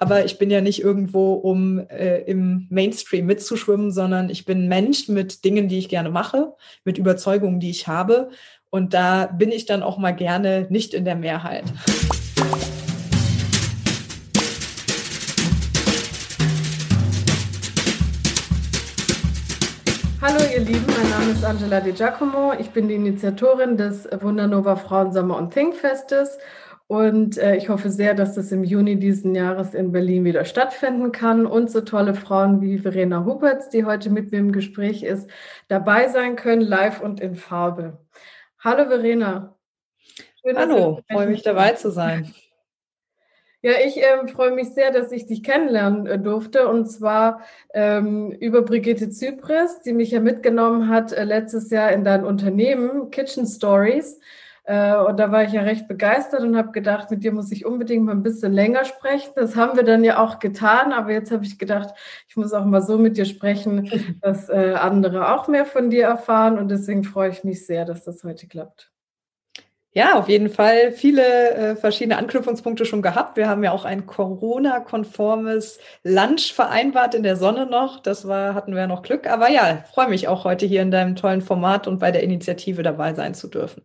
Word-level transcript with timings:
aber 0.00 0.24
ich 0.24 0.38
bin 0.38 0.48
ja 0.48 0.60
nicht 0.60 0.80
irgendwo, 0.80 1.32
um 1.34 1.80
äh, 1.88 2.20
im 2.20 2.68
Mainstream 2.70 3.26
mitzuschwimmen, 3.26 3.90
sondern 3.90 4.30
ich 4.30 4.44
bin 4.44 4.68
Mensch 4.68 5.08
mit 5.08 5.44
Dingen, 5.44 5.68
die 5.68 5.78
ich 5.78 5.88
gerne 5.88 6.08
mache, 6.08 6.52
mit 6.84 6.98
Überzeugungen, 6.98 7.58
die 7.58 7.70
ich 7.70 7.88
habe. 7.88 8.30
Und 8.70 8.94
da 8.94 9.26
bin 9.26 9.50
ich 9.50 9.66
dann 9.66 9.82
auch 9.82 9.98
mal 9.98 10.12
gerne 10.12 10.68
nicht 10.70 10.94
in 10.94 11.04
der 11.04 11.16
Mehrheit. 11.16 11.64
Hallo 20.20 20.38
ihr 20.54 20.60
Lieben, 20.60 20.84
mein 20.86 21.10
Name 21.10 21.32
ist 21.32 21.44
Angela 21.44 21.80
Di 21.80 21.90
Giacomo. 21.90 22.52
Ich 22.60 22.70
bin 22.70 22.86
die 22.86 22.94
Initiatorin 22.94 23.76
des 23.76 24.08
Wundernova 24.20 24.76
Frauensommer 24.76 25.36
und 25.36 25.52
Thinkfestes 25.52 26.38
und 26.88 27.36
äh, 27.36 27.54
ich 27.56 27.68
hoffe 27.68 27.90
sehr, 27.90 28.14
dass 28.14 28.34
das 28.34 28.50
im 28.50 28.64
Juni 28.64 28.98
diesen 28.98 29.34
Jahres 29.34 29.74
in 29.74 29.92
Berlin 29.92 30.24
wieder 30.24 30.46
stattfinden 30.46 31.12
kann 31.12 31.44
und 31.44 31.70
so 31.70 31.82
tolle 31.82 32.14
Frauen 32.14 32.62
wie 32.62 32.78
Verena 32.78 33.26
Huberts, 33.26 33.68
die 33.68 33.84
heute 33.84 34.08
mit 34.08 34.32
mir 34.32 34.38
im 34.38 34.52
Gespräch 34.52 35.02
ist, 35.02 35.30
dabei 35.68 36.08
sein 36.08 36.34
können, 36.34 36.62
live 36.62 37.02
und 37.02 37.20
in 37.20 37.36
Farbe. 37.36 37.98
Hallo 38.58 38.88
Verena. 38.88 39.54
Schön, 40.42 40.56
Hallo, 40.56 41.02
freue 41.12 41.26
mich 41.26 41.42
dabei 41.42 41.72
zu 41.72 41.90
sein. 41.90 42.34
Ja, 43.60 43.72
ich 43.84 43.96
ähm, 43.96 44.28
freue 44.28 44.52
mich 44.52 44.68
sehr, 44.68 44.92
dass 44.92 45.10
ich 45.10 45.26
dich 45.26 45.42
kennenlernen 45.42 46.06
äh, 46.06 46.16
durfte 46.16 46.68
und 46.68 46.86
zwar 46.86 47.40
ähm, 47.74 48.30
über 48.30 48.62
Brigitte 48.62 49.10
Zypris, 49.10 49.80
die 49.80 49.92
mich 49.92 50.12
ja 50.12 50.20
mitgenommen 50.20 50.88
hat 50.88 51.12
äh, 51.12 51.24
letztes 51.24 51.68
Jahr 51.70 51.90
in 51.90 52.04
dein 52.04 52.24
Unternehmen 52.24 53.10
Kitchen 53.10 53.46
Stories. 53.46 54.20
Äh, 54.68 54.98
und 54.98 55.18
da 55.18 55.32
war 55.32 55.44
ich 55.44 55.52
ja 55.52 55.62
recht 55.62 55.88
begeistert 55.88 56.42
und 56.42 56.54
habe 56.54 56.72
gedacht, 56.72 57.10
mit 57.10 57.24
dir 57.24 57.32
muss 57.32 57.50
ich 57.50 57.64
unbedingt 57.64 58.04
mal 58.04 58.12
ein 58.12 58.22
bisschen 58.22 58.52
länger 58.52 58.84
sprechen. 58.84 59.32
Das 59.34 59.56
haben 59.56 59.76
wir 59.76 59.82
dann 59.82 60.04
ja 60.04 60.22
auch 60.22 60.40
getan, 60.40 60.92
aber 60.92 61.10
jetzt 61.10 61.30
habe 61.30 61.42
ich 61.46 61.58
gedacht, 61.58 61.94
ich 62.28 62.36
muss 62.36 62.52
auch 62.52 62.66
mal 62.66 62.82
so 62.82 62.98
mit 62.98 63.16
dir 63.16 63.24
sprechen, 63.24 63.90
dass 64.20 64.50
äh, 64.50 64.74
andere 64.78 65.34
auch 65.34 65.48
mehr 65.48 65.64
von 65.64 65.88
dir 65.88 66.04
erfahren 66.04 66.58
und 66.58 66.68
deswegen 66.68 67.02
freue 67.02 67.30
ich 67.30 67.44
mich 67.44 67.64
sehr, 67.64 67.86
dass 67.86 68.04
das 68.04 68.22
heute 68.24 68.46
klappt. 68.46 68.92
Ja, 69.92 70.18
auf 70.18 70.28
jeden 70.28 70.50
Fall 70.50 70.92
viele 70.92 71.50
äh, 71.54 71.74
verschiedene 71.74 72.18
Anknüpfungspunkte 72.18 72.84
schon 72.84 73.00
gehabt. 73.00 73.38
Wir 73.38 73.48
haben 73.48 73.64
ja 73.64 73.72
auch 73.72 73.86
ein 73.86 74.04
Corona-konformes 74.04 75.78
Lunch 76.04 76.52
vereinbart 76.52 77.14
in 77.14 77.22
der 77.22 77.36
Sonne 77.36 77.64
noch. 77.64 78.00
Das 78.00 78.28
war, 78.28 78.54
hatten 78.54 78.74
wir 78.74 78.86
noch 78.86 79.00
Glück. 79.02 79.26
Aber 79.26 79.48
ja, 79.48 79.82
freue 79.94 80.10
mich 80.10 80.28
auch 80.28 80.44
heute 80.44 80.66
hier 80.66 80.82
in 80.82 80.90
deinem 80.90 81.16
tollen 81.16 81.40
Format 81.40 81.88
und 81.88 82.00
bei 82.00 82.10
der 82.10 82.22
Initiative 82.22 82.82
dabei 82.82 83.14
sein 83.14 83.32
zu 83.32 83.48
dürfen. 83.48 83.82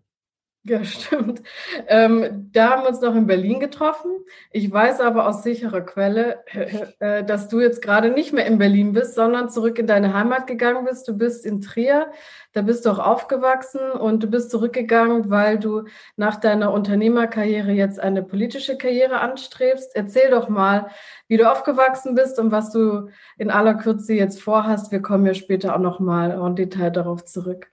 Ja, 0.66 0.82
stimmt. 0.86 1.44
Ähm, 1.88 2.50
da 2.54 2.70
haben 2.70 2.84
wir 2.84 2.90
uns 2.90 3.02
noch 3.02 3.16
in 3.16 3.28
Berlin 3.28 3.60
getroffen. 3.60 4.12
Ich 4.50 4.72
weiß 4.72 5.02
aber 5.02 5.28
aus 5.28 5.44
sicherer 5.44 5.82
Quelle, 5.82 6.46
äh, 7.00 7.26
dass 7.26 7.50
du 7.50 7.60
jetzt 7.60 7.82
gerade 7.82 8.12
nicht 8.12 8.32
mehr 8.32 8.46
in 8.46 8.60
Berlin 8.60 8.94
bist, 8.94 9.16
sondern 9.16 9.50
zurück 9.50 9.78
in 9.78 9.88
deine 9.88 10.14
Heimat 10.14 10.48
gegangen 10.48 10.86
bist. 10.86 11.06
Du 11.10 11.18
bist 11.18 11.46
in 11.46 11.60
Trier, 11.60 12.14
da 12.54 12.62
bist 12.62 12.86
du 12.86 12.92
auch 12.92 13.00
aufgewachsen 13.00 13.92
und 13.92 14.24
du 14.24 14.28
bist 14.28 14.52
zurückgegangen, 14.52 15.30
weil 15.30 15.60
du 15.60 15.84
nach 16.16 16.38
deiner 16.38 16.72
Unternehmerkarriere 16.72 17.72
jetzt 17.74 18.00
eine 18.00 18.24
politische 18.24 18.78
Karriere 18.78 19.20
anstrebst. 19.20 19.94
Erzähl 19.96 20.32
doch 20.32 20.48
mal, 20.48 20.88
wie 21.28 21.36
du 21.36 21.52
aufgewachsen 21.52 22.16
bist 22.16 22.40
und 22.40 22.52
was 22.52 22.72
du 22.72 23.10
in 23.38 23.52
aller 23.52 23.74
Kürze 23.74 24.14
jetzt 24.14 24.42
vorhast. 24.42 24.94
Wir 24.94 25.02
kommen 25.02 25.26
ja 25.26 25.34
später 25.34 25.76
auch 25.76 25.80
noch 25.80 26.00
mal 26.00 26.32
en 26.32 26.56
Detail 26.56 26.92
darauf 26.92 27.26
zurück. 27.26 27.73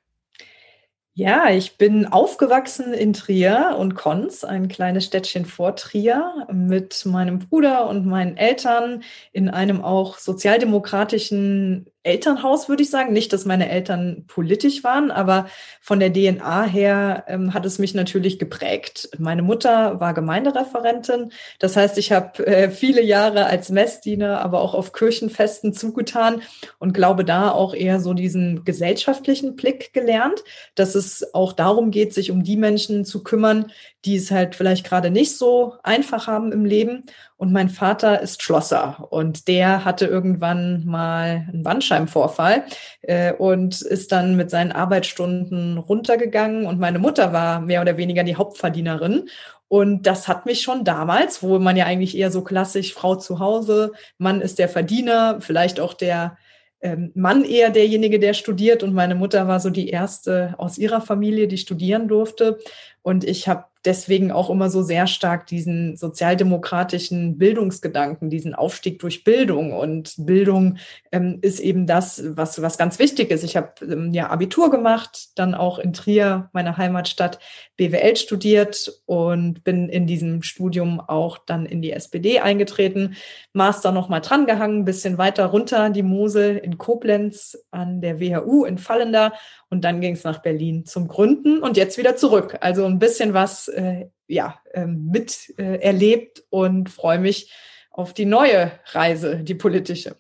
Ja, 1.21 1.51
ich 1.51 1.77
bin 1.77 2.07
aufgewachsen 2.07 2.95
in 2.95 3.13
Trier 3.13 3.77
und 3.79 3.95
Konz, 3.95 4.43
ein 4.43 4.69
kleines 4.69 5.05
Städtchen 5.05 5.45
vor 5.45 5.77
Trier, 5.77 6.47
mit 6.51 7.05
meinem 7.05 7.41
Bruder 7.41 7.91
und 7.91 8.07
meinen 8.07 8.39
Eltern 8.39 9.03
in 9.31 9.51
einem 9.51 9.85
auch 9.85 10.17
sozialdemokratischen 10.17 11.90
Elternhaus, 12.03 12.69
würde 12.69 12.83
ich 12.83 12.91
sagen. 12.91 13.13
Nicht, 13.13 13.33
dass 13.33 13.45
meine 13.45 13.69
Eltern 13.69 14.25
politisch 14.27 14.83
waren, 14.85 15.11
aber 15.11 15.49
von 15.81 16.01
der 16.01 16.13
DNA 16.13 16.65
her 16.65 17.25
ähm, 17.29 17.53
hat 17.53 17.67
es 17.67 17.79
mich 17.79 17.95
natürlich 17.95 18.39
geprägt. 18.39 19.11
Meine 19.19 19.43
Mutter 19.43 20.01
war 20.01 20.15
Gemeindereferentin. 20.15 21.33
Das 21.59 21.77
heißt, 21.77 21.99
ich 21.99 22.11
habe 22.13 22.47
äh, 22.47 22.71
viele 22.71 23.03
Jahre 23.03 23.47
als 23.47 23.69
Messdiener, 23.69 24.41
aber 24.41 24.63
auch 24.63 24.75
auf 24.75 24.93
Kirchenfesten 24.93 25.75
zugetan 25.75 26.43
und 26.79 26.95
glaube 26.95 27.25
da 27.25 27.51
auch 27.51 27.75
eher 27.75 28.01
so 28.01 28.15
diesen 28.15 28.65
gesellschaftlichen 28.65 29.55
Blick 29.55 29.93
gelernt, 29.93 30.43
dass 30.75 30.95
es 30.95 31.35
auch 31.35 31.53
darum 31.53 31.91
geht, 31.91 32.15
sich 32.15 32.31
um 32.31 32.45
die 32.45 32.57
Menschen 32.57 33.05
zu 33.05 33.23
kümmern, 33.23 33.73
die 34.05 34.17
es 34.17 34.31
halt 34.31 34.55
vielleicht 34.55 34.87
gerade 34.87 35.11
nicht 35.11 35.37
so 35.37 35.75
einfach 35.83 36.27
haben 36.27 36.53
im 36.53 36.65
Leben. 36.65 37.05
Und 37.37 37.53
mein 37.53 37.69
Vater 37.69 38.21
ist 38.21 38.43
Schlosser 38.43 39.07
und 39.11 39.49
der 39.49 39.85
hatte 39.85 40.07
irgendwann 40.07 40.85
mal 40.87 41.47
einen 41.49 41.63
Bandscheibenvorfall 41.63 42.65
äh, 43.03 43.33
und 43.33 43.83
ist 43.83 44.13
dann 44.13 44.37
mit 44.37 44.51
seinen 44.51 44.73
Arbeitsstunden 44.73 45.79
runtergegangen. 45.79 46.67
Und 46.67 46.79
meine 46.79 46.99
Mutter 46.99 47.33
war 47.33 47.61
mehr 47.61 47.83
oder 47.83 47.97
weniger 47.97 48.25
die 48.25 48.37
Hauptverdienerin. 48.37 49.29
Und 49.69 50.07
das 50.07 50.27
hat 50.27 50.47
mich 50.47 50.63
schon 50.63 50.85
damals, 50.85 51.43
wo 51.43 51.59
man 51.59 51.77
ja 51.77 51.85
eigentlich 51.85 52.17
eher 52.17 52.33
so 52.33 52.43
klassisch 52.43 52.93
Frau 52.93 53.15
zu 53.15 53.39
Hause, 53.39 53.93
Mann 54.19 54.41
ist 54.41 54.59
der 54.59 54.69
Verdiener, 54.69 55.41
vielleicht 55.41 55.79
auch 55.79 55.95
der 55.95 56.37
ähm, 56.81 57.13
Mann 57.15 57.45
eher 57.45 57.71
derjenige, 57.71 58.19
der 58.19 58.35
studiert. 58.35 58.83
Und 58.83 58.95
meine 58.95 59.15
Mutter 59.15 59.47
war 59.47 59.61
so 59.61 59.71
die 59.71 59.89
erste 59.89 60.55
aus 60.59 60.79
ihrer 60.79 61.01
Familie, 61.01 61.47
die 61.47 61.59
studieren 61.59 62.09
durfte. 62.09 62.59
Und 63.03 63.25
ich 63.25 63.49
habe 63.49 63.65
deswegen 63.85 64.31
auch 64.31 64.51
immer 64.51 64.71
so 64.71 64.83
sehr 64.83 65.07
stark 65.07 65.47
diesen 65.47 65.97
sozialdemokratischen 65.97 67.39
Bildungsgedanken, 67.39 68.31
diesen 68.31 68.55
Aufstieg 68.55 68.99
durch 68.99 69.25
Bildung. 69.25 69.73
Und 69.73 70.15
Bildung 70.19 70.79
ähm, 71.13 71.39
ist 71.41 71.61
eben 71.61 71.87
das, 71.87 72.23
was, 72.37 72.61
was 72.61 72.79
ganz 72.79 72.99
wichtig 72.99 73.31
ist. 73.31 73.43
Ich 73.43 73.57
habe 73.57 73.73
ähm, 73.83 74.13
ja 74.13 74.29
Abitur 74.29 74.71
gemacht, 74.71 75.31
dann 75.37 75.55
auch 75.55 75.79
in 75.79 75.93
Trier, 75.93 76.51
meiner 76.53 76.77
Heimatstadt, 76.77 77.39
BWL 77.77 78.17
studiert 78.17 79.01
und 79.07 79.65
bin 79.65 79.89
in 79.89 80.07
diesem 80.07 80.43
Studium 80.43 81.01
auch 81.01 81.39
dann 81.39 81.65
in 81.65 81.81
die 81.81 81.93
SPD 81.93 82.41
eingetreten. 82.41 83.17
Master 83.53 83.93
nochmal 83.93 84.21
drangehangen, 84.21 84.85
bisschen 84.85 85.17
weiter 85.17 85.47
runter 85.47 85.91
die 85.91 86.03
Mosel 86.03 86.59
in 86.59 86.77
Koblenz 86.77 87.59
an 87.71 88.01
der 88.01 88.21
WHU 88.21 88.65
in 88.65 88.79
Fallender 88.79 89.33
und 89.71 89.85
dann 89.85 90.01
ging 90.01 90.15
es 90.15 90.25
nach 90.25 90.43
Berlin 90.43 90.85
zum 90.85 91.09
Gründen 91.09 91.63
und 91.63 91.77
jetzt 91.77 91.97
wieder 91.97 92.17
zurück. 92.17 92.59
Also 92.61 92.85
ein 92.85 92.99
bisschen 92.99 93.35
was 93.35 93.70
äh, 93.71 94.11
ja, 94.27 94.61
äh, 94.73 94.87
mit 94.87 95.55
äh, 95.59 95.81
erlebt 95.81 96.45
und 96.51 96.91
freue 96.91 97.19
mich 97.19 97.53
auf 97.91 98.15
die 98.15 98.25
neue 98.25 98.73
Reise, 98.93 99.37
die 99.37 99.55
politische. 99.55 100.17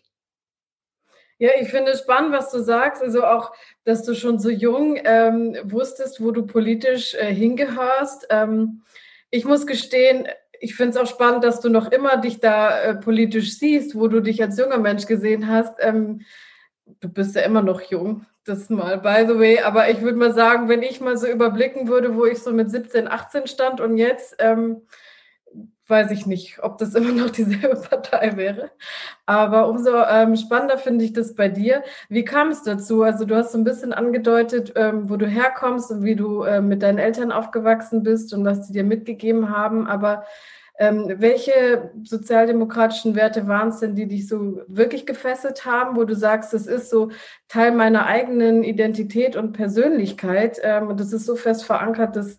Ja, 1.38 1.50
ich 1.58 1.68
finde 1.70 1.92
es 1.92 2.00
spannend, 2.00 2.32
was 2.32 2.50
du 2.50 2.62
sagst. 2.62 3.02
Also 3.02 3.24
auch, 3.24 3.52
dass 3.84 4.02
du 4.02 4.14
schon 4.14 4.38
so 4.38 4.50
jung 4.50 5.00
ähm, 5.02 5.56
wusstest, 5.64 6.22
wo 6.22 6.32
du 6.32 6.46
politisch 6.46 7.14
äh, 7.14 7.32
hingehörst. 7.32 8.26
Ähm, 8.28 8.82
ich 9.30 9.46
muss 9.46 9.66
gestehen, 9.66 10.28
ich 10.60 10.74
finde 10.74 10.90
es 10.90 10.96
auch 10.98 11.06
spannend, 11.06 11.42
dass 11.42 11.60
du 11.60 11.70
noch 11.70 11.90
immer 11.90 12.18
dich 12.18 12.40
da 12.40 12.82
äh, 12.82 12.94
politisch 12.94 13.58
siehst, 13.58 13.94
wo 13.94 14.08
du 14.08 14.20
dich 14.20 14.42
als 14.42 14.58
junger 14.58 14.78
Mensch 14.78 15.06
gesehen 15.06 15.48
hast. 15.48 15.76
Ähm, 15.80 16.20
du 17.00 17.08
bist 17.08 17.36
ja 17.36 17.42
immer 17.42 17.62
noch 17.62 17.80
jung 17.82 18.26
das 18.44 18.70
mal, 18.70 18.98
by 18.98 19.24
the 19.26 19.38
way. 19.38 19.60
Aber 19.60 19.90
ich 19.90 20.00
würde 20.00 20.18
mal 20.18 20.32
sagen, 20.32 20.68
wenn 20.68 20.82
ich 20.82 21.00
mal 21.00 21.16
so 21.16 21.26
überblicken 21.26 21.88
würde, 21.88 22.14
wo 22.16 22.24
ich 22.24 22.38
so 22.38 22.52
mit 22.52 22.70
17, 22.70 23.08
18 23.08 23.46
stand 23.46 23.80
und 23.80 23.96
jetzt, 23.96 24.36
ähm, 24.38 24.82
weiß 25.86 26.10
ich 26.12 26.24
nicht, 26.26 26.62
ob 26.62 26.78
das 26.78 26.94
immer 26.94 27.12
noch 27.12 27.30
dieselbe 27.30 27.76
Partei 27.76 28.36
wäre. 28.36 28.70
Aber 29.26 29.68
umso 29.68 29.90
ähm, 30.04 30.36
spannender 30.36 30.78
finde 30.78 31.04
ich 31.04 31.12
das 31.12 31.34
bei 31.34 31.48
dir. 31.48 31.82
Wie 32.08 32.24
kam 32.24 32.48
es 32.48 32.62
dazu? 32.62 33.02
Also 33.02 33.24
du 33.24 33.34
hast 33.36 33.52
so 33.52 33.58
ein 33.58 33.64
bisschen 33.64 33.92
angedeutet, 33.92 34.72
ähm, 34.76 35.10
wo 35.10 35.16
du 35.16 35.26
herkommst 35.26 35.90
und 35.90 36.04
wie 36.04 36.16
du 36.16 36.44
ähm, 36.44 36.68
mit 36.68 36.82
deinen 36.82 36.98
Eltern 36.98 37.32
aufgewachsen 37.32 38.02
bist 38.02 38.32
und 38.32 38.44
was 38.44 38.66
sie 38.66 38.72
dir 38.72 38.84
mitgegeben 38.84 39.50
haben. 39.50 39.86
Aber 39.86 40.24
ähm, 40.80 41.16
welche 41.18 41.92
sozialdemokratischen 42.04 43.14
Werte 43.14 43.46
waren 43.46 43.68
es 43.68 43.80
denn, 43.80 43.94
die 43.94 44.08
dich 44.08 44.26
so 44.26 44.62
wirklich 44.66 45.04
gefesselt 45.04 45.66
haben, 45.66 45.94
wo 45.94 46.04
du 46.04 46.16
sagst, 46.16 46.54
das 46.54 46.66
ist 46.66 46.88
so 46.88 47.10
Teil 47.48 47.72
meiner 47.72 48.06
eigenen 48.06 48.64
Identität 48.64 49.36
und 49.36 49.52
Persönlichkeit 49.52 50.58
ähm, 50.62 50.88
und 50.88 50.98
das 50.98 51.12
ist 51.12 51.26
so 51.26 51.36
fest 51.36 51.64
verankert, 51.64 52.16
dass 52.16 52.38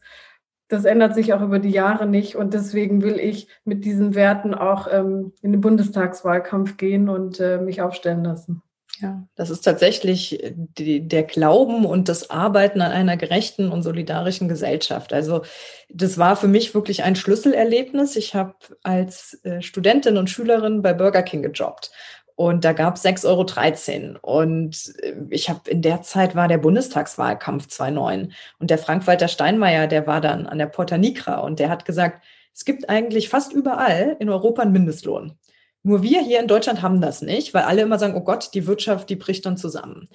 das 0.69 0.85
ändert 0.85 1.13
sich 1.13 1.33
auch 1.33 1.41
über 1.41 1.59
die 1.59 1.69
Jahre 1.69 2.07
nicht 2.07 2.35
und 2.35 2.55
deswegen 2.55 3.03
will 3.03 3.19
ich 3.19 3.47
mit 3.63 3.85
diesen 3.85 4.15
Werten 4.15 4.55
auch 4.55 4.87
ähm, 4.91 5.33
in 5.43 5.51
den 5.51 5.61
Bundestagswahlkampf 5.61 6.77
gehen 6.77 7.09
und 7.09 7.39
äh, 7.39 7.59
mich 7.59 7.81
aufstellen 7.83 8.23
lassen. 8.23 8.63
Ja, 9.01 9.23
das 9.35 9.49
ist 9.49 9.61
tatsächlich 9.61 10.43
äh, 10.43 10.53
die, 10.55 11.07
der 11.07 11.23
Glauben 11.23 11.85
und 11.85 12.07
das 12.07 12.29
Arbeiten 12.29 12.81
an 12.81 12.91
einer 12.91 13.17
gerechten 13.17 13.71
und 13.71 13.81
solidarischen 13.81 14.47
Gesellschaft. 14.47 15.11
Also 15.11 15.41
das 15.89 16.19
war 16.19 16.35
für 16.35 16.47
mich 16.47 16.75
wirklich 16.75 17.03
ein 17.03 17.15
Schlüsselerlebnis. 17.15 18.15
Ich 18.15 18.35
habe 18.35 18.53
als 18.83 19.39
äh, 19.43 19.61
Studentin 19.61 20.17
und 20.17 20.29
Schülerin 20.29 20.83
bei 20.83 20.93
Burger 20.93 21.23
King 21.23 21.41
gejobbt. 21.41 21.91
Und 22.35 22.63
da 22.63 22.73
gab 22.73 22.95
es 22.95 23.03
6,13 23.03 24.13
Euro. 24.13 24.39
Und 24.39 24.93
äh, 25.01 25.15
ich 25.31 25.49
habe 25.49 25.67
in 25.69 25.81
der 25.81 26.03
Zeit 26.03 26.35
war 26.35 26.47
der 26.47 26.59
Bundestagswahlkampf 26.59 27.67
2009. 27.69 28.33
Und 28.59 28.69
der 28.69 28.77
Frank-Walter 28.77 29.29
Steinmeier, 29.29 29.87
der 29.87 30.05
war 30.05 30.21
dann 30.21 30.45
an 30.45 30.59
der 30.59 30.67
Porta 30.67 30.99
Nigra 30.99 31.39
und 31.39 31.59
der 31.59 31.69
hat 31.69 31.85
gesagt, 31.85 32.23
es 32.53 32.65
gibt 32.65 32.87
eigentlich 32.89 33.29
fast 33.29 33.51
überall 33.51 34.15
in 34.19 34.29
Europa 34.29 34.61
einen 34.61 34.73
Mindestlohn. 34.73 35.39
Nur 35.83 36.03
wir 36.03 36.21
hier 36.21 36.39
in 36.39 36.47
Deutschland 36.47 36.81
haben 36.81 37.01
das 37.01 37.21
nicht, 37.21 37.53
weil 37.53 37.63
alle 37.63 37.81
immer 37.81 37.97
sagen, 37.97 38.15
oh 38.15 38.21
Gott, 38.21 38.53
die 38.53 38.67
Wirtschaft, 38.67 39.09
die 39.09 39.15
bricht 39.15 39.45
dann 39.45 39.57
zusammen. 39.57 40.09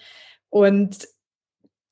Und 0.49 1.09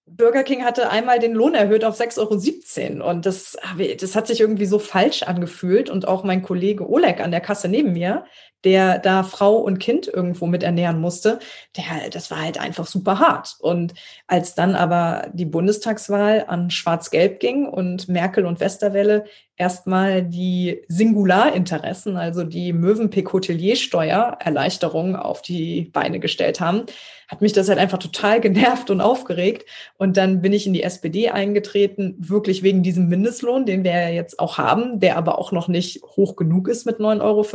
Burger 0.06 0.44
King 0.44 0.64
hatte 0.64 0.90
einmal 0.90 1.18
den 1.18 1.32
Lohn 1.32 1.54
erhöht 1.54 1.84
auf 1.84 1.98
6,17 1.98 2.98
Euro. 2.98 3.10
Und 3.10 3.26
das, 3.26 3.56
das 4.00 4.14
hat 4.14 4.26
sich 4.26 4.40
irgendwie 4.40 4.66
so 4.66 4.78
falsch 4.78 5.22
angefühlt. 5.22 5.90
Und 5.90 6.06
auch 6.06 6.24
mein 6.24 6.42
Kollege 6.42 6.88
Oleg 6.88 7.20
an 7.20 7.30
der 7.30 7.40
Kasse 7.40 7.68
neben 7.68 7.92
mir, 7.92 8.24
der 8.64 8.98
da 8.98 9.22
Frau 9.22 9.56
und 9.56 9.78
Kind 9.78 10.08
irgendwo 10.08 10.46
mit 10.46 10.62
ernähren 10.62 11.00
musste, 11.00 11.38
der, 11.76 12.08
das 12.10 12.30
war 12.30 12.42
halt 12.42 12.58
einfach 12.58 12.86
super 12.86 13.18
hart. 13.18 13.56
Und 13.60 13.92
als 14.26 14.54
dann 14.54 14.74
aber 14.74 15.28
die 15.32 15.44
Bundestagswahl 15.44 16.44
an 16.48 16.70
Schwarz-Gelb 16.70 17.40
ging 17.40 17.66
und 17.66 18.08
Merkel 18.08 18.46
und 18.46 18.60
Westerwelle 18.60 19.24
erstmal 19.56 20.22
die 20.22 20.82
Singularinteressen, 20.88 22.16
also 22.16 22.42
die 22.42 22.72
Mövenpick-Hotelier-Steuererleichterung 22.72 25.14
auf 25.16 25.42
die 25.42 25.90
Beine 25.92 26.18
gestellt 26.18 26.58
haben, 26.60 26.86
hat 27.28 27.40
mich 27.40 27.52
das 27.52 27.68
halt 27.68 27.78
einfach 27.78 27.98
total 27.98 28.40
genervt 28.40 28.90
und 28.90 29.00
aufgeregt. 29.00 29.64
Und 29.96 30.16
dann 30.16 30.42
bin 30.42 30.52
ich 30.52 30.66
in 30.66 30.72
die 30.72 30.82
SPD 30.82 31.30
eingetreten, 31.30 32.16
wirklich 32.18 32.64
wegen 32.64 32.82
diesem 32.82 33.06
Mindestlohn, 33.08 33.64
den 33.64 33.84
wir 33.84 34.12
jetzt 34.12 34.40
auch 34.40 34.58
haben, 34.58 34.98
der 34.98 35.16
aber 35.16 35.38
auch 35.38 35.52
noch 35.52 35.68
nicht 35.68 36.02
hoch 36.02 36.34
genug 36.36 36.66
ist 36.68 36.84
mit 36.84 36.98
9,50 36.98 37.22
Euro. 37.22 37.46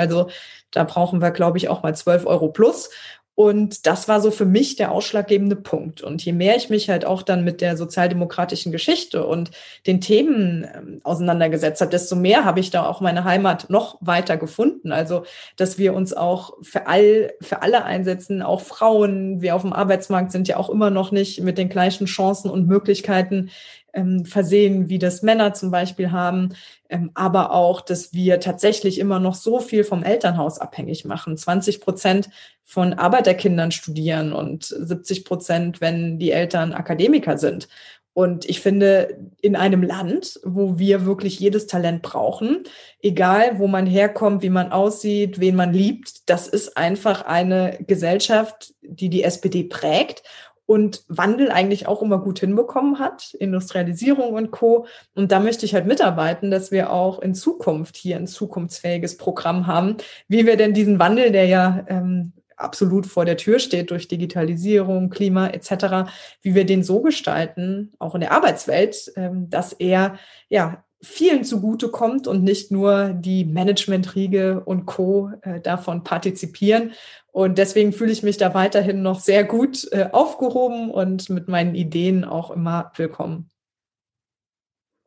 Also 0.00 0.28
da 0.70 0.84
brauchen 0.84 1.20
wir, 1.20 1.30
glaube 1.30 1.58
ich, 1.58 1.68
auch 1.68 1.82
mal 1.82 1.94
12 1.94 2.26
Euro 2.26 2.48
plus. 2.48 2.90
Und 3.38 3.86
das 3.86 4.08
war 4.08 4.20
so 4.20 4.32
für 4.32 4.46
mich 4.46 4.74
der 4.74 4.90
ausschlaggebende 4.90 5.54
Punkt. 5.54 6.02
Und 6.02 6.24
je 6.24 6.32
mehr 6.32 6.56
ich 6.56 6.70
mich 6.70 6.90
halt 6.90 7.04
auch 7.04 7.22
dann 7.22 7.44
mit 7.44 7.60
der 7.60 7.76
sozialdemokratischen 7.76 8.72
Geschichte 8.72 9.24
und 9.24 9.52
den 9.86 10.00
Themen 10.00 10.66
ähm, 10.74 11.00
auseinandergesetzt 11.04 11.80
habe, 11.80 11.92
desto 11.92 12.16
mehr 12.16 12.44
habe 12.44 12.58
ich 12.58 12.70
da 12.70 12.84
auch 12.84 13.00
meine 13.00 13.22
Heimat 13.22 13.70
noch 13.70 13.96
weiter 14.00 14.38
gefunden. 14.38 14.90
Also, 14.90 15.22
dass 15.54 15.78
wir 15.78 15.94
uns 15.94 16.14
auch 16.14 16.54
für 16.62 16.88
all, 16.88 17.30
für 17.40 17.62
alle 17.62 17.84
einsetzen, 17.84 18.42
auch 18.42 18.60
Frauen, 18.60 19.40
wir 19.40 19.54
auf 19.54 19.62
dem 19.62 19.72
Arbeitsmarkt 19.72 20.32
sind 20.32 20.48
ja 20.48 20.56
auch 20.56 20.68
immer 20.68 20.90
noch 20.90 21.12
nicht 21.12 21.40
mit 21.40 21.58
den 21.58 21.68
gleichen 21.68 22.06
Chancen 22.06 22.50
und 22.50 22.66
Möglichkeiten 22.66 23.50
ähm, 23.98 24.24
versehen, 24.24 24.88
wie 24.88 24.98
das 24.98 25.22
Männer 25.22 25.54
zum 25.54 25.70
Beispiel 25.70 26.12
haben, 26.12 26.54
ähm, 26.88 27.10
aber 27.14 27.52
auch, 27.52 27.80
dass 27.80 28.12
wir 28.12 28.38
tatsächlich 28.38 28.98
immer 28.98 29.18
noch 29.18 29.34
so 29.34 29.60
viel 29.60 29.82
vom 29.82 30.04
Elternhaus 30.04 30.58
abhängig 30.58 31.04
machen. 31.04 31.36
20 31.36 31.80
Prozent 31.80 32.30
von 32.62 32.94
Arbeiterkindern 32.94 33.72
studieren 33.72 34.32
und 34.32 34.64
70 34.64 35.24
Prozent, 35.24 35.80
wenn 35.80 36.18
die 36.18 36.30
Eltern 36.30 36.72
Akademiker 36.72 37.38
sind. 37.38 37.68
Und 38.14 38.48
ich 38.48 38.60
finde, 38.60 39.16
in 39.40 39.54
einem 39.54 39.82
Land, 39.82 40.40
wo 40.44 40.76
wir 40.76 41.06
wirklich 41.06 41.38
jedes 41.38 41.68
Talent 41.68 42.02
brauchen, 42.02 42.64
egal 43.00 43.60
wo 43.60 43.68
man 43.68 43.86
herkommt, 43.86 44.42
wie 44.42 44.50
man 44.50 44.72
aussieht, 44.72 45.38
wen 45.38 45.54
man 45.54 45.72
liebt, 45.72 46.28
das 46.28 46.48
ist 46.48 46.76
einfach 46.76 47.22
eine 47.26 47.78
Gesellschaft, 47.86 48.74
die 48.82 49.08
die 49.08 49.22
SPD 49.22 49.64
prägt 49.64 50.24
und 50.68 51.02
Wandel 51.08 51.50
eigentlich 51.50 51.88
auch 51.88 52.02
immer 52.02 52.18
gut 52.18 52.40
hinbekommen 52.40 52.98
hat, 52.98 53.32
Industrialisierung 53.32 54.34
und 54.34 54.50
Co. 54.50 54.84
Und 55.14 55.32
da 55.32 55.40
möchte 55.40 55.64
ich 55.64 55.72
halt 55.72 55.86
mitarbeiten, 55.86 56.50
dass 56.50 56.70
wir 56.70 56.92
auch 56.92 57.20
in 57.20 57.34
Zukunft 57.34 57.96
hier 57.96 58.16
ein 58.16 58.26
zukunftsfähiges 58.26 59.16
Programm 59.16 59.66
haben, 59.66 59.96
wie 60.28 60.44
wir 60.44 60.58
denn 60.58 60.74
diesen 60.74 60.98
Wandel, 60.98 61.32
der 61.32 61.46
ja 61.46 61.86
ähm, 61.88 62.34
absolut 62.58 63.06
vor 63.06 63.24
der 63.24 63.38
Tür 63.38 63.60
steht 63.60 63.90
durch 63.90 64.08
Digitalisierung, 64.08 65.08
Klima 65.08 65.48
etc., 65.48 66.10
wie 66.42 66.54
wir 66.54 66.66
den 66.66 66.82
so 66.82 67.00
gestalten, 67.00 67.92
auch 67.98 68.14
in 68.14 68.20
der 68.20 68.32
Arbeitswelt, 68.32 69.10
ähm, 69.16 69.48
dass 69.48 69.72
er 69.72 70.18
ja 70.50 70.84
vielen 71.00 71.44
zugute 71.44 71.90
kommt 71.90 72.26
und 72.26 72.42
nicht 72.42 72.70
nur 72.70 73.10
die 73.10 73.44
Managementriege 73.44 74.60
und 74.64 74.86
Co. 74.86 75.30
Äh, 75.42 75.60
davon 75.60 76.04
partizipieren. 76.04 76.92
Und 77.30 77.58
deswegen 77.58 77.92
fühle 77.92 78.12
ich 78.12 78.22
mich 78.22 78.36
da 78.36 78.54
weiterhin 78.54 79.02
noch 79.02 79.20
sehr 79.20 79.44
gut 79.44 79.86
äh, 79.92 80.08
aufgehoben 80.10 80.90
und 80.90 81.30
mit 81.30 81.48
meinen 81.48 81.74
Ideen 81.74 82.24
auch 82.24 82.50
immer 82.50 82.92
willkommen. 82.96 83.48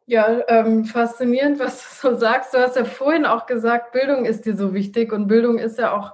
Ja, 0.05 0.41
ähm, 0.47 0.85
faszinierend, 0.85 1.59
was 1.59 2.01
du 2.01 2.09
so 2.09 2.15
sagst. 2.17 2.53
Du 2.53 2.57
hast 2.57 2.75
ja 2.75 2.85
vorhin 2.85 3.25
auch 3.25 3.45
gesagt, 3.45 3.91
Bildung 3.91 4.25
ist 4.25 4.45
dir 4.45 4.55
so 4.55 4.73
wichtig 4.73 5.11
und 5.13 5.27
Bildung 5.27 5.57
ist 5.57 5.77
ja 5.77 5.97
auch 5.97 6.13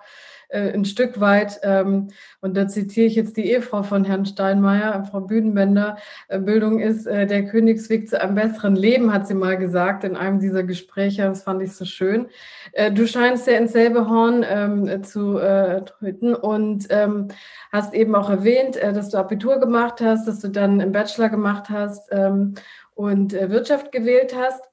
äh, 0.50 0.72
ein 0.72 0.86
Stück 0.86 1.20
weit, 1.20 1.60
ähm, 1.64 2.08
und 2.42 2.56
da 2.56 2.68
zitiere 2.68 3.08
ich 3.08 3.16
jetzt 3.16 3.38
die 3.38 3.50
Ehefrau 3.50 3.84
von 3.84 4.04
Herrn 4.04 4.26
Steinmeier, 4.26 5.06
Frau 5.06 5.22
Büdenbender, 5.22 5.98
äh, 6.28 6.40
Bildung 6.40 6.80
ist 6.80 7.06
äh, 7.06 7.26
der 7.26 7.46
Königsweg 7.46 8.10
zu 8.10 8.22
einem 8.22 8.36
besseren 8.36 8.76
Leben, 8.76 9.14
hat 9.14 9.28
sie 9.28 9.34
mal 9.34 9.58
gesagt 9.58 10.04
in 10.04 10.16
einem 10.16 10.40
dieser 10.40 10.64
Gespräche. 10.64 11.24
Das 11.24 11.44
fand 11.44 11.62
ich 11.62 11.74
so 11.74 11.86
schön. 11.86 12.28
Äh, 12.74 12.92
du 12.92 13.08
scheinst 13.08 13.48
ja 13.48 13.58
ins 13.58 13.74
selbe 13.74 14.10
Horn 14.10 14.46
ähm, 14.48 15.04
zu 15.04 15.38
treten 15.38 16.36
und 16.36 16.88
ähm, 16.90 17.28
hast 17.72 17.94
eben 17.94 18.16
auch 18.16 18.30
erwähnt, 18.30 18.76
äh, 18.78 18.94
dass 18.94 19.10
du 19.10 19.18
Abitur 19.18 19.60
gemacht 19.60 20.02
hast, 20.02 20.28
dass 20.28 20.40
du 20.40 20.50
dann 20.50 20.80
im 20.80 20.92
Bachelor 20.92 21.30
gemacht 21.30 21.70
hast 21.70 22.10
ähm, 22.12 22.56
und 22.96 23.34
Wirtschaft 23.34 23.92
gewählt 23.92 24.36
hast. 24.36 24.64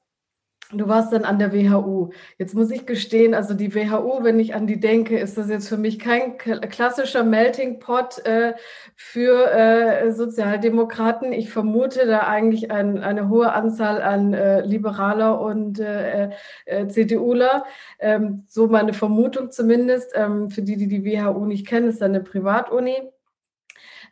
Du 0.77 0.87
warst 0.87 1.13
dann 1.13 1.23
an 1.23 1.39
der 1.39 1.53
WHU. 1.53 2.09
Jetzt 2.37 2.53
muss 2.53 2.71
ich 2.71 2.85
gestehen, 2.85 3.33
also 3.33 3.53
die 3.53 3.73
WHU, 3.73 4.23
wenn 4.23 4.39
ich 4.39 4.55
an 4.55 4.67
die 4.67 4.79
denke, 4.79 5.17
ist 5.17 5.37
das 5.37 5.49
jetzt 5.49 5.69
für 5.69 5.77
mich 5.77 5.99
kein 5.99 6.37
klassischer 6.37 7.23
Melting 7.23 7.79
Pot 7.79 8.25
äh, 8.25 8.53
für 8.95 9.51
äh, 9.51 10.11
Sozialdemokraten. 10.11 11.31
Ich 11.31 11.49
vermute 11.49 12.05
da 12.05 12.21
eigentlich 12.21 12.71
ein, 12.71 12.99
eine 12.99 13.29
hohe 13.29 13.53
Anzahl 13.53 14.01
an 14.01 14.33
äh, 14.33 14.61
Liberaler 14.61 15.39
und 15.39 15.79
äh, 15.79 16.31
äh, 16.65 16.87
CDUler. 16.87 17.65
Ähm, 17.99 18.43
so 18.47 18.67
meine 18.67 18.93
Vermutung 18.93 19.51
zumindest. 19.51 20.11
Ähm, 20.15 20.49
für 20.49 20.61
die, 20.61 20.77
die 20.77 20.87
die 20.87 21.05
WHU 21.05 21.45
nicht 21.45 21.67
kennen, 21.67 21.89
ist 21.89 22.03
eine 22.03 22.21
Privatuni. 22.21 22.95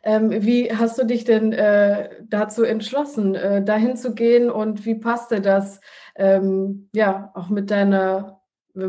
Ähm, 0.02 0.30
wie 0.44 0.70
hast 0.70 0.98
du 0.98 1.04
dich 1.04 1.24
denn 1.24 1.52
äh, 1.52 2.10
dazu 2.28 2.62
entschlossen, 2.62 3.64
dahin 3.64 3.96
zu 3.96 4.14
gehen 4.14 4.50
und 4.50 4.84
wie 4.84 4.96
passte 4.96 5.40
das? 5.40 5.80
Ähm, 6.16 6.88
ja, 6.92 7.30
auch 7.34 7.48
mit 7.48 7.70
deiner 7.70 8.40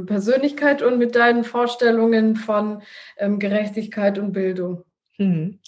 Persönlichkeit 0.06 0.82
und 0.82 0.98
mit 0.98 1.16
deinen 1.16 1.44
Vorstellungen 1.44 2.36
von 2.36 2.82
ähm, 3.18 3.40
Gerechtigkeit 3.40 4.18
und 4.18 4.34
Bildung. 4.34 4.84
Hm. 5.18 5.60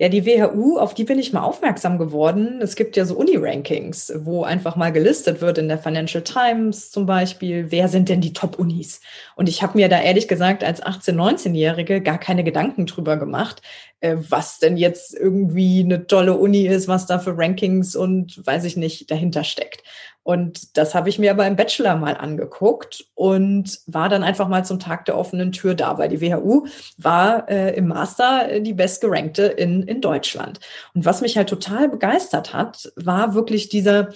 Ja, 0.00 0.08
die 0.08 0.24
WHU, 0.24 0.78
auf 0.78 0.94
die 0.94 1.02
bin 1.02 1.18
ich 1.18 1.32
mal 1.32 1.42
aufmerksam 1.42 1.98
geworden. 1.98 2.60
Es 2.62 2.76
gibt 2.76 2.96
ja 2.96 3.04
so 3.04 3.16
Uni-Rankings, 3.16 4.12
wo 4.18 4.44
einfach 4.44 4.76
mal 4.76 4.92
gelistet 4.92 5.40
wird 5.40 5.58
in 5.58 5.66
der 5.66 5.78
Financial 5.78 6.22
Times 6.22 6.92
zum 6.92 7.04
Beispiel, 7.04 7.72
wer 7.72 7.88
sind 7.88 8.08
denn 8.08 8.20
die 8.20 8.32
Top-Unis? 8.32 9.00
Und 9.34 9.48
ich 9.48 9.60
habe 9.60 9.76
mir 9.76 9.88
da 9.88 10.00
ehrlich 10.00 10.28
gesagt 10.28 10.62
als 10.62 10.80
18-, 10.80 11.14
19-Jährige 11.14 12.00
gar 12.00 12.18
keine 12.18 12.44
Gedanken 12.44 12.86
drüber 12.86 13.16
gemacht, 13.16 13.60
äh, 13.87 13.87
was 14.00 14.58
denn 14.58 14.76
jetzt 14.76 15.14
irgendwie 15.14 15.80
eine 15.80 16.06
tolle 16.06 16.36
Uni 16.36 16.66
ist, 16.66 16.88
was 16.88 17.06
da 17.06 17.18
für 17.18 17.36
Rankings 17.36 17.96
und 17.96 18.46
weiß 18.46 18.64
ich 18.64 18.76
nicht 18.76 19.10
dahinter 19.10 19.44
steckt. 19.44 19.82
Und 20.28 20.76
das 20.76 20.94
habe 20.94 21.08
ich 21.08 21.18
mir 21.18 21.30
aber 21.30 21.46
im 21.46 21.56
Bachelor 21.56 21.96
mal 21.96 22.14
angeguckt 22.14 23.06
und 23.14 23.80
war 23.86 24.10
dann 24.10 24.22
einfach 24.22 24.46
mal 24.46 24.62
zum 24.62 24.78
Tag 24.78 25.06
der 25.06 25.16
offenen 25.16 25.52
Tür 25.52 25.74
da, 25.74 25.96
weil 25.96 26.10
die 26.10 26.20
WHU 26.20 26.66
war 26.98 27.48
äh, 27.48 27.74
im 27.74 27.88
Master 27.88 28.50
äh, 28.50 28.60
die 28.60 28.74
bestgerankte 28.74 29.44
in, 29.44 29.84
in 29.84 30.02
Deutschland. 30.02 30.60
Und 30.92 31.06
was 31.06 31.22
mich 31.22 31.38
halt 31.38 31.48
total 31.48 31.88
begeistert 31.88 32.52
hat, 32.52 32.92
war 32.94 33.32
wirklich 33.32 33.70
dieser 33.70 34.10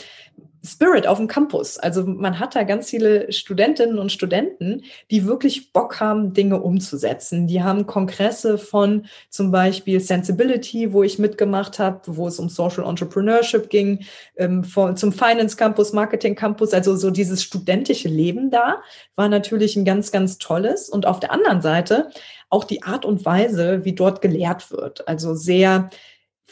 Spirit 0.65 1.07
auf 1.09 1.19
dem 1.19 1.27
Campus. 1.27 1.77
Also 1.79 2.07
man 2.07 2.39
hat 2.39 2.55
da 2.55 2.63
ganz 2.63 2.91
viele 2.91 3.33
Studentinnen 3.33 3.99
und 3.99 4.13
Studenten, 4.13 4.83
die 5.11 5.27
wirklich 5.27 5.73
Bock 5.73 5.99
haben, 5.99 6.33
Dinge 6.35 6.61
umzusetzen. 6.61 7.49
Die 7.49 7.63
haben 7.63 7.87
Kongresse 7.87 8.59
von 8.59 9.07
zum 9.29 9.51
Beispiel 9.51 9.99
Sensibility, 9.99 10.93
wo 10.93 11.03
ich 11.03 11.19
mitgemacht 11.19 11.81
habe, 11.81 12.01
wo 12.07 12.29
es 12.29 12.39
um 12.39 12.49
Social 12.49 12.89
Entrepreneurship 12.89 13.71
ging, 13.71 14.05
ähm, 14.37 14.63
von, 14.63 14.97
zum 14.97 15.13
Finance 15.13 15.57
Campus, 15.57 15.93
Marketing 15.93 16.37
Campus. 16.37 16.73
Also 16.73 16.95
so 16.95 17.11
dieses 17.11 17.43
studentische 17.43 18.09
Leben 18.09 18.51
da 18.51 18.83
war 19.17 19.29
natürlich 19.29 19.75
ein 19.77 19.85
ganz, 19.85 20.13
ganz 20.13 20.39
tolles. 20.39 20.89
Und 20.89 21.07
auf 21.07 21.19
der 21.19 21.33
anderen 21.33 21.61
Seite 21.61 22.11
auch 22.51 22.65
die 22.65 22.85
Art 22.85 23.05
und 23.05 23.25
Weise, 23.25 23.85
wie 23.85 23.95
dort 23.95 24.21
gelehrt 24.21 24.71
wird. 24.71 25.09
Also 25.09 25.35
sehr 25.35 25.91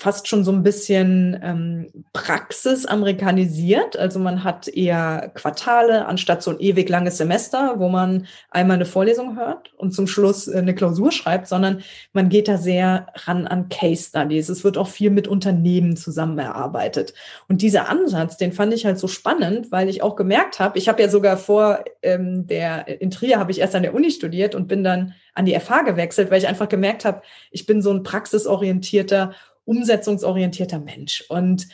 fast 0.01 0.29
schon 0.29 0.45
so 0.45 0.51
ein 0.51 0.63
bisschen 0.63 1.39
ähm, 1.43 1.87
Praxis 2.15 2.87
amerikanisiert. 2.87 3.99
Also 3.99 4.19
man 4.19 4.45
hat 4.45 4.67
eher 4.67 5.31
Quartale 5.35 6.07
anstatt 6.07 6.43
so 6.43 6.53
ein 6.53 6.59
ewig 6.59 6.89
langes 6.89 7.19
Semester, 7.19 7.75
wo 7.77 7.91
man 7.91 8.27
einmal 8.51 8.77
eine 8.77 8.87
Vorlesung 8.87 9.37
hört 9.37 9.75
und 9.77 9.93
zum 9.93 10.07
Schluss 10.07 10.49
äh, 10.49 10.57
eine 10.57 10.75
Klausur 10.75 11.13
schreibt, 11.13 11.49
sondern 11.49 11.83
man 12.15 12.31
geht 12.31 12.49
da 12.49 12.57
sehr 12.57 13.09
ran 13.27 13.47
an 13.47 13.69
Case 13.69 14.09
Studies. 14.09 14.49
Es 14.49 14.65
wird 14.65 14.79
auch 14.79 14.89
viel 14.89 15.11
mit 15.11 15.29
Unternehmen 15.29 15.99
zusammen 15.99 16.39
erarbeitet. 16.39 17.13
Und 17.49 17.61
dieser 17.61 17.91
Ansatz, 17.91 18.39
den 18.39 18.53
fand 18.53 18.73
ich 18.73 18.87
halt 18.87 18.99
so 18.99 19.07
spannend, 19.07 19.71
weil 19.71 19.91
ich 19.91 20.03
auch 20.03 20.17
gemerkt 20.17 20.61
habe, 20.61 20.79
ich 20.79 20.89
habe 20.89 21.03
ja 21.03 21.11
sogar 21.11 21.37
vor 21.37 21.85
ähm, 22.01 22.47
der, 22.47 23.03
in 23.03 23.11
Trier 23.11 23.39
habe 23.39 23.51
ich 23.51 23.61
erst 23.61 23.75
an 23.75 23.83
der 23.83 23.93
Uni 23.93 24.11
studiert 24.11 24.55
und 24.55 24.67
bin 24.67 24.83
dann 24.83 25.13
an 25.35 25.45
die 25.45 25.59
FH 25.59 25.83
gewechselt, 25.83 26.31
weil 26.31 26.39
ich 26.39 26.49
einfach 26.49 26.69
gemerkt 26.69 27.05
habe, 27.05 27.23
ich 27.51 27.67
bin 27.67 27.83
so 27.83 27.91
ein 27.93 28.03
praxisorientierter 28.03 29.35
umsetzungsorientierter 29.65 30.81
Mensch. 30.81 31.25
Und 31.29 31.69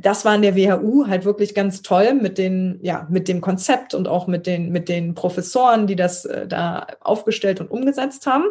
das 0.00 0.24
war 0.24 0.34
in 0.34 0.42
der 0.42 0.56
WHU 0.56 1.06
halt 1.06 1.24
wirklich 1.24 1.54
ganz 1.54 1.82
toll 1.82 2.14
mit 2.14 2.38
den, 2.38 2.78
ja, 2.82 3.06
mit 3.10 3.28
dem 3.28 3.40
Konzept 3.40 3.94
und 3.94 4.08
auch 4.08 4.26
mit 4.26 4.46
den, 4.46 4.70
mit 4.72 4.88
den 4.88 5.14
Professoren, 5.14 5.86
die 5.86 5.96
das 5.96 6.24
äh, 6.24 6.46
da 6.48 6.86
aufgestellt 7.00 7.60
und 7.60 7.70
umgesetzt 7.70 8.26
haben. 8.26 8.44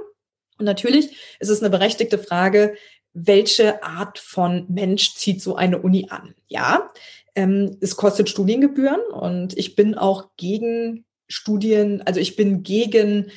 Und 0.58 0.66
natürlich 0.66 1.38
ist 1.40 1.50
es 1.50 1.62
eine 1.62 1.70
berechtigte 1.70 2.18
Frage, 2.18 2.76
welche 3.14 3.84
Art 3.84 4.18
von 4.18 4.66
Mensch 4.70 5.16
zieht 5.16 5.42
so 5.42 5.56
eine 5.56 5.82
Uni 5.82 6.08
an? 6.10 6.36
Ja, 6.48 6.92
ähm, 7.36 7.78
es 7.82 7.98
kostet 7.98 8.30
Studiengebühren 8.30 9.02
und 9.12 9.58
ich 9.58 9.76
bin 9.76 9.96
auch 9.96 10.30
gegen 10.38 11.06
Studien, 11.28 12.02
also 12.06 12.20
ich 12.20 12.36
bin 12.36 12.64
gegen 12.64 13.32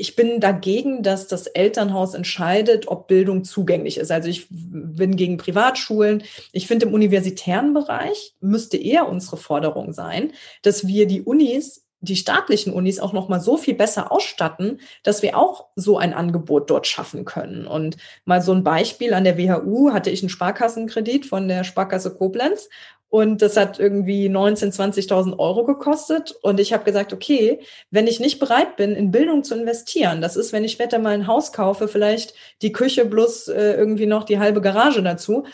ich 0.00 0.16
bin 0.16 0.40
dagegen, 0.40 1.02
dass 1.02 1.28
das 1.28 1.46
Elternhaus 1.46 2.14
entscheidet, 2.14 2.88
ob 2.88 3.06
Bildung 3.06 3.44
zugänglich 3.44 3.98
ist. 3.98 4.10
Also 4.10 4.28
ich 4.28 4.46
bin 4.50 5.16
gegen 5.16 5.36
Privatschulen. 5.36 6.22
Ich 6.52 6.66
finde, 6.66 6.86
im 6.86 6.94
universitären 6.94 7.74
Bereich 7.74 8.34
müsste 8.40 8.78
eher 8.78 9.08
unsere 9.08 9.36
Forderung 9.36 9.92
sein, 9.92 10.32
dass 10.62 10.86
wir 10.86 11.06
die 11.06 11.22
Unis 11.22 11.84
die 12.00 12.16
staatlichen 12.16 12.72
Unis 12.72 12.98
auch 12.98 13.12
noch 13.12 13.28
mal 13.28 13.40
so 13.40 13.56
viel 13.56 13.74
besser 13.74 14.10
ausstatten, 14.10 14.80
dass 15.02 15.22
wir 15.22 15.36
auch 15.36 15.66
so 15.76 15.98
ein 15.98 16.14
Angebot 16.14 16.70
dort 16.70 16.86
schaffen 16.86 17.24
können. 17.24 17.66
Und 17.66 17.96
mal 18.24 18.40
so 18.40 18.52
ein 18.52 18.64
Beispiel 18.64 19.12
an 19.14 19.24
der 19.24 19.36
WHU 19.36 19.92
hatte 19.92 20.10
ich 20.10 20.22
einen 20.22 20.30
Sparkassenkredit 20.30 21.26
von 21.26 21.48
der 21.48 21.64
Sparkasse 21.64 22.14
Koblenz 22.14 22.68
und 23.10 23.42
das 23.42 23.56
hat 23.56 23.80
irgendwie 23.80 24.28
19, 24.28 24.70
20.000 24.70 25.36
Euro 25.38 25.64
gekostet. 25.64 26.32
Und 26.42 26.60
ich 26.60 26.72
habe 26.72 26.84
gesagt, 26.84 27.12
okay, 27.12 27.58
wenn 27.90 28.06
ich 28.06 28.20
nicht 28.20 28.38
bereit 28.38 28.76
bin, 28.76 28.94
in 28.94 29.10
Bildung 29.10 29.42
zu 29.42 29.56
investieren, 29.56 30.20
das 30.20 30.36
ist, 30.36 30.52
wenn 30.52 30.62
ich 30.62 30.72
später 30.72 31.00
mal 31.00 31.12
ein 31.12 31.26
Haus 31.26 31.52
kaufe, 31.52 31.88
vielleicht 31.88 32.34
die 32.62 32.70
Küche 32.70 33.04
plus 33.04 33.48
äh, 33.48 33.74
irgendwie 33.74 34.06
noch 34.06 34.22
die 34.22 34.38
halbe 34.38 34.60
Garage 34.60 35.02
dazu, 35.02 35.44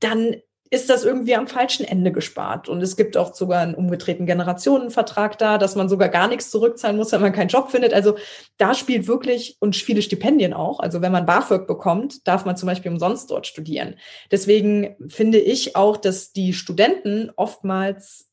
dann 0.00 0.36
ist 0.70 0.90
das 0.90 1.04
irgendwie 1.04 1.34
am 1.34 1.46
falschen 1.46 1.84
Ende 1.84 2.12
gespart. 2.12 2.68
Und 2.68 2.82
es 2.82 2.96
gibt 2.96 3.16
auch 3.16 3.34
sogar 3.34 3.60
einen 3.60 3.74
umgedrehten 3.74 4.26
Generationenvertrag 4.26 5.38
da, 5.38 5.58
dass 5.58 5.76
man 5.76 5.88
sogar 5.88 6.08
gar 6.08 6.28
nichts 6.28 6.50
zurückzahlen 6.50 6.96
muss, 6.96 7.12
wenn 7.12 7.20
man 7.20 7.32
keinen 7.32 7.48
Job 7.48 7.70
findet. 7.70 7.94
Also 7.94 8.16
da 8.56 8.74
spielt 8.74 9.06
wirklich 9.06 9.56
und 9.60 9.76
viele 9.76 10.02
Stipendien 10.02 10.52
auch. 10.52 10.80
Also 10.80 11.02
wenn 11.02 11.12
man 11.12 11.26
BAföG 11.26 11.66
bekommt, 11.66 12.26
darf 12.26 12.44
man 12.44 12.56
zum 12.56 12.66
Beispiel 12.66 12.90
umsonst 12.90 13.30
dort 13.30 13.46
studieren. 13.46 13.94
Deswegen 14.30 14.96
finde 15.08 15.38
ich 15.38 15.76
auch, 15.76 15.96
dass 15.96 16.32
die 16.32 16.52
Studenten 16.52 17.30
oftmals 17.36 18.25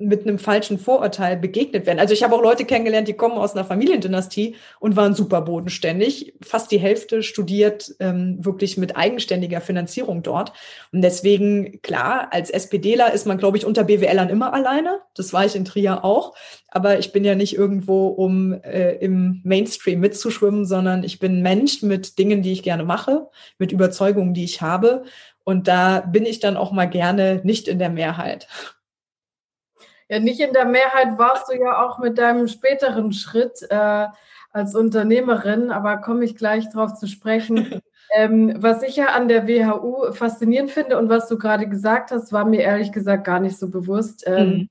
mit 0.00 0.22
einem 0.22 0.38
falschen 0.38 0.78
Vorurteil 0.78 1.36
begegnet 1.36 1.84
werden. 1.84 1.98
Also 1.98 2.14
ich 2.14 2.22
habe 2.22 2.34
auch 2.36 2.42
Leute 2.42 2.64
kennengelernt, 2.64 3.08
die 3.08 3.14
kommen 3.14 3.36
aus 3.36 3.54
einer 3.54 3.64
Familiendynastie 3.64 4.54
und 4.78 4.94
waren 4.94 5.12
super 5.12 5.42
bodenständig. 5.42 6.34
Fast 6.40 6.70
die 6.70 6.78
Hälfte 6.78 7.24
studiert 7.24 7.96
ähm, 7.98 8.38
wirklich 8.44 8.78
mit 8.78 8.96
eigenständiger 8.96 9.60
Finanzierung 9.60 10.22
dort. 10.22 10.52
Und 10.92 11.02
deswegen, 11.02 11.82
klar, 11.82 12.28
als 12.30 12.50
SPDler 12.50 13.12
ist 13.12 13.26
man, 13.26 13.38
glaube 13.38 13.56
ich, 13.56 13.66
unter 13.66 13.82
BWLern 13.82 14.28
immer 14.28 14.52
alleine. 14.52 15.00
Das 15.14 15.32
war 15.32 15.44
ich 15.44 15.56
in 15.56 15.64
Trier 15.64 16.04
auch. 16.04 16.36
Aber 16.68 17.00
ich 17.00 17.10
bin 17.10 17.24
ja 17.24 17.34
nicht 17.34 17.56
irgendwo, 17.56 18.06
um 18.06 18.52
äh, 18.62 18.92
im 18.96 19.40
Mainstream 19.42 19.98
mitzuschwimmen, 19.98 20.64
sondern 20.64 21.02
ich 21.02 21.18
bin 21.18 21.42
Mensch 21.42 21.82
mit 21.82 22.18
Dingen, 22.20 22.42
die 22.42 22.52
ich 22.52 22.62
gerne 22.62 22.84
mache, 22.84 23.26
mit 23.58 23.72
Überzeugungen, 23.72 24.32
die 24.32 24.44
ich 24.44 24.62
habe. 24.62 25.02
Und 25.42 25.66
da 25.66 26.00
bin 26.00 26.24
ich 26.24 26.38
dann 26.38 26.56
auch 26.56 26.70
mal 26.70 26.84
gerne 26.84 27.40
nicht 27.42 27.66
in 27.66 27.80
der 27.80 27.90
Mehrheit. 27.90 28.46
Ja, 30.08 30.20
nicht 30.20 30.40
in 30.40 30.52
der 30.52 30.64
Mehrheit 30.64 31.18
warst 31.18 31.50
du 31.50 31.56
ja 31.56 31.84
auch 31.84 31.98
mit 31.98 32.18
deinem 32.18 32.48
späteren 32.48 33.12
Schritt 33.12 33.60
äh, 33.68 34.06
als 34.52 34.74
Unternehmerin, 34.74 35.70
aber 35.70 35.98
komme 35.98 36.24
ich 36.24 36.36
gleich 36.36 36.68
drauf 36.70 36.94
zu 36.94 37.06
sprechen. 37.06 37.80
ähm, 38.14 38.54
was 38.56 38.82
ich 38.82 38.96
ja 38.96 39.06
an 39.06 39.28
der 39.28 39.46
WHU 39.46 40.12
faszinierend 40.12 40.70
finde 40.70 40.98
und 40.98 41.08
was 41.08 41.28
du 41.28 41.36
gerade 41.36 41.68
gesagt 41.68 42.10
hast, 42.10 42.32
war 42.32 42.44
mir 42.44 42.62
ehrlich 42.62 42.92
gesagt 42.92 43.24
gar 43.24 43.40
nicht 43.40 43.58
so 43.58 43.68
bewusst. 43.68 44.24
Ähm, 44.26 44.48
mhm. 44.48 44.68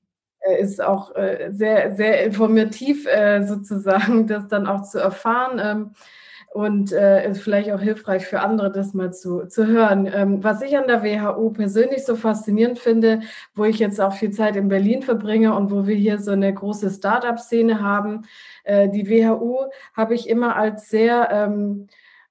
Ist 0.58 0.80
auch 0.80 1.14
äh, 1.14 1.50
sehr, 1.52 1.94
sehr 1.94 2.24
informativ 2.24 3.06
äh, 3.06 3.44
sozusagen, 3.44 4.26
das 4.26 4.48
dann 4.48 4.66
auch 4.66 4.82
zu 4.82 4.98
erfahren. 4.98 5.94
Und 6.58 6.90
äh, 6.90 7.30
ist 7.30 7.42
vielleicht 7.42 7.70
auch 7.70 7.80
hilfreich 7.80 8.26
für 8.26 8.40
andere, 8.40 8.72
das 8.72 8.92
mal 8.92 9.12
zu, 9.12 9.46
zu 9.46 9.68
hören. 9.68 10.10
Ähm, 10.12 10.42
was 10.42 10.60
ich 10.60 10.76
an 10.76 10.88
der 10.88 11.04
WHO 11.04 11.50
persönlich 11.50 12.04
so 12.04 12.16
faszinierend 12.16 12.80
finde, 12.80 13.20
wo 13.54 13.64
ich 13.64 13.78
jetzt 13.78 14.00
auch 14.00 14.12
viel 14.12 14.32
Zeit 14.32 14.56
in 14.56 14.66
Berlin 14.66 15.02
verbringe 15.02 15.54
und 15.54 15.70
wo 15.70 15.86
wir 15.86 15.94
hier 15.94 16.18
so 16.18 16.32
eine 16.32 16.52
große 16.52 16.90
Start-up-Szene 16.90 17.80
haben, 17.80 18.24
äh, 18.64 18.88
die 18.88 19.08
WHO 19.08 19.70
habe 19.94 20.14
ich 20.16 20.28
immer 20.28 20.56
als 20.56 20.90
sehr 20.90 21.28
ähm, 21.30 21.86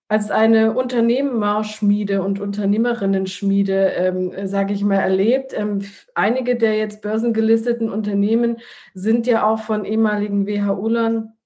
als 0.10 0.30
eine 0.30 0.74
Unternehmerschmiede 0.74 2.22
und 2.22 2.42
Unternehmerinnen-Schmiede, 2.42 3.94
ähm, 3.96 4.34
sage 4.44 4.74
ich 4.74 4.84
mal, 4.84 5.00
erlebt. 5.00 5.54
Ähm, 5.54 5.80
einige 6.16 6.58
der 6.58 6.76
jetzt 6.76 7.02
börsengelisteten 7.02 7.90
Unternehmen 7.90 8.58
sind 8.94 9.26
ja 9.26 9.46
auch 9.46 9.60
von 9.60 9.86
ehemaligen 9.86 10.46
WHO-Lern 10.48 11.37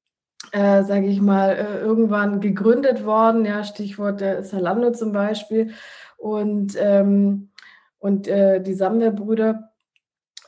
äh, 0.52 0.84
sage 0.84 1.08
ich 1.08 1.22
mal, 1.22 1.52
äh, 1.52 1.80
irgendwann 1.80 2.42
gegründet 2.42 3.06
worden. 3.06 3.46
Ja, 3.46 3.64
Stichwort 3.64 4.22
der 4.22 4.44
Salando 4.44 4.92
zum 4.92 5.12
Beispiel 5.12 5.74
und, 6.18 6.76
ähm, 6.78 7.52
und 8.00 8.28
äh, 8.28 8.62
die 8.62 8.74
Samwer-Brüder. 8.74 9.72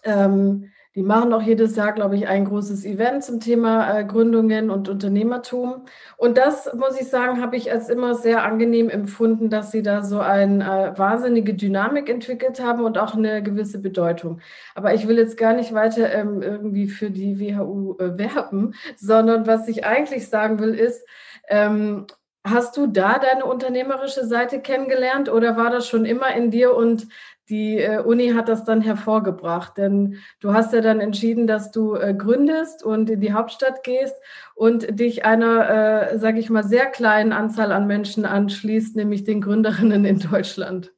Ähm, 0.04 0.70
die 0.96 1.04
machen 1.04 1.34
auch 1.34 1.42
jedes 1.42 1.76
Jahr, 1.76 1.92
glaube 1.92 2.16
ich, 2.16 2.28
ein 2.28 2.46
großes 2.46 2.86
Event 2.86 3.24
zum 3.24 3.40
Thema 3.40 3.98
äh, 3.98 4.06
Gründungen 4.06 4.70
und 4.70 4.90
Unternehmertum. 4.90 5.86
Und 6.18 6.38
das, 6.38 6.72
muss 6.76 7.00
ich 7.00 7.08
sagen, 7.08 7.42
habe 7.42 7.56
ich 7.56 7.72
als 7.72 7.90
immer 7.90 8.14
sehr 8.14 8.44
angenehm 8.44 8.90
empfunden, 8.90 9.50
dass 9.50 9.72
sie 9.72 9.82
da 9.82 10.04
so 10.04 10.20
eine 10.20 10.64
äh, 10.64 10.98
wahnsinnige 10.98 11.56
Dynamik 11.56 12.10
entwickelt 12.10 12.62
haben 12.62 12.84
und 12.84 13.00
auch 13.00 13.16
eine 13.16 13.42
gewisse 13.42 13.80
Bedeutung. 13.80 14.40
Aber 14.76 14.94
ich 14.94 15.08
will 15.08 15.18
jetzt 15.18 15.38
gar 15.38 15.54
nicht 15.54 15.74
weiter 15.74 16.14
ähm, 16.14 16.44
irgendwie 16.44 16.88
für 16.88 17.10
die 17.10 17.40
WHU 17.40 17.96
äh, 17.98 18.18
werben, 18.18 18.76
sondern 18.96 19.48
was 19.48 19.68
ich 19.68 19.86
eigentlich 19.86 20.30
sagen 20.30 20.60
will, 20.60 20.76
ist, 20.76 21.06
ähm, 21.50 22.06
Hast 22.46 22.76
du 22.76 22.88
da 22.88 23.20
deine 23.20 23.46
unternehmerische 23.46 24.26
Seite 24.26 24.60
kennengelernt 24.60 25.30
oder 25.30 25.56
war 25.56 25.70
das 25.70 25.88
schon 25.88 26.04
immer 26.04 26.36
in 26.36 26.52
dir 26.52 26.76
und 26.76 27.08
die 27.50 27.78
äh, 27.78 28.00
Uni 28.00 28.30
hat 28.30 28.48
das 28.48 28.64
dann 28.64 28.82
hervorgebracht, 28.82 29.78
denn 29.78 30.18
du 30.40 30.54
hast 30.54 30.74
ja 30.74 30.82
dann 30.82 31.02
entschieden, 31.02 31.48
dass 31.48 31.72
du 31.72 31.96
äh, 31.96 32.14
gründest 32.14 32.84
und 32.84 33.10
in 33.10 33.20
die 33.20 33.34
Hauptstadt 33.34 33.84
gehst 33.84 34.16
und 34.56 35.00
dich 35.00 35.26
einer, 35.26 36.12
äh, 36.12 36.20
sage 36.20 36.40
ich 36.40 36.50
mal, 36.50 36.64
sehr 36.64 36.86
kleinen 36.86 37.34
Anzahl 37.34 37.72
an 37.72 37.88
Menschen 37.88 38.26
anschließt, 38.26 38.96
nämlich 38.96 39.24
den 39.24 39.42
Gründerinnen 39.42 40.06
in 40.06 40.20
Deutschland. 40.20 40.94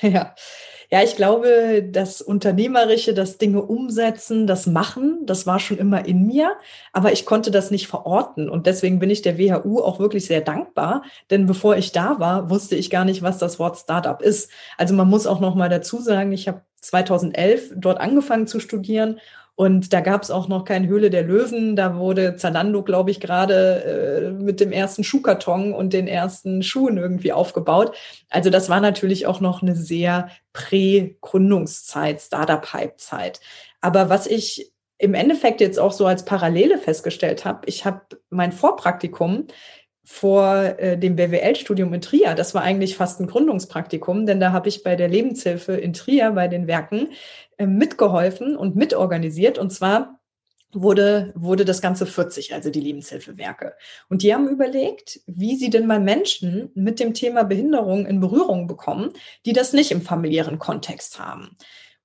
Ja, 0.00 0.34
ja, 0.90 1.02
ich 1.02 1.16
glaube, 1.16 1.82
das 1.90 2.22
Unternehmerische, 2.22 3.14
das 3.14 3.38
Dinge 3.38 3.62
umsetzen, 3.62 4.46
das 4.46 4.66
Machen, 4.66 5.20
das 5.26 5.46
war 5.46 5.58
schon 5.58 5.78
immer 5.78 6.04
in 6.06 6.26
mir, 6.26 6.56
aber 6.92 7.12
ich 7.12 7.26
konnte 7.26 7.50
das 7.50 7.70
nicht 7.70 7.88
verorten. 7.88 8.48
Und 8.48 8.66
deswegen 8.66 8.98
bin 8.98 9.10
ich 9.10 9.22
der 9.22 9.38
WHU 9.38 9.80
auch 9.80 9.98
wirklich 9.98 10.26
sehr 10.26 10.40
dankbar, 10.40 11.02
denn 11.30 11.46
bevor 11.46 11.76
ich 11.76 11.92
da 11.92 12.20
war, 12.20 12.50
wusste 12.50 12.76
ich 12.76 12.90
gar 12.90 13.04
nicht, 13.04 13.22
was 13.22 13.38
das 13.38 13.58
Wort 13.58 13.78
Startup 13.78 14.20
ist. 14.22 14.50
Also 14.76 14.94
man 14.94 15.08
muss 15.08 15.26
auch 15.26 15.40
noch 15.40 15.54
mal 15.54 15.68
dazu 15.68 16.00
sagen, 16.00 16.32
ich 16.32 16.48
habe 16.48 16.62
2011 16.80 17.72
dort 17.76 18.00
angefangen 18.00 18.46
zu 18.46 18.60
studieren 18.60 19.18
und 19.56 19.94
da 19.94 20.02
gab 20.02 20.22
es 20.22 20.30
auch 20.30 20.48
noch 20.48 20.66
keine 20.66 20.86
Höhle 20.86 21.08
der 21.08 21.22
Löwen. 21.22 21.76
Da 21.76 21.96
wurde 21.96 22.36
Zalando, 22.36 22.82
glaube 22.82 23.10
ich, 23.10 23.20
gerade 23.20 23.84
äh, 23.84 24.30
mit 24.30 24.60
dem 24.60 24.70
ersten 24.70 25.02
Schuhkarton 25.02 25.72
und 25.72 25.94
den 25.94 26.06
ersten 26.06 26.62
Schuhen 26.62 26.98
irgendwie 26.98 27.32
aufgebaut. 27.32 27.96
Also 28.28 28.50
das 28.50 28.68
war 28.68 28.80
natürlich 28.80 29.26
auch 29.26 29.40
noch 29.40 29.62
eine 29.62 29.74
sehr 29.74 30.28
Prä-Gründungszeit, 30.52 32.20
Startup-Hype-Zeit. 32.20 33.40
Aber 33.80 34.10
was 34.10 34.26
ich 34.26 34.72
im 34.98 35.14
Endeffekt 35.14 35.62
jetzt 35.62 35.78
auch 35.78 35.92
so 35.92 36.04
als 36.04 36.26
Parallele 36.26 36.76
festgestellt 36.76 37.46
habe, 37.46 37.66
ich 37.66 37.86
habe 37.86 38.02
mein 38.28 38.52
Vorpraktikum 38.52 39.46
vor 40.08 40.78
äh, 40.78 40.96
dem 40.96 41.16
BWL-Studium 41.16 41.92
in 41.92 42.00
Trier. 42.00 42.36
Das 42.36 42.54
war 42.54 42.62
eigentlich 42.62 42.96
fast 42.96 43.18
ein 43.18 43.26
Gründungspraktikum, 43.26 44.24
denn 44.24 44.38
da 44.38 44.52
habe 44.52 44.68
ich 44.68 44.84
bei 44.84 44.94
der 44.94 45.08
Lebenshilfe 45.08 45.72
in 45.72 45.94
Trier 45.94 46.30
bei 46.30 46.46
den 46.46 46.68
Werken 46.68 47.08
äh, 47.58 47.66
mitgeholfen 47.66 48.56
und 48.56 48.76
mitorganisiert. 48.76 49.58
Und 49.58 49.72
zwar 49.72 50.20
wurde, 50.72 51.32
wurde 51.34 51.64
das 51.64 51.80
Ganze 51.80 52.06
40, 52.06 52.54
also 52.54 52.70
die 52.70 52.80
Lebenshilfewerke. 52.80 53.74
Und 54.08 54.22
die 54.22 54.32
haben 54.32 54.48
überlegt, 54.48 55.20
wie 55.26 55.56
sie 55.56 55.70
denn 55.70 55.88
mal 55.88 56.00
Menschen 56.00 56.70
mit 56.76 57.00
dem 57.00 57.12
Thema 57.12 57.42
Behinderung 57.42 58.06
in 58.06 58.20
Berührung 58.20 58.68
bekommen, 58.68 59.12
die 59.44 59.54
das 59.54 59.72
nicht 59.72 59.90
im 59.90 60.02
familiären 60.02 60.60
Kontext 60.60 61.18
haben. 61.18 61.56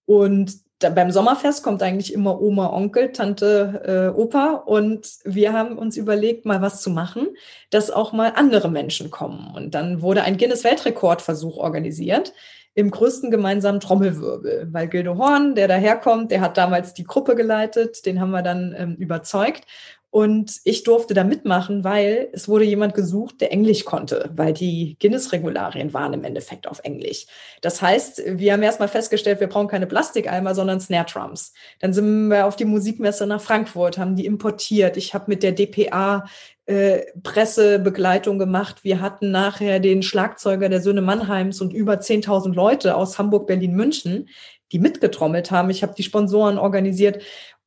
Und 0.06 0.56
beim 0.90 1.12
Sommerfest 1.12 1.64
kommt 1.64 1.84
eigentlich 1.84 2.14
immer 2.14 2.42
Oma, 2.42 2.74
Onkel, 2.74 3.12
Tante, 3.12 4.12
äh, 4.16 4.20
Opa 4.20 4.54
und 4.66 5.08
wir 5.24 5.54
haben 5.54 5.78
uns 5.78 5.98
überlegt, 5.98 6.46
mal 6.46 6.62
was 6.62 6.82
zu 6.82 6.90
machen, 6.90 7.28
dass 7.70 7.92
auch 7.92 8.14
mal 8.14 8.34
andere 8.36 8.70
Menschen 8.70 9.12
kommen. 9.12 9.54
Und 9.56 9.76
dann 9.76 10.02
wurde 10.02 10.24
ein 10.24 10.38
Guinness-Weltrekordversuch 10.38 11.58
organisiert 11.58 12.34
im 12.74 12.90
größten 12.90 13.32
gemeinsamen 13.32 13.82
Trommelwirbel, 13.82 14.70
weil 14.72 14.88
Gildo 14.88 15.18
Horn, 15.18 15.56
der 15.56 15.68
daherkommt, 15.68 16.32
der 16.32 16.42
hat 16.42 16.58
damals 16.58 16.94
die 16.94 17.04
Gruppe 17.04 17.36
geleitet, 17.36 18.06
den 18.06 18.22
haben 18.22 18.32
wir 18.32 18.42
dann 18.42 18.74
ähm, 18.78 18.96
überzeugt. 18.96 19.66
Und 20.12 20.60
ich 20.66 20.84
durfte 20.84 21.14
da 21.14 21.24
mitmachen, 21.24 21.86
weil 21.86 22.28
es 22.34 22.50
wurde 22.50 22.66
jemand 22.66 22.94
gesucht, 22.94 23.40
der 23.40 23.54
Englisch 23.54 23.86
konnte, 23.86 24.30
weil 24.36 24.52
die 24.52 24.98
Guinness-Regularien 25.00 25.94
waren 25.94 26.12
im 26.12 26.26
Endeffekt 26.26 26.68
auf 26.68 26.82
Englisch. 26.84 27.28
Das 27.62 27.82
heißt, 27.82 28.22
wir 28.26 28.52
haben 28.52 28.62
erstmal 28.62 28.90
festgestellt, 28.90 29.40
wir 29.40 29.48
brauchen 29.48 29.70
keine 29.70 29.88
Plastikeimer, 29.88 30.54
sondern 30.54 30.82
Snare 30.82 31.06
Drums. 31.06 31.54
Dann 31.80 31.94
sind 31.94 32.28
wir 32.28 32.46
auf 32.46 32.58
die 32.58 32.66
Musikmesse 32.66 33.26
nach 33.26 33.40
Frankfurt, 33.40 33.98
haben 33.98 34.18
die 34.18 34.26
importiert. 34.26 34.98
Ich 34.98 35.14
habe 35.14 35.26
mit 35.28 35.44
der 35.44 35.54
DPA 35.54 36.26
äh, 36.66 37.04
Pressebegleitung 37.24 38.38
gemacht. 38.38 38.84
Wir 38.84 39.00
hatten 39.00 39.32
nachher 39.32 39.80
den 39.80 40.04
Schlagzeuger 40.04 40.68
der 40.68 40.82
Söhne 40.82 41.02
Mannheims 41.02 41.62
und 41.62 41.72
über 41.72 41.94
10.000 41.94 42.54
Leute 42.54 42.96
aus 42.96 43.18
Hamburg, 43.18 43.48
Berlin, 43.48 43.76
München, 43.76 44.28
die 44.72 44.80
mitgetrommelt 44.80 45.52
haben. 45.52 45.70
Ich 45.70 45.84
habe 45.84 45.94
die 45.96 46.04
Sponsoren 46.04 46.58
organisiert. 46.58 47.22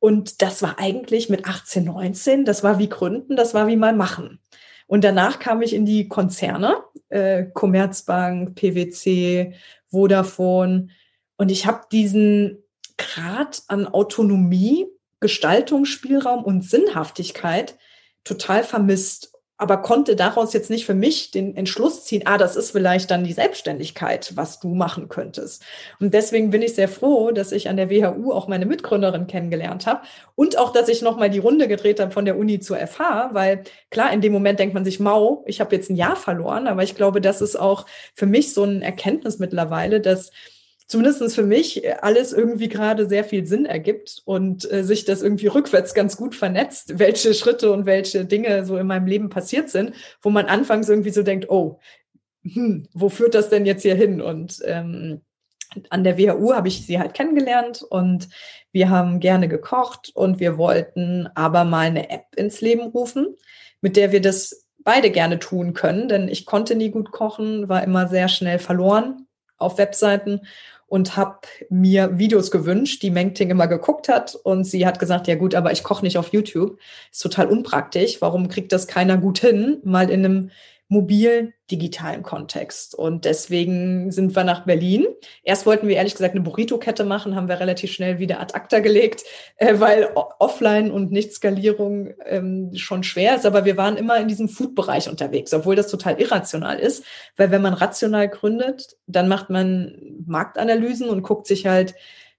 Und 0.05 0.43
das 0.43 0.61
war 0.61 0.77
eigentlich 0.77 1.29
mit 1.29 1.47
18, 1.47 1.85
19, 1.85 2.45
das 2.45 2.61
war 2.61 2.77
wie 2.77 2.89
Gründen, 2.89 3.35
das 3.35 3.55
war 3.55 3.65
wie 3.65 3.75
mal 3.75 3.95
machen. 3.95 4.39
Und 4.85 5.03
danach 5.03 5.39
kam 5.39 5.63
ich 5.63 5.73
in 5.73 5.83
die 5.83 6.07
Konzerne, 6.07 6.77
äh, 7.09 7.45
Commerzbank, 7.45 8.53
PwC, 8.53 9.55
Vodafone. 9.87 10.89
Und 11.37 11.49
ich 11.49 11.65
habe 11.65 11.87
diesen 11.91 12.63
Grad 12.99 13.63
an 13.67 13.87
Autonomie, 13.87 14.85
Gestaltungsspielraum 15.21 16.43
und 16.43 16.63
Sinnhaftigkeit 16.63 17.75
total 18.23 18.63
vermisst 18.63 19.33
aber 19.57 19.77
konnte 19.77 20.15
daraus 20.15 20.51
jetzt 20.53 20.69
nicht 20.69 20.85
für 20.85 20.93
mich 20.93 21.31
den 21.31 21.55
Entschluss 21.55 22.03
ziehen, 22.03 22.23
ah, 22.25 22.37
das 22.37 22.55
ist 22.55 22.71
vielleicht 22.71 23.09
dann 23.09 23.23
die 23.23 23.33
Selbstständigkeit, 23.33 24.33
was 24.35 24.59
du 24.59 24.75
machen 24.75 25.07
könntest. 25.07 25.63
Und 25.99 26.13
deswegen 26.13 26.49
bin 26.49 26.61
ich 26.61 26.75
sehr 26.75 26.89
froh, 26.89 27.31
dass 27.31 27.53
ich 27.53 27.69
an 27.69 27.77
der 27.77 27.89
WHU 27.89 28.33
auch 28.33 28.47
meine 28.47 28.65
Mitgründerin 28.65 29.27
kennengelernt 29.27 29.87
habe 29.87 30.01
und 30.35 30.57
auch, 30.57 30.73
dass 30.73 30.89
ich 30.89 31.01
nochmal 31.01 31.29
die 31.29 31.39
Runde 31.39 31.67
gedreht 31.67 31.99
habe 31.99 32.11
von 32.11 32.25
der 32.25 32.37
Uni 32.37 32.59
zur 32.59 32.77
FH, 32.77 33.29
weil 33.31 33.63
klar, 33.91 34.11
in 34.11 34.21
dem 34.21 34.33
Moment 34.33 34.59
denkt 34.59 34.73
man 34.73 34.83
sich, 34.83 34.99
mau, 34.99 35.43
ich 35.47 35.61
habe 35.61 35.75
jetzt 35.75 35.89
ein 35.89 35.95
Jahr 35.95 36.17
verloren, 36.17 36.67
aber 36.67 36.83
ich 36.83 36.95
glaube, 36.95 37.21
das 37.21 37.41
ist 37.41 37.55
auch 37.55 37.85
für 38.13 38.25
mich 38.25 38.53
so 38.53 38.63
ein 38.63 38.81
Erkenntnis 38.81 39.39
mittlerweile, 39.39 40.01
dass 40.01 40.31
zumindest 40.87 41.35
für 41.35 41.43
mich 41.43 41.83
alles 42.03 42.31
irgendwie 42.31 42.69
gerade 42.69 43.07
sehr 43.07 43.23
viel 43.23 43.45
Sinn 43.45 43.65
ergibt 43.65 44.21
und 44.25 44.71
äh, 44.71 44.83
sich 44.83 45.05
das 45.05 45.21
irgendwie 45.21 45.47
rückwärts 45.47 45.93
ganz 45.93 46.17
gut 46.17 46.35
vernetzt, 46.35 46.99
welche 46.99 47.33
Schritte 47.33 47.71
und 47.71 47.85
welche 47.85 48.25
Dinge 48.25 48.65
so 48.65 48.77
in 48.77 48.87
meinem 48.87 49.07
Leben 49.07 49.29
passiert 49.29 49.69
sind, 49.69 49.93
wo 50.21 50.29
man 50.29 50.45
anfangs 50.45 50.89
irgendwie 50.89 51.09
so 51.09 51.23
denkt, 51.23 51.49
oh, 51.49 51.79
hm, 52.43 52.87
wo 52.93 53.09
führt 53.09 53.33
das 53.33 53.49
denn 53.49 53.65
jetzt 53.65 53.81
hier 53.81 53.95
hin? 53.95 54.21
Und 54.21 54.61
ähm, 54.65 55.21
an 55.89 56.03
der 56.03 56.17
WHU 56.17 56.53
habe 56.53 56.67
ich 56.67 56.85
sie 56.85 56.99
halt 56.99 57.13
kennengelernt 57.13 57.81
und 57.81 58.29
wir 58.71 58.89
haben 58.89 59.19
gerne 59.19 59.47
gekocht 59.47 60.11
und 60.13 60.39
wir 60.39 60.57
wollten 60.57 61.27
aber 61.33 61.63
mal 61.63 61.87
eine 61.87 62.09
App 62.09 62.25
ins 62.35 62.61
Leben 62.61 62.83
rufen, 62.83 63.35
mit 63.81 63.97
der 63.97 64.11
wir 64.11 64.21
das 64.21 64.67
beide 64.79 65.09
gerne 65.09 65.39
tun 65.39 65.73
können, 65.73 66.07
denn 66.07 66.27
ich 66.27 66.45
konnte 66.45 66.75
nie 66.75 66.91
gut 66.91 67.11
kochen, 67.11 67.67
war 67.67 67.83
immer 67.83 68.07
sehr 68.07 68.27
schnell 68.27 68.59
verloren 68.59 69.27
auf 69.57 69.77
Webseiten 69.77 70.41
und 70.87 71.17
habe 71.17 71.39
mir 71.69 72.17
Videos 72.17 72.51
gewünscht, 72.51 73.01
die 73.01 73.09
Mengting 73.09 73.49
immer 73.49 73.67
geguckt 73.67 74.07
hat. 74.07 74.35
Und 74.35 74.65
sie 74.65 74.85
hat 74.85 74.99
gesagt, 74.99 75.27
ja 75.27 75.35
gut, 75.35 75.55
aber 75.55 75.71
ich 75.71 75.83
koche 75.83 76.05
nicht 76.05 76.17
auf 76.17 76.31
YouTube. 76.31 76.77
Ist 77.11 77.21
total 77.21 77.47
unpraktisch. 77.47 78.21
Warum 78.21 78.47
kriegt 78.49 78.71
das 78.71 78.87
keiner 78.87 79.17
gut 79.17 79.39
hin? 79.39 79.79
Mal 79.83 80.09
in 80.09 80.25
einem 80.25 80.51
mobil 80.95 81.53
digitalen 81.69 82.23
Kontext. 82.23 82.95
Und 82.95 83.25
deswegen 83.25 84.11
sind 84.11 84.35
wir 84.35 84.43
nach 84.43 84.65
Berlin. 84.65 85.05
Erst 85.43 85.65
wollten 85.65 85.87
wir 85.87 85.95
ehrlich 85.95 86.13
gesagt 86.13 86.35
eine 86.35 86.43
Burrito-Kette 86.43 87.03
machen, 87.03 87.35
haben 87.35 87.47
wir 87.47 87.59
relativ 87.59 87.91
schnell 87.91 88.19
wieder 88.19 88.39
ad 88.39 88.53
acta 88.53 88.79
gelegt, 88.79 89.23
äh, 89.57 89.79
weil 89.79 90.09
offline 90.39 90.91
und 90.91 91.11
Nicht-Skalierung 91.11 92.13
ähm, 92.25 92.71
schon 92.75 93.03
schwer 93.03 93.35
ist. 93.35 93.45
Aber 93.45 93.65
wir 93.65 93.77
waren 93.77 93.97
immer 93.97 94.17
in 94.17 94.27
diesem 94.27 94.47
Food-Bereich 94.47 95.09
unterwegs, 95.09 95.53
obwohl 95.53 95.75
das 95.75 95.87
total 95.87 96.19
irrational 96.19 96.79
ist. 96.79 97.03
Weil 97.35 97.51
wenn 97.51 97.61
man 97.61 97.73
rational 97.73 98.29
gründet, 98.29 98.97
dann 99.07 99.27
macht 99.27 99.49
man 99.49 99.97
Marktanalysen 100.25 101.09
und 101.09 101.23
guckt 101.23 101.47
sich 101.47 101.65
halt 101.65 101.95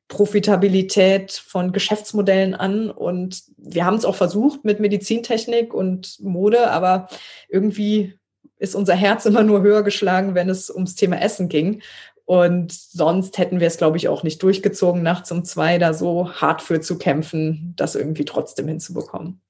Profitabilität 0.08 1.32
von 1.32 1.72
Geschäftsmodellen 1.72 2.54
an. 2.54 2.90
Und 2.90 3.42
wir 3.56 3.84
haben 3.84 3.96
es 3.96 4.04
auch 4.04 4.14
versucht 4.14 4.64
mit 4.64 4.78
Medizintechnik 4.78 5.75
und 5.75 6.20
Mode, 6.20 6.70
aber 6.70 7.08
irgendwie 7.48 8.14
ist 8.58 8.75
unser 8.75 8.94
Herz 8.94 9.26
immer 9.26 9.42
nur 9.42 9.62
höher 9.62 9.82
geschlagen, 9.82 10.34
wenn 10.34 10.48
es 10.48 10.70
ums 10.70 10.94
Thema 10.94 11.20
Essen 11.20 11.48
ging. 11.48 11.83
Und 12.24 12.72
sonst 12.72 13.38
hätten 13.38 13.61
wir 13.61 13.68
es, 13.68 13.76
glaube 13.76 13.96
ich, 13.96 14.09
auch 14.09 14.24
nicht 14.24 14.42
durchgezogen, 14.42 15.02
nachts 15.02 15.31
um 15.31 15.44
zwei 15.44 15.78
da 15.78 15.94
so 15.94 16.33
hart 16.33 16.61
für 16.61 16.81
zu 16.81 16.98
kämpfen, 16.98 17.74
das 17.76 17.94
irgendwie 17.94 18.24
trotzdem 18.24 18.66
hinzubekommen. 18.66 19.40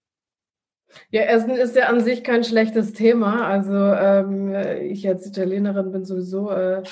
Ja, 1.10 1.22
Essen 1.22 1.50
ist 1.50 1.76
ja 1.76 1.86
an 1.86 2.00
sich 2.00 2.24
kein 2.24 2.44
schlechtes 2.44 2.92
Thema. 2.92 3.46
Also 3.46 3.74
ähm, 3.74 4.54
ich 4.90 5.06
als 5.06 5.26
Italienerin 5.26 5.92
bin 5.92 6.04
sowieso 6.04 6.50
äh, 6.50 6.82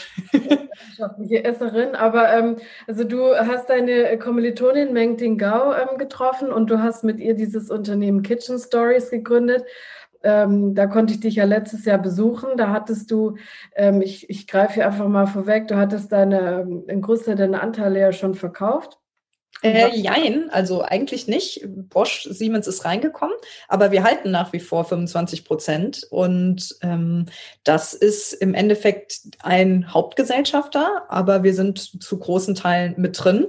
Esserin. 1.43 1.95
Aber 1.95 2.33
ähm, 2.33 2.57
also 2.87 3.05
du 3.05 3.35
hast 3.35 3.69
deine 3.69 4.19
Kommilitonin 4.19 4.93
Meng 4.93 5.17
Tingao 5.17 5.75
ähm, 5.75 5.99
getroffen 5.99 6.53
und 6.53 6.71
du 6.71 6.83
hast 6.83 7.05
mit 7.05 7.19
ihr 7.21 7.35
dieses 7.35 7.71
Unternehmen 7.71 8.23
Kitchen 8.23 8.59
Stories 8.59 9.11
gegründet. 9.11 9.65
Ähm, 10.25 10.75
da 10.75 10.87
konnte 10.87 11.15
ich 11.15 11.21
dich 11.21 11.37
ja 11.37 11.45
letztes 11.45 11.85
Jahr 11.85 11.99
besuchen. 11.99 12.57
Da 12.57 12.71
hattest 12.71 13.11
du, 13.11 13.37
ähm, 13.77 14.03
ich, 14.03 14.29
ich 14.31 14.47
greife 14.47 14.75
hier 14.75 14.87
einfach 14.87 15.09
mal 15.09 15.27
vorweg, 15.27 15.69
du 15.69 15.77
hattest 15.77 16.11
deine, 16.11 16.63
ähm, 16.63 16.85
in 16.89 17.03
Großteil 17.03 17.37
deine 17.37 17.61
Anteile 17.61 18.01
ja 18.01 18.13
schon 18.13 18.35
verkauft. 18.35 18.99
Äh, 19.63 19.97
jein, 19.97 20.51
also 20.51 20.83
eigentlich 20.83 21.27
nicht. 21.27 21.67
Bosch 21.89 22.29
Siemens 22.31 22.67
ist 22.67 22.85
reingekommen, 22.85 23.35
aber 23.67 23.93
wir 23.93 24.03
halten 24.03 24.31
nach 24.31 24.53
wie 24.53 24.61
vor 24.61 24.85
25 24.85 25.45
Prozent. 25.47 26.07
Und 26.11 26.77
ähm, 26.83 27.27
das 27.63 27.95
ist 27.95 28.35
im 28.35 28.53
Endeffekt 28.53 29.21
ein 29.43 29.93
Hauptgesellschafter, 29.93 31.07
aber 31.09 31.45
wir 31.45 31.55
sind 31.55 32.03
zu 32.03 32.19
großen 32.19 32.55
Teilen 32.55 32.95
mit 32.99 33.25
drin. 33.25 33.47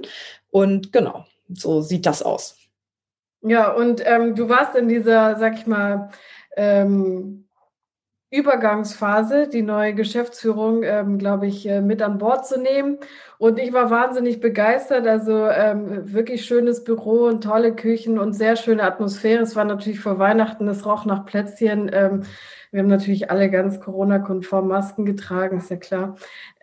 Und 0.50 0.90
genau, 0.90 1.26
so 1.48 1.82
sieht 1.82 2.06
das 2.06 2.22
aus. 2.22 2.56
Ja, 3.42 3.70
und 3.72 4.02
ähm, 4.04 4.34
du 4.34 4.48
warst 4.48 4.74
in 4.74 4.88
dieser, 4.88 5.36
sag 5.38 5.58
ich 5.58 5.66
mal, 5.66 6.10
ähm, 6.56 7.46
Übergangsphase, 8.30 9.48
die 9.48 9.62
neue 9.62 9.94
Geschäftsführung, 9.94 10.82
ähm, 10.82 11.18
glaube 11.18 11.46
ich, 11.46 11.66
äh, 11.68 11.80
mit 11.80 12.02
an 12.02 12.18
Bord 12.18 12.46
zu 12.46 12.60
nehmen. 12.60 12.98
Und 13.38 13.58
ich 13.58 13.72
war 13.72 13.90
wahnsinnig 13.90 14.40
begeistert. 14.40 15.06
Also 15.06 15.46
ähm, 15.46 16.12
wirklich 16.12 16.44
schönes 16.44 16.82
Büro 16.82 17.26
und 17.26 17.44
tolle 17.44 17.74
Küchen 17.74 18.18
und 18.18 18.32
sehr 18.32 18.56
schöne 18.56 18.82
Atmosphäre. 18.82 19.42
Es 19.42 19.54
war 19.54 19.64
natürlich 19.64 20.00
vor 20.00 20.18
Weihnachten, 20.18 20.66
es 20.66 20.84
roch 20.84 21.04
nach 21.04 21.24
Plätzchen. 21.24 21.88
Ähm, 21.92 22.24
wir 22.70 22.80
haben 22.80 22.88
natürlich 22.88 23.30
alle 23.30 23.50
ganz 23.50 23.80
Corona-konform 23.80 24.68
Masken 24.68 25.04
getragen, 25.04 25.58
ist 25.58 25.70
ja 25.70 25.76
klar. 25.76 26.16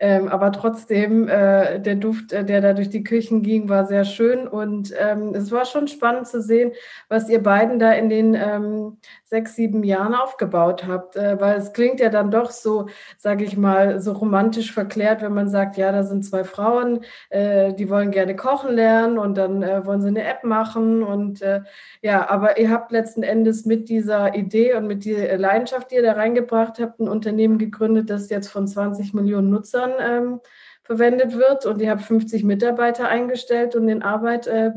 Ähm, 0.04 0.28
aber 0.28 0.52
trotzdem, 0.52 1.30
äh, 1.30 1.80
der 1.80 1.96
Duft, 1.96 2.34
äh, 2.34 2.44
der 2.44 2.60
da 2.60 2.74
durch 2.74 2.90
die 2.90 3.06
Küchen 3.06 3.42
ging, 3.42 3.70
war 3.70 3.86
sehr 3.86 4.04
schön. 4.04 4.50
Und 4.50 4.94
ähm, 5.00 5.34
es 5.34 5.50
war 5.50 5.64
schon 5.64 5.88
spannend 5.88 6.28
zu 6.28 6.42
sehen, 6.42 6.74
was 7.08 7.30
ihr 7.30 7.42
beiden 7.42 7.80
da 7.80 7.94
in 7.94 8.10
den 8.10 8.34
ähm, 8.36 8.98
sechs, 9.24 9.56
sieben 9.56 9.82
Jahren 9.84 10.14
aufgebaut 10.14 10.86
habt. 10.86 11.16
Äh, 11.16 11.40
weil 11.40 11.58
es 11.58 11.72
klingt 11.72 12.02
ja 12.02 12.10
dann 12.10 12.32
doch 12.32 12.52
so, 12.52 12.88
sage 13.18 13.46
ich 13.46 13.56
mal, 13.56 14.02
so 14.02 14.12
romantisch 14.12 14.74
verklärt, 14.74 15.22
wenn 15.22 15.34
man 15.34 15.48
sagt, 15.48 15.78
ja, 15.78 15.94
da 15.94 16.04
sind 16.04 16.26
zwei 16.26 16.44
Frauen, 16.44 17.06
äh, 17.30 17.74
die 17.74 17.90
wollen 17.90 18.12
gerne 18.12 18.36
kochen 18.36 18.76
lernen 18.76 19.18
und 19.18 19.38
dann 19.38 19.64
äh, 19.64 19.86
wollen 19.86 20.02
sie 20.02 20.10
eine 20.10 20.26
App 20.26 20.44
machen. 20.44 21.02
Und 21.02 21.42
äh, 21.42 21.62
ja, 22.02 22.30
aber 22.30 22.60
ihr 22.60 22.70
habt 22.70 22.92
letzten 22.92 23.24
Endes 23.24 23.66
mit 23.66 23.88
dieser 23.88 24.36
Idee 24.36 24.74
und 24.76 24.86
mit 24.86 25.06
der 25.06 25.38
Leidenschaft, 25.38 25.93
ihr 25.94 26.02
da 26.02 26.14
reingebracht 26.14 26.80
habt, 26.80 27.00
ein 27.00 27.08
Unternehmen 27.08 27.58
gegründet, 27.58 28.10
das 28.10 28.30
jetzt 28.30 28.50
von 28.50 28.68
20 28.68 29.14
Millionen 29.14 29.50
Nutzern 29.50 29.92
ähm, 30.00 30.40
verwendet 30.84 31.38
wird. 31.38 31.66
Und 31.66 31.82
ihr 31.82 31.90
habt 31.90 32.02
50 32.02 32.44
Mitarbeiter 32.44 33.08
eingestellt 33.08 33.76
und 33.76 33.88
in 33.88 34.04
Arbeit 34.04 34.48
äh, 34.48 34.72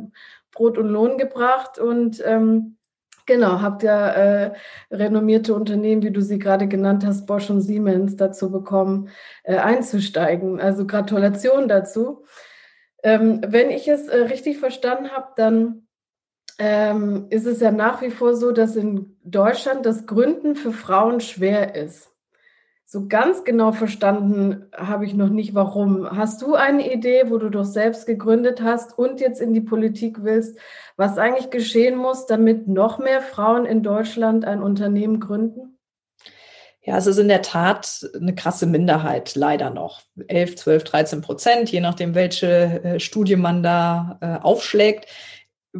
Brot 0.52 0.78
und 0.78 0.88
Lohn 0.88 1.18
gebracht. 1.18 1.78
Und 1.78 2.22
ähm, 2.24 2.76
genau, 3.26 3.60
habt 3.60 3.82
ja 3.82 4.10
äh, 4.10 4.52
renommierte 4.90 5.54
Unternehmen, 5.54 6.02
wie 6.02 6.12
du 6.12 6.22
sie 6.22 6.38
gerade 6.38 6.68
genannt 6.68 7.04
hast, 7.04 7.26
Bosch 7.26 7.50
und 7.50 7.60
Siemens, 7.60 8.16
dazu 8.16 8.50
bekommen, 8.50 9.08
äh, 9.42 9.56
einzusteigen. 9.56 10.60
Also 10.60 10.86
Gratulation 10.86 11.68
dazu. 11.68 12.24
Ähm, 13.02 13.40
wenn 13.46 13.70
ich 13.70 13.86
es 13.88 14.08
äh, 14.08 14.16
richtig 14.22 14.58
verstanden 14.58 15.10
habe, 15.10 15.28
dann 15.36 15.85
ähm, 16.58 17.26
ist 17.30 17.46
es 17.46 17.60
ja 17.60 17.70
nach 17.70 18.02
wie 18.02 18.10
vor 18.10 18.34
so, 18.34 18.52
dass 18.52 18.76
in 18.76 19.16
Deutschland 19.24 19.84
das 19.84 20.06
Gründen 20.06 20.56
für 20.56 20.72
Frauen 20.72 21.20
schwer 21.20 21.74
ist. 21.74 22.10
So 22.88 23.08
ganz 23.08 23.42
genau 23.44 23.72
verstanden 23.72 24.66
habe 24.72 25.04
ich 25.04 25.14
noch 25.14 25.28
nicht, 25.28 25.54
warum. 25.54 26.08
Hast 26.16 26.40
du 26.40 26.54
eine 26.54 26.92
Idee, 26.92 27.24
wo 27.26 27.38
du 27.38 27.50
doch 27.50 27.64
selbst 27.64 28.06
gegründet 28.06 28.62
hast 28.62 28.96
und 28.96 29.20
jetzt 29.20 29.40
in 29.40 29.52
die 29.52 29.60
Politik 29.60 30.22
willst, 30.22 30.56
was 30.96 31.18
eigentlich 31.18 31.50
geschehen 31.50 31.96
muss, 31.96 32.26
damit 32.26 32.68
noch 32.68 32.98
mehr 32.98 33.20
Frauen 33.20 33.66
in 33.66 33.82
Deutschland 33.82 34.44
ein 34.44 34.62
Unternehmen 34.62 35.18
gründen? 35.18 35.76
Ja, 36.80 36.96
es 36.96 37.08
ist 37.08 37.18
in 37.18 37.26
der 37.26 37.42
Tat 37.42 38.08
eine 38.14 38.36
krasse 38.36 38.66
Minderheit, 38.66 39.34
leider 39.34 39.70
noch. 39.70 40.02
11, 40.28 40.54
12, 40.54 40.84
13 40.84 41.20
Prozent, 41.20 41.72
je 41.72 41.80
nachdem, 41.80 42.14
welche 42.14 42.84
äh, 42.84 43.00
Studie 43.00 43.34
man 43.34 43.64
da 43.64 44.18
äh, 44.20 44.44
aufschlägt 44.44 45.06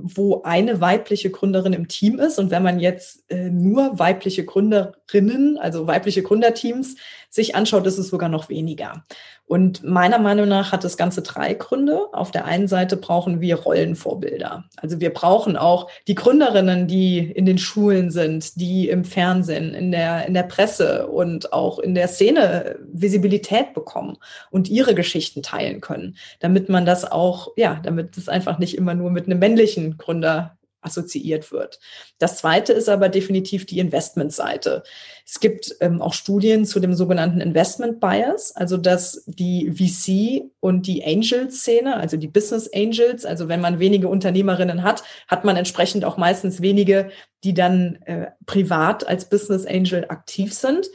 wo 0.03 0.43
eine 0.43 0.81
weibliche 0.81 1.31
Gründerin 1.31 1.73
im 1.73 1.89
Team 1.89 2.19
ist. 2.19 2.39
Und 2.39 2.51
wenn 2.51 2.63
man 2.63 2.81
jetzt 2.81 3.31
äh, 3.31 3.51
nur 3.51 3.99
weibliche 3.99 4.45
Gründerinnen, 4.45 5.59
also 5.59 5.87
weibliche 5.87 6.23
Gründerteams 6.23 6.97
sich 7.37 7.55
anschaut, 7.55 7.87
ist 7.87 7.99
es 7.99 8.09
sogar 8.09 8.29
noch 8.29 8.49
weniger. 8.49 9.05
Und 9.49 9.85
meiner 9.85 10.19
Meinung 10.19 10.49
nach 10.49 10.73
hat 10.73 10.83
das 10.83 10.97
Ganze 10.97 11.23
drei 11.23 11.55
Gründe. 11.55 12.09
Auf 12.13 12.33
der 12.33 12.47
einen 12.47 12.67
Seite 12.67 12.97
brauchen 12.97 13.41
wir 13.41 13.61
Rollenvorbilder. 13.61 14.65
Also 14.77 15.01
wir 15.01 15.15
brauchen 15.15 15.57
auch 15.57 15.89
die 16.09 16.17
Gründerinnen, 16.17 16.89
die 16.89 17.19
in 17.19 17.47
den 17.47 17.59
Schulen 17.59 18.11
sind, 18.11 18.61
die 18.61 18.89
im 18.89 19.05
Fernsehen, 19.05 19.73
in 19.73 19.93
der, 19.93 20.27
in 20.27 20.35
der 20.35 20.43
Presse 20.43 21.07
und 21.07 21.53
auch 21.53 21.79
in 21.79 21.95
der 21.95 22.09
Szene 22.09 22.77
Visibilität 22.93 23.73
bekommen 23.73 24.17
und 24.51 24.69
ihre 24.69 24.97
Geschichten 24.97 25.45
teilen 25.45 25.81
können, 25.81 26.17
damit 26.41 26.69
man 26.69 26.85
das 26.85 27.05
auch, 27.05 27.53
ja, 27.57 27.79
damit 27.85 28.17
es 28.19 28.29
einfach 28.29 28.59
nicht 28.59 28.77
immer 28.77 28.95
nur 28.95 29.13
mit 29.13 29.27
einem 29.27 29.39
männlichen 29.39 29.97
Gründer 29.97 30.56
assoziiert 30.87 31.53
wird. 31.53 31.79
Das 32.19 32.39
zweite 32.39 32.73
ist 32.73 32.89
aber 32.89 33.09
definitiv 33.09 33.67
die 33.67 33.81
Investmentseite. 33.81 34.83
Es 35.27 35.41
gibt 35.41 35.77
ähm, 35.81 36.01
auch 36.01 36.15
Studien 36.15 36.65
zu 36.65 36.81
dem 36.81 36.95
sogenannten 36.95 37.41
Investment 37.41 38.01
Bias, 38.01 38.55
also 38.55 38.77
dass 38.77 39.25
die 39.27 39.71
VC 39.73 40.51
und 40.61 40.87
die 40.87 41.05
Angel-Szene, 41.05 41.97
also 41.97 42.17
die 42.17 42.29
Business 42.29 42.71
Angels, 42.73 43.27
also 43.27 43.49
wenn 43.49 43.61
man 43.61 43.81
wenige 43.81 44.09
Unternehmerinnen 44.09 44.83
hat, 44.83 45.03
hat 45.29 45.45
man 45.45 45.57
entsprechend 45.57 46.05
auch 46.05 46.17
meistens 46.17 46.63
wenige, 46.63 47.11
die 47.45 47.53
dann 47.53 47.97
äh, 48.07 48.29
privat 48.47 49.07
als 49.07 49.29
Business 49.29 49.67
Angel 49.67 50.07
aktiv 50.09 50.55
sind. 50.55 50.87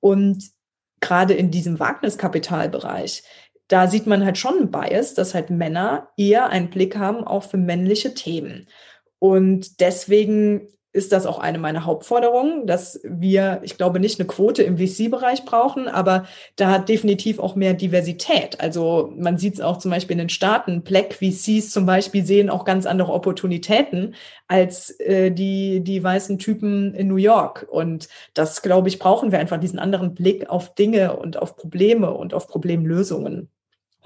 Und 0.00 0.50
gerade 1.00 1.34
in 1.34 1.50
diesem 1.50 1.78
Wagniskapitalbereich 1.78 3.22
da 3.68 3.88
sieht 3.88 4.06
man 4.06 4.24
halt 4.24 4.38
schon 4.38 4.58
einen 4.58 4.70
Bias, 4.70 5.14
dass 5.14 5.34
halt 5.34 5.50
Männer 5.50 6.08
eher 6.16 6.48
einen 6.48 6.70
Blick 6.70 6.96
haben 6.96 7.24
auch 7.24 7.44
für 7.44 7.56
männliche 7.56 8.14
Themen. 8.14 8.68
Und 9.18 9.80
deswegen 9.80 10.68
ist 10.96 11.12
das 11.12 11.26
auch 11.26 11.38
eine 11.38 11.58
meiner 11.58 11.84
Hauptforderungen, 11.84 12.66
dass 12.66 13.00
wir, 13.04 13.60
ich 13.62 13.76
glaube, 13.76 14.00
nicht 14.00 14.18
eine 14.18 14.26
Quote 14.26 14.62
im 14.62 14.78
VC-Bereich 14.78 15.44
brauchen, 15.44 15.88
aber 15.88 16.24
da 16.56 16.78
definitiv 16.78 17.38
auch 17.38 17.54
mehr 17.54 17.74
Diversität. 17.74 18.58
Also 18.60 19.12
man 19.14 19.36
sieht 19.36 19.54
es 19.54 19.60
auch 19.60 19.76
zum 19.76 19.90
Beispiel 19.90 20.14
in 20.14 20.20
den 20.20 20.28
Staaten. 20.30 20.82
Black 20.82 21.14
VCs 21.14 21.70
zum 21.70 21.84
Beispiel 21.84 22.24
sehen 22.24 22.48
auch 22.48 22.64
ganz 22.64 22.86
andere 22.86 23.12
Opportunitäten 23.12 24.14
als 24.48 24.98
äh, 25.00 25.30
die, 25.30 25.80
die 25.80 26.02
weißen 26.02 26.38
Typen 26.38 26.94
in 26.94 27.08
New 27.08 27.16
York. 27.16 27.66
Und 27.70 28.08
das, 28.32 28.62
glaube 28.62 28.88
ich, 28.88 28.98
brauchen 28.98 29.32
wir 29.32 29.38
einfach 29.38 29.60
diesen 29.60 29.78
anderen 29.78 30.14
Blick 30.14 30.48
auf 30.48 30.74
Dinge 30.74 31.16
und 31.16 31.36
auf 31.36 31.56
Probleme 31.56 32.14
und 32.14 32.32
auf 32.32 32.48
Problemlösungen. 32.48 33.50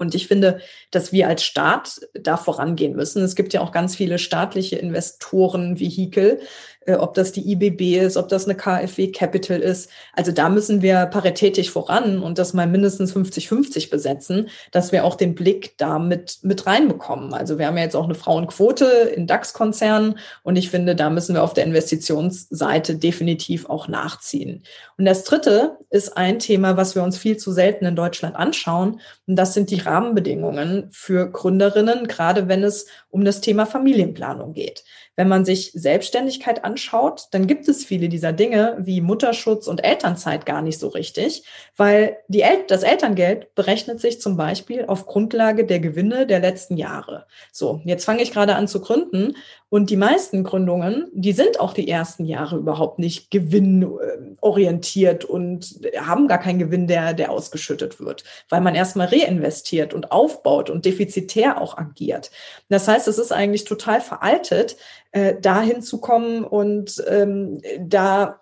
Und 0.01 0.15
ich 0.15 0.27
finde, 0.27 0.59
dass 0.89 1.13
wir 1.13 1.27
als 1.27 1.43
Staat 1.43 2.01
da 2.13 2.35
vorangehen 2.35 2.95
müssen. 2.95 3.23
Es 3.23 3.35
gibt 3.35 3.53
ja 3.53 3.61
auch 3.61 3.71
ganz 3.71 3.95
viele 3.95 4.17
staatliche 4.17 4.77
Investoren, 4.77 5.79
Vehikel, 5.79 6.39
äh, 6.85 6.93
ob 6.95 7.13
das 7.13 7.31
die 7.31 7.51
IBB 7.51 7.99
ist, 7.99 8.17
ob 8.17 8.27
das 8.29 8.45
eine 8.45 8.55
KfW 8.55 9.11
Capital 9.11 9.59
ist. 9.59 9.89
Also 10.13 10.31
da 10.31 10.49
müssen 10.49 10.81
wir 10.81 11.05
paritätisch 11.05 11.69
voran 11.69 12.23
und 12.23 12.39
das 12.39 12.53
mal 12.53 12.67
mindestens 12.67 13.15
50-50 13.15 13.89
besetzen, 13.91 14.49
dass 14.71 14.91
wir 14.91 15.05
auch 15.05 15.15
den 15.15 15.35
Blick 15.35 15.77
da 15.77 15.99
mit, 15.99 16.39
mit 16.41 16.65
reinbekommen. 16.65 17.33
Also 17.33 17.59
wir 17.59 17.67
haben 17.67 17.77
ja 17.77 17.83
jetzt 17.83 17.95
auch 17.95 18.05
eine 18.05 18.15
Frauenquote 18.15 18.85
in 18.85 19.27
DAX-Konzernen 19.27 20.17
und 20.43 20.55
ich 20.55 20.69
finde, 20.69 20.95
da 20.95 21.09
müssen 21.09 21.35
wir 21.35 21.43
auf 21.43 21.53
der 21.53 21.65
Investitionsseite 21.65 22.95
definitiv 22.95 23.69
auch 23.69 23.87
nachziehen. 23.87 24.63
Und 24.97 25.05
das 25.05 25.23
dritte 25.23 25.77
ist 25.89 26.17
ein 26.17 26.39
Thema, 26.39 26.77
was 26.77 26.95
wir 26.95 27.03
uns 27.03 27.17
viel 27.17 27.37
zu 27.37 27.51
selten 27.51 27.85
in 27.85 27.95
Deutschland 27.95 28.35
anschauen. 28.35 29.01
Und 29.27 29.35
das 29.35 29.53
sind 29.53 29.69
die 29.69 29.79
Rahmenbedingungen 29.79 30.87
für 30.91 31.29
Gründerinnen, 31.29 32.07
gerade 32.07 32.47
wenn 32.47 32.63
es 32.63 32.87
um 33.09 33.25
das 33.25 33.41
Thema 33.41 33.65
Familienplanung 33.65 34.53
geht. 34.53 34.83
Wenn 35.15 35.27
man 35.27 35.43
sich 35.45 35.71
Selbstständigkeit 35.73 36.63
anschaut, 36.63 37.27
dann 37.31 37.45
gibt 37.45 37.67
es 37.67 37.83
viele 37.83 38.07
dieser 38.07 38.31
Dinge 38.31 38.77
wie 38.79 39.01
Mutterschutz 39.01 39.67
und 39.67 39.83
Elternzeit 39.83 40.45
gar 40.45 40.61
nicht 40.61 40.79
so 40.79 40.87
richtig, 40.87 41.43
weil 41.75 42.17
die 42.27 42.41
El 42.41 42.63
das 42.67 42.83
Elterngeld 42.83 43.53
berechnet 43.53 43.99
sich 43.99 44.21
zum 44.21 44.37
Beispiel 44.37 44.85
auf 44.85 45.05
Grundlage 45.05 45.65
der 45.65 45.79
Gewinne 45.79 46.25
der 46.25 46.39
letzten 46.39 46.77
Jahre. 46.77 47.27
So, 47.51 47.81
jetzt 47.83 48.05
fange 48.05 48.23
ich 48.23 48.31
gerade 48.31 48.55
an 48.55 48.67
zu 48.67 48.79
gründen 48.79 49.35
und 49.73 49.89
die 49.89 49.95
meisten 49.95 50.43
Gründungen, 50.43 51.07
die 51.13 51.31
sind 51.31 51.61
auch 51.61 51.71
die 51.71 51.87
ersten 51.87 52.25
Jahre 52.25 52.57
überhaupt 52.57 52.99
nicht 52.99 53.31
gewinnorientiert 53.31 55.23
und 55.23 55.79
haben 55.97 56.27
gar 56.27 56.39
keinen 56.39 56.59
Gewinn, 56.59 56.87
der, 56.87 57.13
der 57.13 57.31
ausgeschüttet 57.31 58.01
wird, 58.01 58.25
weil 58.49 58.59
man 58.59 58.75
erstmal 58.75 59.07
reinvestiert 59.07 59.93
und 59.93 60.11
aufbaut 60.11 60.69
und 60.69 60.83
defizitär 60.83 61.61
auch 61.61 61.77
agiert. 61.77 62.31
Das 62.67 62.89
heißt, 62.89 63.07
es 63.07 63.17
ist 63.17 63.31
eigentlich 63.31 63.63
total 63.63 64.01
veraltet, 64.01 64.75
äh, 65.13 65.39
dahin 65.39 65.81
zu 65.81 66.01
kommen 66.01 66.43
und 66.43 67.01
ähm, 67.07 67.61
da 67.79 68.40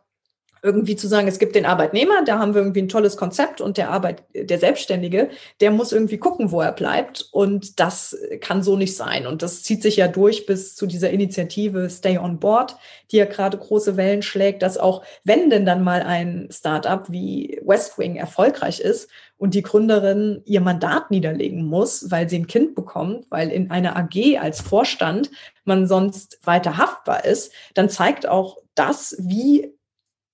irgendwie 0.62 0.96
zu 0.96 1.08
sagen, 1.08 1.28
es 1.28 1.40
gibt 1.40 1.56
den 1.56 1.66
Arbeitnehmer, 1.66 2.24
da 2.26 2.40
haben 2.40 2.54
wir 2.54 2.62
irgendwie 2.62 2.82
ein 2.82 2.90
tolles 2.90 3.18
Konzept 3.18 3.62
und 3.62 3.78
der 3.78 3.90
Arbeit, 3.90 4.24
der 4.34 4.60
Selbstständige, 4.60 5.30
der 5.62 5.72
muss 5.72 5.92
irgendwie 5.92 6.18
gucken, 6.18 6.52
wo 6.52 6.62
er 6.62 6.72
bleibt. 6.72 7.28
Und 7.32 7.80
das 7.80 8.18
kann 8.42 8.64
so 8.64 8.76
nicht 8.76 8.96
sein. 8.96 9.28
Und 9.28 9.42
das 9.42 9.64
zieht 9.64 9.82
sich 9.82 9.98
ja 9.98 10.08
durch 10.08 10.46
bis 10.46 10.76
zu 10.76 10.86
dieser 10.86 11.10
Initiative 11.10 11.90
Stay 11.90 12.18
on 12.18 12.40
Board, 12.40 12.76
die 13.12 13.18
ja 13.18 13.26
gerade 13.26 13.58
große 13.58 13.98
Wellen 13.98 14.22
schlägt, 14.22 14.62
dass 14.62 14.78
auch 14.78 15.04
wenn 15.24 15.50
denn 15.50 15.66
dann 15.66 15.84
mal 15.84 16.02
ein 16.02 16.50
Startup 16.52 17.10
wie 17.10 17.60
Westwing 17.64 18.16
erfolgreich 18.16 18.80
ist 18.80 19.10
und 19.38 19.54
die 19.54 19.64
Gründerin 19.64 20.42
ihr 20.46 20.62
Mandat 20.62 21.12
niederlegen 21.12 21.64
muss, 21.64 22.12
weil 22.12 22.30
sie 22.30 22.38
ein 22.38 22.48
Kind 22.48 22.76
bekommt, 22.76 23.26
weil 23.30 23.50
in 23.50 23.72
einer 23.72 23.96
AG 23.96 24.38
als 24.40 24.62
Vorstand 24.62 25.32
man 25.64 25.88
sonst 25.88 26.40
weiter 26.44 26.78
haftbar 26.78 27.26
ist, 27.26 27.54
dann 27.74 27.90
zeigt 27.90 28.28
auch 28.28 28.58
das, 28.76 29.16
wie 29.20 29.74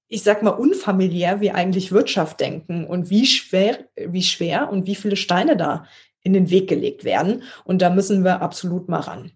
ich 0.08 0.24
sag 0.24 0.44
mal, 0.44 0.52
unfamiliär 0.52 1.42
wir 1.42 1.56
eigentlich 1.56 1.92
Wirtschaft 1.92 2.40
denken 2.40 2.86
und 2.86 3.10
wie 3.10 3.26
schwer, 3.26 3.80
wie 3.96 4.24
schwer 4.24 4.70
und 4.70 4.88
wie 4.88 4.96
viele 4.96 5.16
Steine 5.16 5.58
da 5.58 5.86
in 6.22 6.34
den 6.34 6.50
Weg 6.50 6.68
gelegt 6.70 7.04
werden. 7.04 7.44
Und 7.64 7.82
da 7.82 7.90
müssen 7.90 8.24
wir 8.24 8.42
absolut 8.42 8.90
mal 8.90 9.02
ran. 9.02 9.32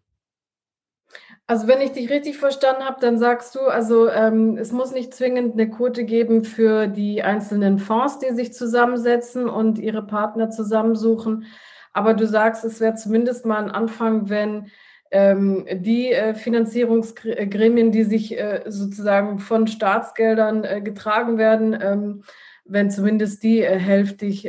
Also 1.48 1.68
wenn 1.68 1.82
ich 1.82 1.94
dich 1.94 2.12
richtig 2.12 2.38
verstanden 2.38 2.84
habe, 2.84 3.02
dann 3.02 3.18
sagst 3.18 3.56
du, 3.56 3.62
also 3.62 4.08
ähm, 4.08 4.56
es 4.58 4.72
muss 4.72 4.92
nicht 4.92 5.16
zwingend 5.16 5.54
eine 5.54 5.68
Quote 5.68 6.04
geben 6.04 6.44
für 6.44 6.86
die 6.86 7.24
einzelnen 7.24 7.80
Fonds, 7.80 8.20
die 8.20 8.36
sich 8.36 8.54
zusammensetzen 8.54 9.50
und 9.50 9.80
ihre 9.80 10.06
Partner 10.06 10.52
zusammensuchen. 10.52 11.46
Aber 11.92 12.14
du 12.14 12.28
sagst, 12.28 12.64
es 12.66 12.80
wäre 12.80 12.94
zumindest 12.94 13.48
mal 13.48 13.64
ein 13.64 13.72
Anfang, 13.72 14.30
wenn 14.30 14.70
die 15.12 16.12
äh, 16.12 16.36
Finanzierungsgremien, 16.36 17.92
die 17.92 18.04
sich 18.04 18.38
äh, 18.38 18.64
sozusagen 18.68 19.40
von 19.40 19.68
Staatsgeldern 19.68 20.64
äh, 20.64 20.82
getragen 20.82 21.38
werden, 21.38 21.78
ähm, 21.82 22.24
wenn 22.66 22.92
zumindest 22.92 23.42
die 23.42 23.64
hälftig 23.64 24.48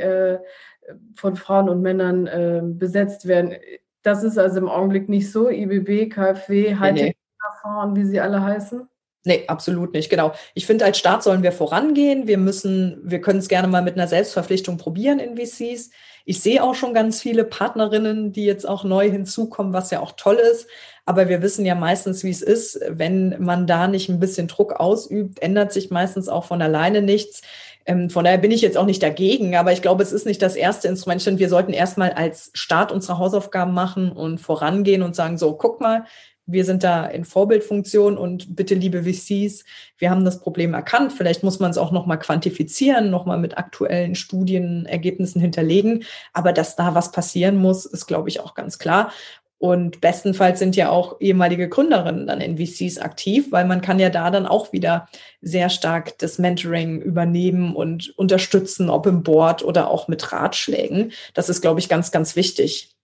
von 1.15 1.37
Frauen 1.37 1.69
und 1.69 1.83
Männern 1.83 2.27
äh, 2.27 2.61
besetzt 2.63 3.27
werden. 3.27 3.55
Das 4.03 4.25
ist 4.25 4.39
also 4.39 4.59
im 4.59 4.69
Augenblick 4.69 5.09
nicht 5.09 5.31
so. 5.31 5.49
IBB, 5.49 6.11
KfW, 6.11 6.77
Hightech, 6.77 7.17
Fonds, 7.63 7.99
wie 7.99 8.05
sie 8.05 8.21
alle 8.21 8.43
heißen. 8.43 8.89
Nee, 9.25 9.45
absolut 9.49 9.93
nicht, 9.93 10.09
genau. 10.09 10.33
Ich 10.55 10.65
finde, 10.65 10.87
als 10.87 10.99
Staat 10.99 11.23
sollen 11.23 11.43
wir 11.43 11.53
vorangehen. 11.53 12.27
Wir 12.27 12.39
müssen, 12.39 13.01
wir 13.03 13.21
können 13.21 13.41
es 13.41 13.49
gerne 13.49 13.69
mal 13.69 13.83
mit 13.83 13.95
einer 13.95 14.09
Selbstverpflichtung 14.09 14.79
probieren 14.79 15.19
in 15.19 15.37
VCs. 15.37 15.91
Ich 16.25 16.41
sehe 16.41 16.63
auch 16.63 16.75
schon 16.75 16.95
ganz 16.95 17.21
viele 17.21 17.45
Partnerinnen, 17.45 18.33
die 18.33 18.45
jetzt 18.45 18.67
auch 18.67 18.83
neu 18.83 19.11
hinzukommen, 19.11 19.75
was 19.75 19.91
ja 19.91 20.01
auch 20.01 20.13
toll 20.13 20.37
ist. 20.37 20.69
Aber 21.05 21.29
wir 21.29 21.43
wissen 21.43 21.67
ja 21.67 21.75
meistens, 21.75 22.25
wie 22.25 22.31
es 22.31 22.41
ist. 22.41 22.81
Wenn 22.89 23.37
man 23.43 23.67
da 23.67 23.89
nicht 23.89 24.09
ein 24.09 24.21
bisschen 24.21 24.49
Druck 24.49 24.75
ausübt, 24.75 25.43
ändert 25.43 25.73
sich 25.73 25.91
meistens 25.91 26.29
auch 26.29 26.45
von 26.45 26.63
alleine 26.63 27.03
nichts. 27.03 27.43
Ähm, 27.85 28.09
von 28.09 28.25
daher 28.25 28.39
bin 28.39 28.53
ich 28.53 28.61
jetzt 28.61 28.77
auch 28.79 28.87
nicht 28.87 29.03
dagegen, 29.03 29.57
aber 29.57 29.73
ich 29.73 29.83
glaube, 29.83 30.03
es 30.03 30.13
ist 30.13 30.25
nicht 30.25 30.41
das 30.41 30.55
erste 30.57 30.89
Instrument. 30.89 31.39
Wir 31.39 31.49
sollten 31.49 31.73
erstmal 31.73 32.13
als 32.13 32.51
Staat 32.55 32.93
unsere 32.93 33.19
Hausaufgaben 33.19 33.75
machen 33.75 34.13
und 34.13 34.39
vorangehen 34.39 35.03
und 35.03 35.17
sagen, 35.17 35.37
so, 35.37 35.55
guck 35.55 35.81
mal, 35.81 36.05
wir 36.53 36.65
sind 36.65 36.83
da 36.83 37.07
in 37.07 37.25
Vorbildfunktion 37.25 38.17
und 38.17 38.57
bitte, 38.57 38.75
liebe 38.75 39.03
VCs, 39.03 39.65
wir 39.99 40.11
haben 40.11 40.25
das 40.25 40.41
Problem 40.41 40.75
erkannt. 40.75 41.13
Vielleicht 41.13 41.43
muss 41.43 41.61
man 41.61 41.71
es 41.71 41.79
auch 41.79 41.93
nochmal 41.93 42.19
quantifizieren, 42.19 43.11
nochmal 43.11 43.39
mit 43.39 43.59
aktuellen 43.59 44.15
Studienergebnissen 44.15 45.41
hinterlegen. 45.41 46.05
Aber 46.33 46.53
dass 46.53 46.77
da 46.77 46.95
was 46.95 47.13
passieren 47.13 47.57
muss, 47.57 47.87
ist, 47.87 48.07
glaube 48.07 48.29
ich, 48.29 48.41
auch 48.41 48.55
ganz 48.55 48.79
klar. 48.79 49.13
Und 49.59 50.01
bestenfalls 50.01 50.59
sind 50.59 50.75
ja 50.75 50.89
auch 50.89 51.21
ehemalige 51.21 51.69
Gründerinnen 51.69 52.27
dann 52.27 52.41
in 52.41 52.57
VCs 52.57 52.97
aktiv, 52.97 53.53
weil 53.53 53.67
man 53.67 53.83
kann 53.83 53.99
ja 53.99 54.09
da 54.09 54.31
dann 54.31 54.47
auch 54.47 54.73
wieder 54.73 55.07
sehr 55.43 55.69
stark 55.69 56.17
das 56.17 56.39
Mentoring 56.39 57.03
übernehmen 57.03 57.77
und 57.77 58.17
unterstützen, 58.17 58.89
ob 58.89 59.05
im 59.07 59.23
Board 59.23 59.63
oder 59.63 59.91
auch 59.91 60.09
mit 60.09 60.33
Ratschlägen. 60.33 61.13
Das 61.35 61.51
ist, 61.51 61.61
glaube 61.61 61.79
ich, 61.79 61.91
ganz, 61.91 62.11
ganz 62.11 62.37
wichtig. 62.37 62.97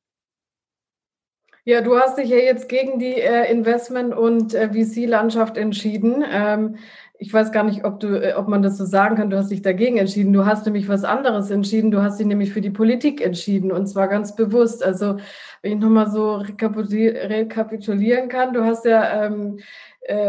Ja, 1.68 1.80
du 1.80 1.98
hast 1.98 2.16
dich 2.16 2.28
ja 2.28 2.36
jetzt 2.36 2.68
gegen 2.68 3.00
die 3.00 3.14
äh, 3.20 3.50
Investment- 3.50 4.14
und 4.14 4.54
äh, 4.54 4.68
VC-Landschaft 4.68 5.56
entschieden. 5.56 6.24
Ähm, 6.30 6.76
ich 7.18 7.32
weiß 7.32 7.50
gar 7.50 7.64
nicht, 7.64 7.84
ob 7.84 7.98
du, 7.98 8.22
äh, 8.22 8.34
ob 8.34 8.46
man 8.46 8.62
das 8.62 8.76
so 8.78 8.84
sagen 8.84 9.16
kann, 9.16 9.30
du 9.30 9.36
hast 9.36 9.50
dich 9.50 9.62
dagegen 9.62 9.96
entschieden. 9.96 10.32
Du 10.32 10.46
hast 10.46 10.64
nämlich 10.64 10.88
was 10.88 11.02
anderes 11.02 11.50
entschieden. 11.50 11.90
Du 11.90 12.02
hast 12.02 12.20
dich 12.20 12.26
nämlich 12.28 12.52
für 12.52 12.60
die 12.60 12.70
Politik 12.70 13.20
entschieden 13.20 13.72
und 13.72 13.88
zwar 13.88 14.06
ganz 14.06 14.36
bewusst. 14.36 14.84
Also, 14.84 15.16
wenn 15.62 15.72
ich 15.72 15.78
nochmal 15.80 16.08
so 16.08 16.36
rekapitulieren 16.36 18.28
kann, 18.28 18.54
du 18.54 18.62
hast 18.64 18.84
ja 18.84 19.24
ähm, 19.24 19.58
äh, 19.58 19.62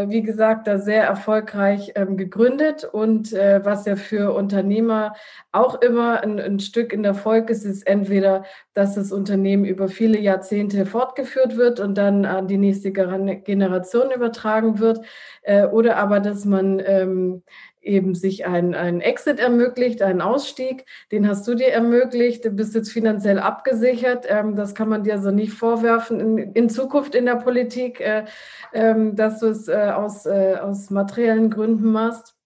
wie 0.09 0.21
gesagt, 0.21 0.67
da 0.67 0.79
sehr 0.79 1.03
erfolgreich 1.03 1.91
ähm, 1.95 2.17
gegründet. 2.17 2.83
Und 2.83 3.33
äh, 3.33 3.63
was 3.63 3.85
ja 3.85 3.95
für 3.95 4.33
Unternehmer 4.33 5.13
auch 5.51 5.81
immer 5.81 6.21
ein, 6.21 6.39
ein, 6.39 6.59
Stück 6.59 6.93
in 6.93 7.03
Erfolg 7.03 7.49
ist, 7.49 7.63
ist 7.63 7.85
entweder, 7.85 8.43
dass 8.73 8.95
das 8.95 9.11
Unternehmen 9.11 9.65
über 9.65 9.87
viele 9.87 10.19
Jahrzehnte 10.19 10.85
fortgeführt 10.85 11.57
wird 11.57 11.79
und 11.79 11.95
dann 11.95 12.25
an 12.25 12.47
die 12.47 12.57
nächste 12.57 12.91
Generation 12.91 14.11
übertragen 14.11 14.79
wird, 14.79 15.05
äh, 15.43 15.65
oder 15.65 15.97
aber, 15.97 16.19
dass 16.19 16.45
man 16.45 16.81
ähm, 16.85 17.43
eben 17.87 18.13
sich 18.13 18.45
ein, 18.45 18.75
ein 18.75 19.01
Exit 19.01 19.39
ermöglicht, 19.39 20.01
einen 20.01 20.21
Ausstieg. 20.21 20.85
Den 21.11 21.27
hast 21.27 21.47
du 21.47 21.55
dir 21.55 21.69
ermöglicht. 21.69 22.45
Du 22.45 22.51
bist 22.51 22.75
jetzt 22.75 22.91
finanziell 22.91 23.39
abgesichert. 23.39 24.25
Ähm, 24.27 24.55
das 24.55 24.75
kann 24.75 24.89
man 24.89 25.03
dir 25.03 25.19
so 25.19 25.31
nicht 25.31 25.53
vorwerfen 25.53 26.19
in, 26.19 26.37
in 26.53 26.69
Zukunft 26.69 27.15
in 27.15 27.25
der 27.25 27.37
Politik, 27.37 27.99
äh, 27.99 28.25
ähm, 28.73 29.15
dass 29.15 29.39
du 29.39 29.47
es 29.47 29.67
äh, 29.67 29.91
aus, 29.95 30.25
äh, 30.25 30.57
aus 30.61 30.89
materiellen 30.89 31.49
Gründen 31.49 31.91
machst. 31.91 32.37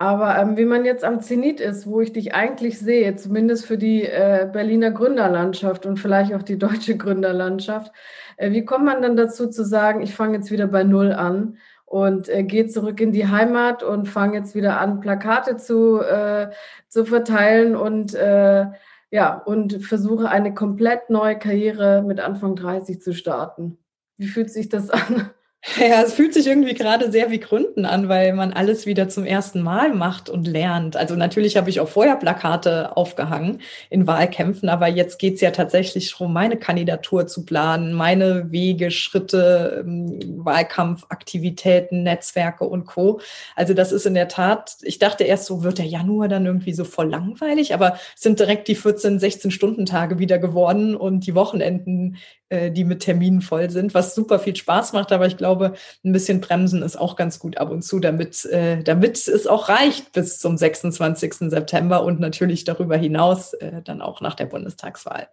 Aber 0.00 0.38
ähm, 0.38 0.56
wie 0.56 0.64
man 0.64 0.86
jetzt 0.86 1.04
am 1.04 1.20
Zenit 1.20 1.60
ist, 1.60 1.86
wo 1.86 2.00
ich 2.00 2.14
dich 2.14 2.34
eigentlich 2.34 2.78
sehe, 2.78 3.16
zumindest 3.16 3.66
für 3.66 3.76
die 3.76 4.04
äh, 4.04 4.48
Berliner 4.50 4.92
Gründerlandschaft 4.92 5.84
und 5.84 5.98
vielleicht 5.98 6.32
auch 6.32 6.42
die 6.42 6.56
deutsche 6.58 6.96
Gründerlandschaft, 6.96 7.92
äh, 8.38 8.50
wie 8.50 8.64
kommt 8.64 8.86
man 8.86 9.02
dann 9.02 9.14
dazu 9.14 9.48
zu 9.50 9.62
sagen, 9.62 10.00
ich 10.00 10.14
fange 10.14 10.38
jetzt 10.38 10.50
wieder 10.50 10.68
bei 10.68 10.84
Null 10.84 11.12
an? 11.12 11.58
Und 11.90 12.28
äh, 12.28 12.44
gehe 12.44 12.68
zurück 12.68 13.00
in 13.00 13.10
die 13.10 13.26
Heimat 13.26 13.82
und 13.82 14.06
fange 14.06 14.38
jetzt 14.38 14.54
wieder 14.54 14.78
an, 14.80 15.00
Plakate 15.00 15.56
zu, 15.56 16.00
äh, 16.00 16.50
zu 16.86 17.04
verteilen 17.04 17.74
und 17.74 18.14
äh, 18.14 18.66
ja, 19.10 19.34
und 19.34 19.84
versuche 19.84 20.28
eine 20.28 20.54
komplett 20.54 21.10
neue 21.10 21.36
Karriere 21.36 22.02
mit 22.06 22.20
Anfang 22.20 22.54
30 22.54 23.02
zu 23.02 23.12
starten. 23.12 23.76
Wie 24.16 24.28
fühlt 24.28 24.52
sich 24.52 24.68
das 24.68 24.88
an? 24.88 25.30
Ja, 25.78 26.02
es 26.02 26.14
fühlt 26.14 26.32
sich 26.32 26.46
irgendwie 26.46 26.74
gerade 26.74 27.10
sehr 27.12 27.30
wie 27.30 27.38
Gründen 27.38 27.84
an, 27.84 28.08
weil 28.08 28.32
man 28.32 28.52
alles 28.52 28.86
wieder 28.86 29.08
zum 29.08 29.26
ersten 29.26 29.60
Mal 29.60 29.92
macht 29.92 30.30
und 30.30 30.46
lernt. 30.46 30.96
Also 30.96 31.16
natürlich 31.16 31.56
habe 31.56 31.68
ich 31.68 31.80
auch 31.80 31.88
vorher 31.88 32.16
Plakate 32.16 32.96
aufgehangen 32.96 33.60
in 33.90 34.06
Wahlkämpfen, 34.06 34.68
aber 34.68 34.88
jetzt 34.88 35.18
geht's 35.18 35.40
ja 35.42 35.50
tatsächlich 35.50 36.10
darum, 36.12 36.32
meine 36.32 36.56
Kandidatur 36.56 37.26
zu 37.26 37.44
planen, 37.44 37.92
meine 37.92 38.50
Wege, 38.50 38.90
Schritte, 38.90 39.84
ähm, 39.86 40.18
Wahlkampfaktivitäten, 40.44 42.02
Netzwerke 42.04 42.64
und 42.64 42.86
Co. 42.86 43.20
Also 43.54 43.74
das 43.74 43.92
ist 43.92 44.06
in 44.06 44.14
der 44.14 44.28
Tat, 44.28 44.76
ich 44.82 44.98
dachte 44.98 45.24
erst 45.24 45.46
so, 45.46 45.62
wird 45.62 45.78
der 45.78 45.86
Januar 45.86 46.28
dann 46.28 46.46
irgendwie 46.46 46.72
so 46.72 46.84
voll 46.84 47.10
langweilig, 47.10 47.74
aber 47.74 47.98
es 48.16 48.22
sind 48.22 48.40
direkt 48.40 48.68
die 48.68 48.74
14, 48.74 49.18
16 49.18 49.50
Stunden 49.50 49.84
Tage 49.84 50.18
wieder 50.18 50.38
geworden 50.38 50.96
und 50.96 51.26
die 51.26 51.34
Wochenenden 51.34 52.16
die 52.50 52.84
mit 52.84 53.00
Terminen 53.00 53.40
voll 53.42 53.70
sind, 53.70 53.94
was 53.94 54.14
super 54.14 54.38
viel 54.38 54.56
Spaß 54.56 54.92
macht. 54.92 55.12
Aber 55.12 55.26
ich 55.26 55.36
glaube, 55.36 55.74
ein 56.04 56.12
bisschen 56.12 56.40
bremsen 56.40 56.82
ist 56.82 56.96
auch 56.96 57.16
ganz 57.16 57.38
gut 57.38 57.58
ab 57.58 57.70
und 57.70 57.82
zu, 57.82 58.00
damit, 58.00 58.44
äh, 58.46 58.82
damit 58.82 59.16
es 59.28 59.46
auch 59.46 59.68
reicht 59.68 60.12
bis 60.12 60.38
zum 60.38 60.56
26. 60.56 61.50
September 61.50 62.04
und 62.04 62.20
natürlich 62.20 62.64
darüber 62.64 62.96
hinaus 62.96 63.54
äh, 63.54 63.82
dann 63.82 64.02
auch 64.02 64.20
nach 64.20 64.34
der 64.34 64.46
Bundestagswahl. 64.46 65.28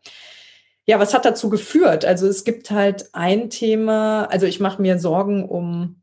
Ja, 0.86 1.00
was 1.00 1.14
hat 1.14 1.26
dazu 1.26 1.50
geführt? 1.50 2.06
Also 2.06 2.28
es 2.28 2.46
gibt 2.46 2.72
halt 2.72 3.10
ein 3.12 3.50
Thema, 3.50 4.26
also 4.26 4.46
ich 4.46 4.60
mache 4.60 4.82
mir 4.82 5.00
Sorgen 5.00 5.48
um 5.48 6.02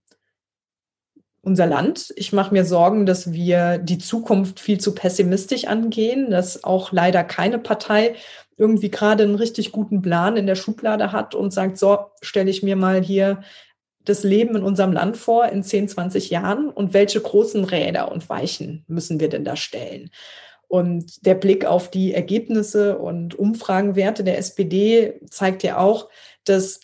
unser 1.44 1.66
Land. 1.66 2.12
Ich 2.16 2.32
mache 2.32 2.52
mir 2.52 2.64
Sorgen, 2.64 3.06
dass 3.06 3.32
wir 3.32 3.78
die 3.78 3.98
Zukunft 3.98 4.60
viel 4.60 4.78
zu 4.78 4.94
pessimistisch 4.94 5.66
angehen, 5.66 6.30
dass 6.30 6.64
auch 6.64 6.92
leider 6.92 7.22
keine 7.22 7.58
Partei 7.58 8.14
irgendwie 8.56 8.90
gerade 8.90 9.24
einen 9.24 9.34
richtig 9.34 9.72
guten 9.72 10.02
Plan 10.02 10.36
in 10.36 10.46
der 10.46 10.54
Schublade 10.54 11.12
hat 11.12 11.34
und 11.34 11.52
sagt, 11.52 11.78
so 11.78 11.98
stelle 12.22 12.50
ich 12.50 12.62
mir 12.62 12.76
mal 12.76 13.02
hier 13.02 13.42
das 14.04 14.22
Leben 14.22 14.56
in 14.56 14.62
unserem 14.62 14.92
Land 14.92 15.16
vor 15.16 15.46
in 15.46 15.62
10, 15.62 15.88
20 15.88 16.30
Jahren 16.30 16.68
und 16.68 16.92
welche 16.92 17.20
großen 17.20 17.64
Räder 17.64 18.12
und 18.12 18.28
Weichen 18.28 18.84
müssen 18.86 19.18
wir 19.18 19.28
denn 19.28 19.44
da 19.44 19.56
stellen? 19.56 20.10
Und 20.68 21.24
der 21.24 21.34
Blick 21.34 21.64
auf 21.64 21.90
die 21.90 22.14
Ergebnisse 22.14 22.98
und 22.98 23.34
Umfragenwerte 23.34 24.24
der 24.24 24.38
SPD 24.38 25.20
zeigt 25.30 25.62
ja 25.62 25.78
auch, 25.78 26.08
dass 26.44 26.80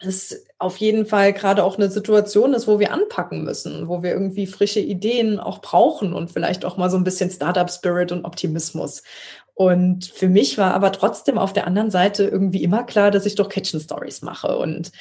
es 0.00 0.46
auf 0.58 0.76
jeden 0.76 1.06
Fall 1.06 1.32
gerade 1.32 1.64
auch 1.64 1.76
eine 1.76 1.90
Situation 1.90 2.54
ist, 2.54 2.68
wo 2.68 2.78
wir 2.78 2.92
anpacken 2.92 3.44
müssen, 3.44 3.88
wo 3.88 4.02
wir 4.02 4.12
irgendwie 4.12 4.46
frische 4.46 4.80
Ideen 4.80 5.40
auch 5.40 5.60
brauchen 5.60 6.12
und 6.12 6.30
vielleicht 6.30 6.64
auch 6.64 6.76
mal 6.76 6.90
so 6.90 6.96
ein 6.96 7.04
bisschen 7.04 7.30
Startup-Spirit 7.30 8.12
und 8.12 8.24
Optimismus. 8.24 9.02
Und 9.58 10.04
für 10.04 10.28
mich 10.28 10.56
war 10.56 10.72
aber 10.72 10.92
trotzdem 10.92 11.36
auf 11.36 11.52
der 11.52 11.66
anderen 11.66 11.90
Seite 11.90 12.22
irgendwie 12.22 12.62
immer 12.62 12.84
klar, 12.84 13.10
dass 13.10 13.26
ich 13.26 13.34
doch 13.34 13.48
Kitchen 13.48 13.80
Stories 13.80 14.22
mache. 14.22 14.56
Und 14.56 14.92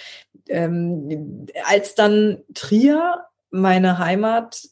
ähm, 0.50 1.46
als 1.64 1.94
dann 1.94 2.40
Trier, 2.56 3.20
meine 3.52 4.00
Heimat, 4.00 4.64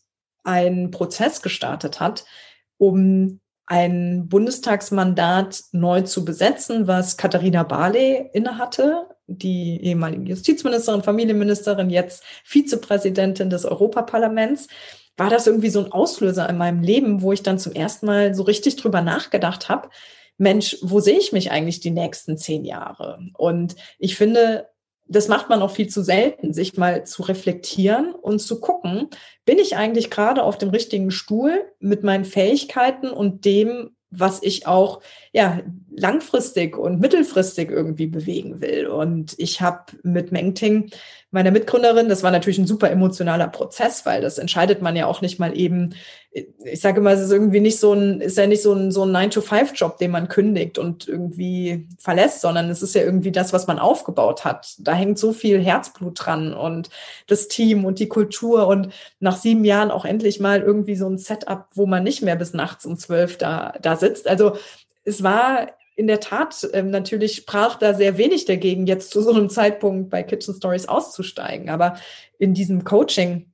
einen 0.43 0.89
Prozess 0.89 1.43
gestartet 1.43 1.99
hat, 1.99 2.25
um 2.77 3.39
ein 3.67 4.27
Bundestagsmandat 4.27 5.65
neu 5.71 6.01
zu 6.01 6.25
besetzen, 6.25 6.87
was 6.87 7.15
Katharina 7.15 7.61
Barley 7.61 8.31
innehatte, 8.33 9.05
die 9.27 9.83
ehemalige 9.83 10.23
Justizministerin, 10.23 11.03
Familienministerin, 11.03 11.91
jetzt 11.91 12.23
Vizepräsidentin 12.43 13.51
des 13.51 13.65
Europaparlaments, 13.65 14.67
war 15.17 15.29
das 15.29 15.47
irgendwie 15.47 15.69
so 15.69 15.83
ein 15.83 15.91
Auslöser 15.91 16.49
in 16.49 16.57
meinem 16.57 16.81
Leben, 16.81 17.21
wo 17.21 17.31
ich 17.31 17.43
dann 17.43 17.59
zum 17.59 17.73
ersten 17.73 18.05
Mal 18.05 18.35
so 18.35 18.43
richtig 18.43 18.75
drüber 18.75 19.01
nachgedacht 19.01 19.69
habe, 19.69 19.89
Mensch, 20.37 20.77
wo 20.81 20.99
sehe 20.99 21.17
ich 21.17 21.31
mich 21.31 21.51
eigentlich 21.51 21.79
die 21.79 21.91
nächsten 21.91 22.37
zehn 22.37 22.65
Jahre? 22.65 23.19
Und 23.37 23.75
ich 23.97 24.15
finde, 24.17 24.67
das 25.07 25.27
macht 25.27 25.49
man 25.49 25.61
auch 25.61 25.71
viel 25.71 25.87
zu 25.87 26.01
selten, 26.01 26.53
sich 26.53 26.77
mal 26.77 27.05
zu 27.05 27.23
reflektieren 27.23 28.13
und 28.13 28.39
zu 28.39 28.59
gucken, 28.59 29.09
bin 29.45 29.59
ich 29.59 29.77
eigentlich 29.77 30.09
gerade 30.09 30.43
auf 30.43 30.57
dem 30.57 30.69
richtigen 30.69 31.11
Stuhl 31.11 31.71
mit 31.79 32.03
meinen 32.03 32.25
Fähigkeiten 32.25 33.09
und 33.09 33.45
dem, 33.45 33.95
was 34.09 34.41
ich 34.41 34.67
auch 34.67 35.01
ja 35.35 35.59
langfristig 35.97 36.77
und 36.77 37.01
mittelfristig 37.01 37.69
irgendwie 37.69 38.07
bewegen 38.07 38.61
will. 38.61 38.87
Und 38.87 39.35
ich 39.37 39.59
habe 39.59 39.83
mit 40.01 40.31
Mengting, 40.31 40.89
meiner 41.31 41.51
Mitgründerin, 41.51 42.07
das 42.07 42.23
war 42.23 42.31
natürlich 42.31 42.57
ein 42.57 42.67
super 42.67 42.89
emotionaler 42.89 43.49
Prozess, 43.49 44.05
weil 44.05 44.21
das 44.21 44.37
entscheidet 44.37 44.81
man 44.81 44.95
ja 44.95 45.07
auch 45.07 45.19
nicht 45.19 45.37
mal 45.37 45.57
eben. 45.57 45.95
Ich 46.63 46.79
sage 46.79 47.01
immer, 47.01 47.11
es 47.11 47.19
ist 47.19 47.31
irgendwie 47.31 47.59
nicht 47.59 47.79
so 47.79 47.91
ein, 47.91 48.21
ist 48.21 48.37
ja 48.37 48.47
nicht 48.47 48.61
so 48.61 48.71
ein 48.73 48.91
so 48.91 49.03
ein 49.03 49.11
9-to-5-Job, 49.11 49.97
den 49.97 50.11
man 50.11 50.29
kündigt 50.29 50.77
und 50.77 51.05
irgendwie 51.07 51.87
verlässt, 51.97 52.39
sondern 52.39 52.69
es 52.69 52.81
ist 52.81 52.95
ja 52.95 53.01
irgendwie 53.01 53.33
das, 53.33 53.51
was 53.51 53.67
man 53.67 53.79
aufgebaut 53.79 54.45
hat. 54.45 54.75
Da 54.79 54.93
hängt 54.93 55.19
so 55.19 55.33
viel 55.33 55.61
Herzblut 55.61 56.25
dran 56.25 56.53
und 56.53 56.89
das 57.27 57.49
Team 57.49 57.83
und 57.83 57.99
die 57.99 58.07
Kultur 58.07 58.67
und 58.67 58.89
nach 59.19 59.35
sieben 59.35 59.65
Jahren 59.65 59.91
auch 59.91 60.05
endlich 60.05 60.39
mal 60.39 60.61
irgendwie 60.61 60.95
so 60.95 61.09
ein 61.09 61.17
Setup, 61.17 61.67
wo 61.73 61.85
man 61.85 62.03
nicht 62.03 62.21
mehr 62.21 62.37
bis 62.37 62.53
nachts 62.53 62.85
um 62.85 62.97
zwölf 62.97 63.37
da, 63.37 63.73
da 63.81 63.97
sitzt. 63.97 64.29
Also 64.29 64.53
es 65.05 65.23
war 65.23 65.69
in 65.95 66.07
der 66.07 66.19
Tat, 66.19 66.67
ähm, 66.73 66.89
natürlich 66.89 67.35
sprach 67.35 67.77
da 67.77 67.93
sehr 67.93 68.17
wenig 68.17 68.45
dagegen, 68.45 68.85
jetzt 68.85 69.11
zu 69.11 69.21
so 69.21 69.31
einem 69.31 69.49
Zeitpunkt 69.49 70.09
bei 70.09 70.23
Kitchen 70.23 70.53
Stories 70.53 70.87
auszusteigen. 70.87 71.69
Aber 71.69 71.97
in 72.37 72.53
diesem 72.53 72.83
Coaching 72.83 73.53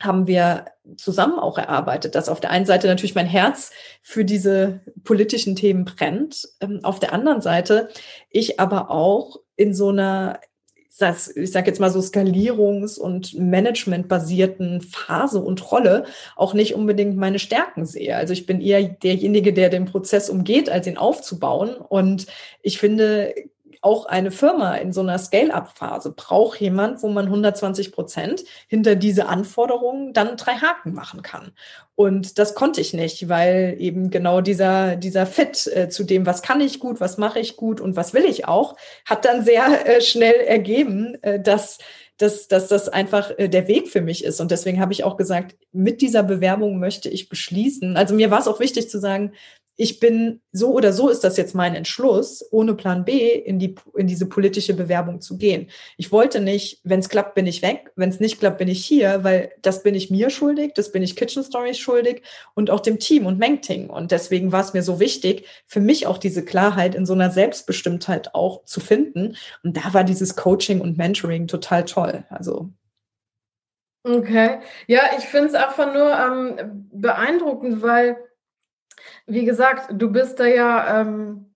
haben 0.00 0.26
wir 0.26 0.66
zusammen 0.96 1.38
auch 1.38 1.58
erarbeitet, 1.58 2.14
dass 2.14 2.28
auf 2.28 2.40
der 2.40 2.50
einen 2.50 2.66
Seite 2.66 2.86
natürlich 2.86 3.14
mein 3.14 3.26
Herz 3.26 3.70
für 4.02 4.24
diese 4.24 4.80
politischen 5.04 5.56
Themen 5.56 5.84
brennt, 5.84 6.48
ähm, 6.60 6.80
auf 6.82 6.98
der 6.98 7.12
anderen 7.12 7.40
Seite 7.40 7.88
ich 8.30 8.58
aber 8.58 8.90
auch 8.90 9.40
in 9.56 9.74
so 9.74 9.88
einer 9.90 10.40
das, 10.98 11.34
ich 11.34 11.52
sage 11.52 11.68
jetzt 11.68 11.80
mal 11.80 11.90
so 11.90 12.00
skalierungs- 12.00 12.98
und 12.98 13.38
managementbasierten 13.38 14.80
Phase 14.80 15.40
und 15.40 15.70
Rolle 15.70 16.04
auch 16.36 16.54
nicht 16.54 16.74
unbedingt 16.74 17.16
meine 17.16 17.38
Stärken 17.38 17.86
sehe. 17.86 18.16
Also 18.16 18.32
ich 18.32 18.46
bin 18.46 18.60
eher 18.60 18.82
derjenige, 18.82 19.52
der 19.52 19.70
den 19.70 19.86
Prozess 19.86 20.28
umgeht, 20.28 20.68
als 20.68 20.86
ihn 20.86 20.96
aufzubauen. 20.96 21.76
Und 21.76 22.26
ich 22.62 22.78
finde, 22.78 23.34
auch 23.80 24.06
eine 24.06 24.30
Firma 24.30 24.74
in 24.76 24.92
so 24.92 25.00
einer 25.00 25.18
Scale-up-Phase 25.18 26.12
braucht 26.12 26.60
jemand, 26.60 27.02
wo 27.02 27.08
man 27.08 27.26
120 27.26 27.92
Prozent 27.92 28.44
hinter 28.68 28.96
diese 28.96 29.26
Anforderungen 29.26 30.12
dann 30.12 30.36
drei 30.36 30.54
Haken 30.54 30.94
machen 30.94 31.22
kann. 31.22 31.52
Und 31.94 32.38
das 32.38 32.54
konnte 32.54 32.80
ich 32.80 32.94
nicht, 32.94 33.28
weil 33.28 33.76
eben 33.78 34.10
genau 34.10 34.40
dieser, 34.40 34.96
dieser 34.96 35.26
Fit 35.26 35.66
äh, 35.66 35.88
zu 35.88 36.04
dem, 36.04 36.26
was 36.26 36.42
kann 36.42 36.60
ich 36.60 36.78
gut, 36.78 37.00
was 37.00 37.18
mache 37.18 37.40
ich 37.40 37.56
gut 37.56 37.80
und 37.80 37.96
was 37.96 38.14
will 38.14 38.24
ich 38.24 38.46
auch, 38.46 38.76
hat 39.04 39.24
dann 39.24 39.44
sehr 39.44 39.86
äh, 39.86 40.00
schnell 40.00 40.34
ergeben, 40.34 41.16
äh, 41.22 41.40
dass 41.40 41.78
dass, 42.18 42.48
dass 42.48 42.68
das 42.68 42.88
einfach 42.88 43.30
äh, 43.38 43.48
der 43.48 43.68
Weg 43.68 43.88
für 43.88 44.00
mich 44.00 44.24
ist. 44.24 44.40
Und 44.40 44.50
deswegen 44.50 44.80
habe 44.80 44.92
ich 44.92 45.04
auch 45.04 45.16
gesagt, 45.16 45.56
mit 45.72 46.02
dieser 46.02 46.24
Bewerbung 46.24 46.78
möchte 46.78 47.08
ich 47.08 47.28
beschließen. 47.28 47.96
Also 47.96 48.14
mir 48.14 48.30
war 48.30 48.40
es 48.40 48.48
auch 48.48 48.60
wichtig 48.60 48.90
zu 48.90 48.98
sagen, 48.98 49.32
ich 49.80 50.00
bin 50.00 50.40
so 50.50 50.72
oder 50.72 50.92
so 50.92 51.08
ist 51.08 51.22
das 51.22 51.36
jetzt 51.36 51.54
mein 51.54 51.76
Entschluss, 51.76 52.44
ohne 52.50 52.74
Plan 52.74 53.04
B 53.04 53.30
in 53.30 53.60
die 53.60 53.76
in 53.96 54.08
diese 54.08 54.26
politische 54.26 54.74
Bewerbung 54.74 55.20
zu 55.20 55.38
gehen. 55.38 55.70
Ich 55.96 56.10
wollte 56.10 56.40
nicht, 56.40 56.80
wenn 56.82 56.98
es 56.98 57.08
klappt, 57.08 57.36
bin 57.36 57.46
ich 57.46 57.62
weg, 57.62 57.92
wenn 57.94 58.08
es 58.08 58.18
nicht 58.18 58.40
klappt, 58.40 58.58
bin 58.58 58.66
ich 58.66 58.84
hier, 58.84 59.22
weil 59.22 59.52
das 59.62 59.84
bin 59.84 59.94
ich 59.94 60.10
mir 60.10 60.30
schuldig, 60.30 60.72
das 60.74 60.90
bin 60.90 61.04
ich 61.04 61.14
Kitchen 61.14 61.44
Stories 61.44 61.78
schuldig 61.78 62.22
und 62.54 62.70
auch 62.70 62.80
dem 62.80 62.98
Team 62.98 63.24
und 63.24 63.38
Mengting. 63.38 63.88
Und 63.88 64.10
deswegen 64.10 64.50
war 64.50 64.62
es 64.62 64.74
mir 64.74 64.82
so 64.82 64.98
wichtig, 64.98 65.46
für 65.64 65.80
mich 65.80 66.08
auch 66.08 66.18
diese 66.18 66.44
Klarheit 66.44 66.96
in 66.96 67.06
so 67.06 67.12
einer 67.12 67.30
Selbstbestimmtheit 67.30 68.34
auch 68.34 68.64
zu 68.64 68.80
finden. 68.80 69.36
Und 69.62 69.76
da 69.76 69.94
war 69.94 70.02
dieses 70.02 70.34
Coaching 70.34 70.80
und 70.80 70.98
Mentoring 70.98 71.46
total 71.46 71.84
toll. 71.84 72.24
Also 72.30 72.70
Okay, 74.02 74.60
ja, 74.86 75.02
ich 75.18 75.24
finde 75.24 75.48
es 75.48 75.54
einfach 75.54 75.92
nur 75.92 76.10
ähm, 76.10 76.88
beeindruckend, 76.92 77.82
weil 77.82 78.16
wie 79.26 79.44
gesagt, 79.44 79.90
du 79.92 80.10
bist 80.10 80.40
da 80.40 80.46
ja, 80.46 81.00
ähm, 81.00 81.46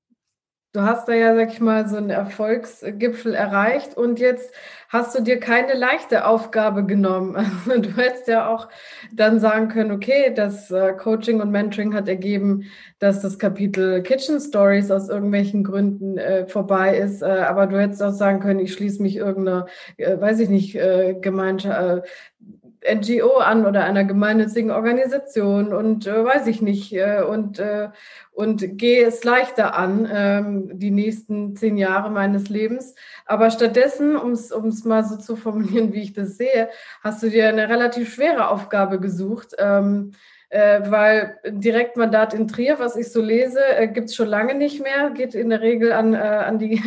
du 0.72 0.82
hast 0.82 1.08
da 1.08 1.12
ja, 1.12 1.34
sag 1.34 1.52
ich 1.52 1.60
mal, 1.60 1.88
so 1.88 1.96
einen 1.96 2.10
Erfolgsgipfel 2.10 3.34
erreicht 3.34 3.96
und 3.96 4.18
jetzt 4.18 4.52
hast 4.92 5.14
du 5.14 5.22
dir 5.22 5.40
keine 5.40 5.72
leichte 5.72 6.26
Aufgabe 6.26 6.84
genommen. 6.84 7.34
Du 7.82 7.96
hättest 7.96 8.28
ja 8.28 8.48
auch 8.48 8.68
dann 9.12 9.40
sagen 9.40 9.68
können, 9.68 9.90
okay, 9.90 10.32
das 10.34 10.70
äh, 10.70 10.92
Coaching 10.92 11.40
und 11.40 11.50
Mentoring 11.50 11.94
hat 11.94 12.08
ergeben, 12.08 12.64
dass 12.98 13.20
das 13.20 13.38
Kapitel 13.38 14.02
Kitchen 14.02 14.38
Stories 14.38 14.90
aus 14.90 15.08
irgendwelchen 15.08 15.64
Gründen 15.64 16.18
äh, 16.18 16.46
vorbei 16.46 16.96
ist, 16.98 17.22
äh, 17.22 17.26
aber 17.26 17.66
du 17.66 17.80
hättest 17.80 18.02
auch 18.02 18.12
sagen 18.12 18.40
können, 18.40 18.60
ich 18.60 18.74
schließe 18.74 19.02
mich 19.02 19.16
irgendeiner, 19.16 19.66
äh, 19.96 20.20
weiß 20.20 20.40
ich 20.40 20.50
nicht, 20.50 20.74
äh, 20.74 21.14
Gemeinschaft, 21.20 22.06
NGO 22.90 23.38
an 23.38 23.66
oder 23.66 23.84
einer 23.84 24.04
gemeinnützigen 24.04 24.70
Organisation 24.70 25.72
und 25.72 26.06
äh, 26.06 26.24
weiß 26.24 26.46
ich 26.46 26.62
nicht 26.62 26.92
äh, 26.92 27.22
und 27.22 27.58
äh, 27.58 27.90
und 28.32 28.78
gehe 28.78 29.06
es 29.06 29.24
leichter 29.24 29.74
an 29.76 30.08
ähm, 30.10 30.78
die 30.78 30.90
nächsten 30.90 31.54
zehn 31.54 31.76
Jahre 31.76 32.10
meines 32.10 32.48
Lebens. 32.48 32.94
Aber 33.26 33.50
stattdessen, 33.50 34.16
um 34.16 34.32
es 34.32 34.84
mal 34.84 35.04
so 35.04 35.16
zu 35.16 35.36
formulieren, 35.36 35.92
wie 35.92 36.02
ich 36.02 36.14
das 36.14 36.38
sehe, 36.38 36.70
hast 37.02 37.22
du 37.22 37.28
dir 37.28 37.48
eine 37.48 37.68
relativ 37.68 38.14
schwere 38.14 38.48
Aufgabe 38.48 39.00
gesucht. 39.00 39.54
Ähm, 39.58 40.12
äh, 40.48 40.90
weil 40.90 41.38
Direktmandat 41.46 42.34
in 42.34 42.46
Trier, 42.46 42.78
was 42.78 42.96
ich 42.96 43.10
so 43.10 43.22
lese, 43.22 43.64
äh, 43.64 43.88
gibt 43.88 44.10
es 44.10 44.14
schon 44.14 44.28
lange 44.28 44.54
nicht 44.54 44.82
mehr, 44.82 45.10
geht 45.10 45.34
in 45.34 45.48
der 45.48 45.62
Regel 45.62 45.92
an, 45.92 46.12
äh, 46.12 46.18
an 46.18 46.58
die 46.58 46.82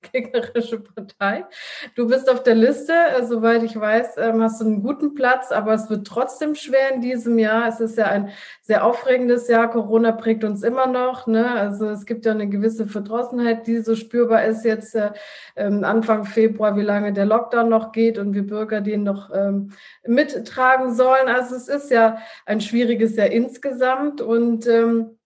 gegnerische 0.00 0.80
Partei. 0.80 1.44
Du 1.94 2.08
bist 2.08 2.30
auf 2.30 2.42
der 2.42 2.54
Liste, 2.54 2.92
äh, 2.92 3.24
soweit 3.24 3.62
ich 3.62 3.78
weiß, 3.78 4.16
ähm, 4.18 4.42
hast 4.42 4.60
du 4.60 4.66
einen 4.66 4.82
guten 4.82 5.14
Platz, 5.14 5.52
aber 5.52 5.74
es 5.74 5.88
wird 5.90 6.06
trotzdem 6.06 6.54
schwer 6.54 6.94
in 6.94 7.00
diesem 7.00 7.38
Jahr. 7.38 7.68
Es 7.68 7.80
ist 7.80 7.96
ja 7.98 8.06
ein 8.06 8.30
sehr 8.62 8.84
aufregendes 8.84 9.48
Jahr. 9.48 9.70
Corona 9.70 10.12
prägt 10.12 10.44
uns 10.44 10.62
immer 10.62 10.86
noch. 10.86 11.26
Ne? 11.26 11.50
Also 11.50 11.88
es 11.88 12.06
gibt 12.06 12.26
ja 12.26 12.32
eine 12.32 12.48
gewisse 12.48 12.86
Verdrossenheit, 12.86 13.66
die 13.66 13.80
so 13.80 13.94
spürbar 13.94 14.44
ist 14.44 14.64
jetzt 14.64 14.94
äh, 14.94 15.10
ähm, 15.56 15.84
Anfang 15.84 16.24
Februar, 16.24 16.76
wie 16.76 16.82
lange 16.82 17.12
der 17.12 17.26
Lockdown 17.26 17.68
noch 17.68 17.92
geht 17.92 18.18
und 18.18 18.34
wir 18.34 18.46
Bürger 18.46 18.80
den 18.80 19.02
noch 19.02 19.30
ähm, 19.34 19.72
mittragen 20.06 20.94
sollen. 20.94 21.28
Also 21.28 21.54
es 21.54 21.68
ist 21.68 21.90
ja 21.90 22.18
ein 22.46 22.60
schwieriges 22.60 23.16
Jahr 23.16 23.28
insgesamt 23.28 24.20
und 24.20 24.66
ähm, 24.66 25.16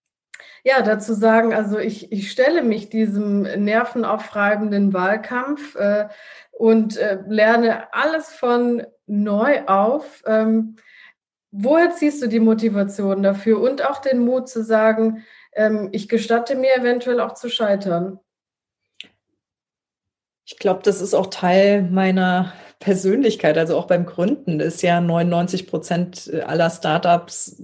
ja, 0.64 0.80
dazu 0.80 1.12
sagen, 1.12 1.52
also 1.52 1.78
ich, 1.78 2.10
ich 2.10 2.30
stelle 2.30 2.62
mich 2.62 2.88
diesem 2.88 3.42
nervenaufreibenden 3.42 4.94
Wahlkampf 4.94 5.76
äh, 5.76 6.08
und 6.52 6.96
äh, 6.96 7.18
lerne 7.28 7.92
alles 7.92 8.30
von 8.30 8.82
neu 9.06 9.66
auf. 9.66 10.22
Ähm, 10.26 10.76
woher 11.50 11.90
ziehst 11.90 12.22
du 12.22 12.28
die 12.28 12.40
Motivation 12.40 13.22
dafür 13.22 13.60
und 13.60 13.84
auch 13.84 13.98
den 13.98 14.24
Mut 14.24 14.48
zu 14.48 14.64
sagen, 14.64 15.22
ähm, 15.52 15.90
ich 15.92 16.08
gestatte 16.08 16.56
mir 16.56 16.74
eventuell 16.78 17.20
auch 17.20 17.34
zu 17.34 17.50
scheitern? 17.50 18.18
Ich 20.46 20.58
glaube, 20.58 20.80
das 20.82 21.02
ist 21.02 21.12
auch 21.12 21.26
Teil 21.26 21.82
meiner 21.82 22.54
Persönlichkeit, 22.80 23.58
also 23.58 23.76
auch 23.76 23.86
beim 23.86 24.06
Gründen 24.06 24.60
ist 24.60 24.82
ja 24.82 25.00
99 25.00 25.66
Prozent 25.66 26.30
aller 26.46 26.70
Startups 26.70 27.62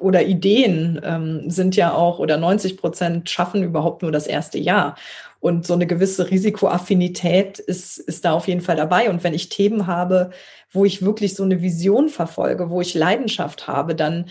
oder 0.00 0.24
Ideen 0.24 1.00
ähm, 1.04 1.50
sind 1.50 1.76
ja 1.76 1.92
auch 1.92 2.18
oder 2.18 2.36
90 2.36 2.76
Prozent 2.76 3.30
schaffen 3.30 3.62
überhaupt 3.62 4.02
nur 4.02 4.12
das 4.12 4.26
erste 4.26 4.58
Jahr. 4.58 4.96
Und 5.40 5.66
so 5.66 5.72
eine 5.72 5.86
gewisse 5.86 6.30
Risikoaffinität 6.30 7.58
ist, 7.58 7.98
ist 7.98 8.24
da 8.24 8.32
auf 8.32 8.46
jeden 8.46 8.60
Fall 8.60 8.76
dabei. 8.76 9.08
Und 9.08 9.24
wenn 9.24 9.32
ich 9.32 9.48
Themen 9.48 9.86
habe, 9.86 10.30
wo 10.70 10.84
ich 10.84 11.02
wirklich 11.02 11.34
so 11.34 11.44
eine 11.44 11.62
Vision 11.62 12.10
verfolge, 12.10 12.68
wo 12.68 12.80
ich 12.82 12.94
Leidenschaft 12.94 13.66
habe, 13.66 13.94
dann 13.94 14.26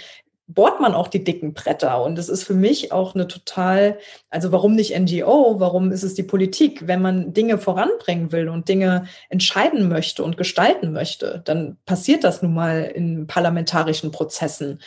bohrt 0.49 0.79
man 0.81 0.95
auch 0.95 1.07
die 1.07 1.23
dicken 1.23 1.53
Bretter. 1.53 2.03
Und 2.03 2.17
es 2.17 2.27
ist 2.27 2.43
für 2.43 2.55
mich 2.55 2.91
auch 2.91 3.13
eine 3.13 3.27
total, 3.27 3.99
also 4.31 4.51
warum 4.51 4.75
nicht 4.75 4.97
NGO, 4.97 5.59
warum 5.59 5.91
ist 5.91 6.01
es 6.01 6.15
die 6.15 6.23
Politik? 6.23 6.87
Wenn 6.87 7.03
man 7.03 7.33
Dinge 7.33 7.59
voranbringen 7.59 8.31
will 8.31 8.49
und 8.49 8.67
Dinge 8.67 9.05
entscheiden 9.29 9.89
möchte 9.89 10.23
und 10.23 10.37
gestalten 10.37 10.91
möchte, 10.91 11.43
dann 11.45 11.77
passiert 11.85 12.23
das 12.23 12.41
nun 12.41 12.55
mal 12.55 12.81
in 12.81 13.27
parlamentarischen 13.27 14.11
Prozessen. 14.11 14.79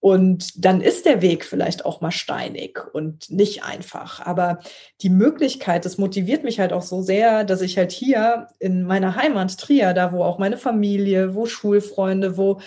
Und 0.00 0.64
dann 0.64 0.80
ist 0.80 1.04
der 1.04 1.20
Weg 1.20 1.44
vielleicht 1.44 1.84
auch 1.84 2.00
mal 2.00 2.10
steinig 2.10 2.80
und 2.92 3.30
nicht 3.30 3.64
einfach. 3.64 4.24
Aber 4.24 4.60
die 5.02 5.10
Möglichkeit, 5.10 5.84
das 5.84 5.98
motiviert 5.98 6.42
mich 6.42 6.58
halt 6.58 6.72
auch 6.72 6.82
so 6.82 7.02
sehr, 7.02 7.44
dass 7.44 7.60
ich 7.60 7.76
halt 7.76 7.92
hier 7.92 8.48
in 8.58 8.84
meiner 8.84 9.14
Heimat 9.14 9.58
Trier, 9.58 9.92
da 9.92 10.12
wo 10.12 10.24
auch 10.24 10.38
meine 10.38 10.56
Familie, 10.56 11.34
wo 11.34 11.44
Schulfreunde, 11.44 12.38
wo 12.38 12.60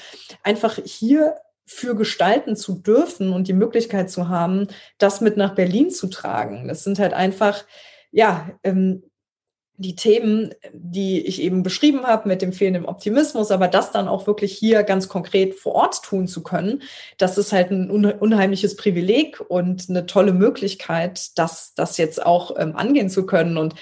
einfach 0.44 0.78
hier 0.86 1.36
für 1.66 1.96
gestalten 1.96 2.56
zu 2.56 2.76
dürfen 2.76 3.34
und 3.34 3.48
die 3.48 3.54
Möglichkeit 3.54 4.12
zu 4.12 4.30
haben, 4.30 4.68
das 5.00 5.22
mit 5.22 5.36
nach 5.36 5.56
Berlin 5.56 5.90
zu 5.90 6.08
tragen. 6.08 6.68
Das 6.68 6.84
sind 6.84 7.00
halt 7.00 7.14
einfach, 7.14 7.66
ja, 8.12 8.52
ähm, 8.64 9.04
die 9.78 9.96
Themen, 9.96 10.54
die 10.72 11.26
ich 11.26 11.42
eben 11.42 11.64
beschrieben 11.64 12.04
habe 12.04 12.28
mit 12.30 12.44
dem 12.44 12.54
fehlenden 12.54 12.86
Optimismus, 12.86 13.50
aber 13.50 13.68
das 13.68 13.92
dann 13.92 14.08
auch 14.08 14.28
wirklich 14.28 14.54
hier 14.54 14.84
ganz 14.84 15.08
konkret 15.08 15.56
vor 15.56 15.74
Ort 15.74 16.04
tun 16.04 16.28
zu 16.28 16.44
können, 16.44 16.84
das 17.18 17.40
ist 17.40 17.52
halt 17.52 17.72
ein 17.72 17.90
unheimliches 17.90 18.76
Privileg 18.76 19.42
und 19.48 19.90
eine 19.90 20.06
tolle 20.06 20.34
Möglichkeit, 20.34 21.38
das, 21.40 21.74
das 21.74 21.98
jetzt 21.98 22.24
auch 22.24 22.56
ähm, 22.58 22.76
angehen 22.76 23.10
zu 23.10 23.26
können. 23.26 23.58
Und 23.58 23.74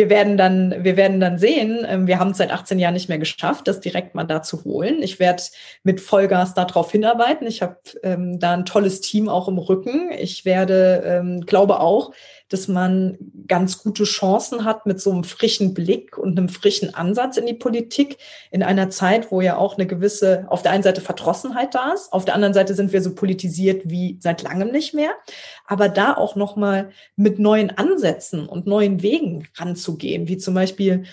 wir 0.00 0.08
werden 0.08 0.38
dann, 0.38 0.82
wir 0.82 0.96
werden 0.96 1.20
dann 1.20 1.36
sehen, 1.36 1.84
ähm, 1.86 2.06
wir 2.06 2.18
haben 2.18 2.30
es 2.30 2.38
seit 2.38 2.50
18 2.50 2.78
Jahren 2.78 2.94
nicht 2.94 3.10
mehr 3.10 3.18
geschafft, 3.18 3.68
das 3.68 3.80
direkt 3.80 4.14
mal 4.14 4.24
da 4.24 4.42
zu 4.42 4.64
holen. 4.64 5.02
Ich 5.02 5.20
werde 5.20 5.42
mit 5.82 6.00
Vollgas 6.00 6.54
darauf 6.54 6.90
hinarbeiten. 6.90 7.46
Ich 7.46 7.60
habe 7.60 7.76
ähm, 8.02 8.40
da 8.40 8.54
ein 8.54 8.64
tolles 8.64 9.02
Team 9.02 9.28
auch 9.28 9.46
im 9.46 9.58
Rücken. 9.58 10.10
Ich 10.18 10.46
werde, 10.46 11.02
ähm, 11.04 11.42
glaube 11.42 11.80
auch, 11.80 12.12
dass 12.50 12.66
man 12.66 13.16
ganz 13.46 13.82
gute 13.82 14.04
Chancen 14.04 14.64
hat 14.64 14.84
mit 14.84 15.00
so 15.00 15.12
einem 15.12 15.24
frischen 15.24 15.72
Blick 15.72 16.18
und 16.18 16.36
einem 16.36 16.48
frischen 16.48 16.94
Ansatz 16.94 17.36
in 17.36 17.46
die 17.46 17.54
Politik 17.54 18.18
in 18.50 18.62
einer 18.62 18.90
Zeit, 18.90 19.30
wo 19.30 19.40
ja 19.40 19.56
auch 19.56 19.78
eine 19.78 19.86
gewisse, 19.86 20.46
auf 20.48 20.62
der 20.62 20.72
einen 20.72 20.82
Seite 20.82 21.00
Verdrossenheit 21.00 21.74
da 21.74 21.92
ist, 21.92 22.12
auf 22.12 22.24
der 22.24 22.34
anderen 22.34 22.54
Seite 22.54 22.74
sind 22.74 22.92
wir 22.92 23.02
so 23.02 23.14
politisiert 23.14 23.82
wie 23.84 24.18
seit 24.20 24.42
langem 24.42 24.72
nicht 24.72 24.94
mehr, 24.94 25.12
aber 25.66 25.88
da 25.88 26.14
auch 26.14 26.34
nochmal 26.34 26.90
mit 27.14 27.38
neuen 27.38 27.70
Ansätzen 27.70 28.48
und 28.48 28.66
neuen 28.66 29.00
Wegen 29.00 29.46
ranzugehen, 29.56 29.89
wie 29.98 30.38
zum 30.38 30.54
Beispiel 30.54 31.04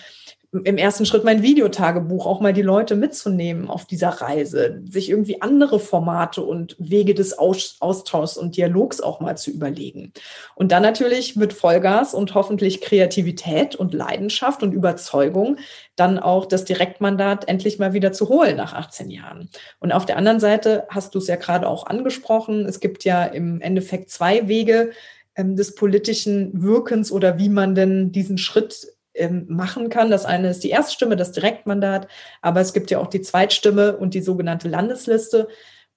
im 0.50 0.78
ersten 0.78 1.04
Schritt 1.04 1.24
mein 1.24 1.42
Videotagebuch, 1.42 2.24
auch 2.24 2.40
mal 2.40 2.54
die 2.54 2.62
Leute 2.62 2.96
mitzunehmen 2.96 3.68
auf 3.68 3.84
dieser 3.84 4.08
Reise, 4.08 4.80
sich 4.88 5.10
irgendwie 5.10 5.42
andere 5.42 5.78
Formate 5.78 6.42
und 6.42 6.74
Wege 6.78 7.12
des 7.12 7.38
Austauschs 7.38 8.38
und 8.38 8.56
Dialogs 8.56 9.02
auch 9.02 9.20
mal 9.20 9.36
zu 9.36 9.50
überlegen. 9.50 10.12
Und 10.54 10.72
dann 10.72 10.82
natürlich 10.82 11.36
mit 11.36 11.52
Vollgas 11.52 12.14
und 12.14 12.34
hoffentlich 12.34 12.80
Kreativität 12.80 13.76
und 13.76 13.92
Leidenschaft 13.92 14.62
und 14.62 14.72
Überzeugung 14.72 15.58
dann 15.96 16.18
auch 16.18 16.46
das 16.46 16.64
Direktmandat 16.64 17.46
endlich 17.46 17.78
mal 17.78 17.92
wieder 17.92 18.12
zu 18.12 18.30
holen 18.30 18.56
nach 18.56 18.72
18 18.72 19.10
Jahren. 19.10 19.50
Und 19.80 19.92
auf 19.92 20.06
der 20.06 20.16
anderen 20.16 20.40
Seite 20.40 20.86
hast 20.88 21.14
du 21.14 21.18
es 21.18 21.26
ja 21.26 21.36
gerade 21.36 21.68
auch 21.68 21.86
angesprochen, 21.86 22.64
es 22.64 22.80
gibt 22.80 23.04
ja 23.04 23.24
im 23.24 23.60
Endeffekt 23.60 24.08
zwei 24.08 24.48
Wege, 24.48 24.92
des 25.38 25.74
politischen 25.74 26.62
Wirkens 26.62 27.12
oder 27.12 27.38
wie 27.38 27.48
man 27.48 27.74
denn 27.74 28.12
diesen 28.12 28.38
Schritt 28.38 28.88
ähm, 29.14 29.46
machen 29.48 29.88
kann. 29.88 30.10
Das 30.10 30.24
eine 30.24 30.50
ist 30.50 30.64
die 30.64 30.70
Erststimme, 30.70 31.16
das 31.16 31.32
Direktmandat, 31.32 32.08
aber 32.42 32.60
es 32.60 32.72
gibt 32.72 32.90
ja 32.90 32.98
auch 32.98 33.08
die 33.08 33.22
Zweitstimme 33.22 33.96
und 33.96 34.14
die 34.14 34.22
sogenannte 34.22 34.68
Landesliste. 34.68 35.48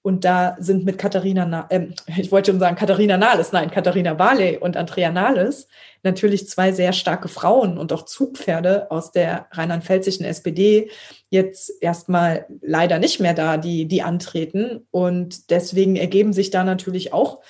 Und 0.04 0.24
da 0.24 0.56
sind 0.58 0.84
mit 0.84 0.98
Katharina, 0.98 1.46
Na 1.46 1.66
äh, 1.70 1.86
ich 2.16 2.32
wollte 2.32 2.50
schon 2.50 2.58
sagen 2.58 2.74
Katharina 2.74 3.16
Nahles, 3.16 3.52
nein, 3.52 3.70
Katharina 3.70 4.14
Barley 4.14 4.58
und 4.58 4.76
Andrea 4.76 5.10
Nahles 5.12 5.68
natürlich 6.02 6.48
zwei 6.48 6.72
sehr 6.72 6.92
starke 6.92 7.28
Frauen 7.28 7.78
und 7.78 7.92
auch 7.92 8.04
Zugpferde 8.04 8.90
aus 8.90 9.12
der 9.12 9.46
rheinland-pfälzischen 9.52 10.24
SPD 10.24 10.90
jetzt 11.30 11.72
erstmal 11.80 12.46
leider 12.60 12.98
nicht 12.98 13.20
mehr 13.20 13.34
da, 13.34 13.56
die, 13.56 13.86
die 13.86 14.02
antreten. 14.02 14.86
Und 14.90 15.50
deswegen 15.50 15.94
ergeben 15.94 16.32
sich 16.32 16.50
da 16.50 16.64
natürlich 16.64 17.12
auch 17.12 17.40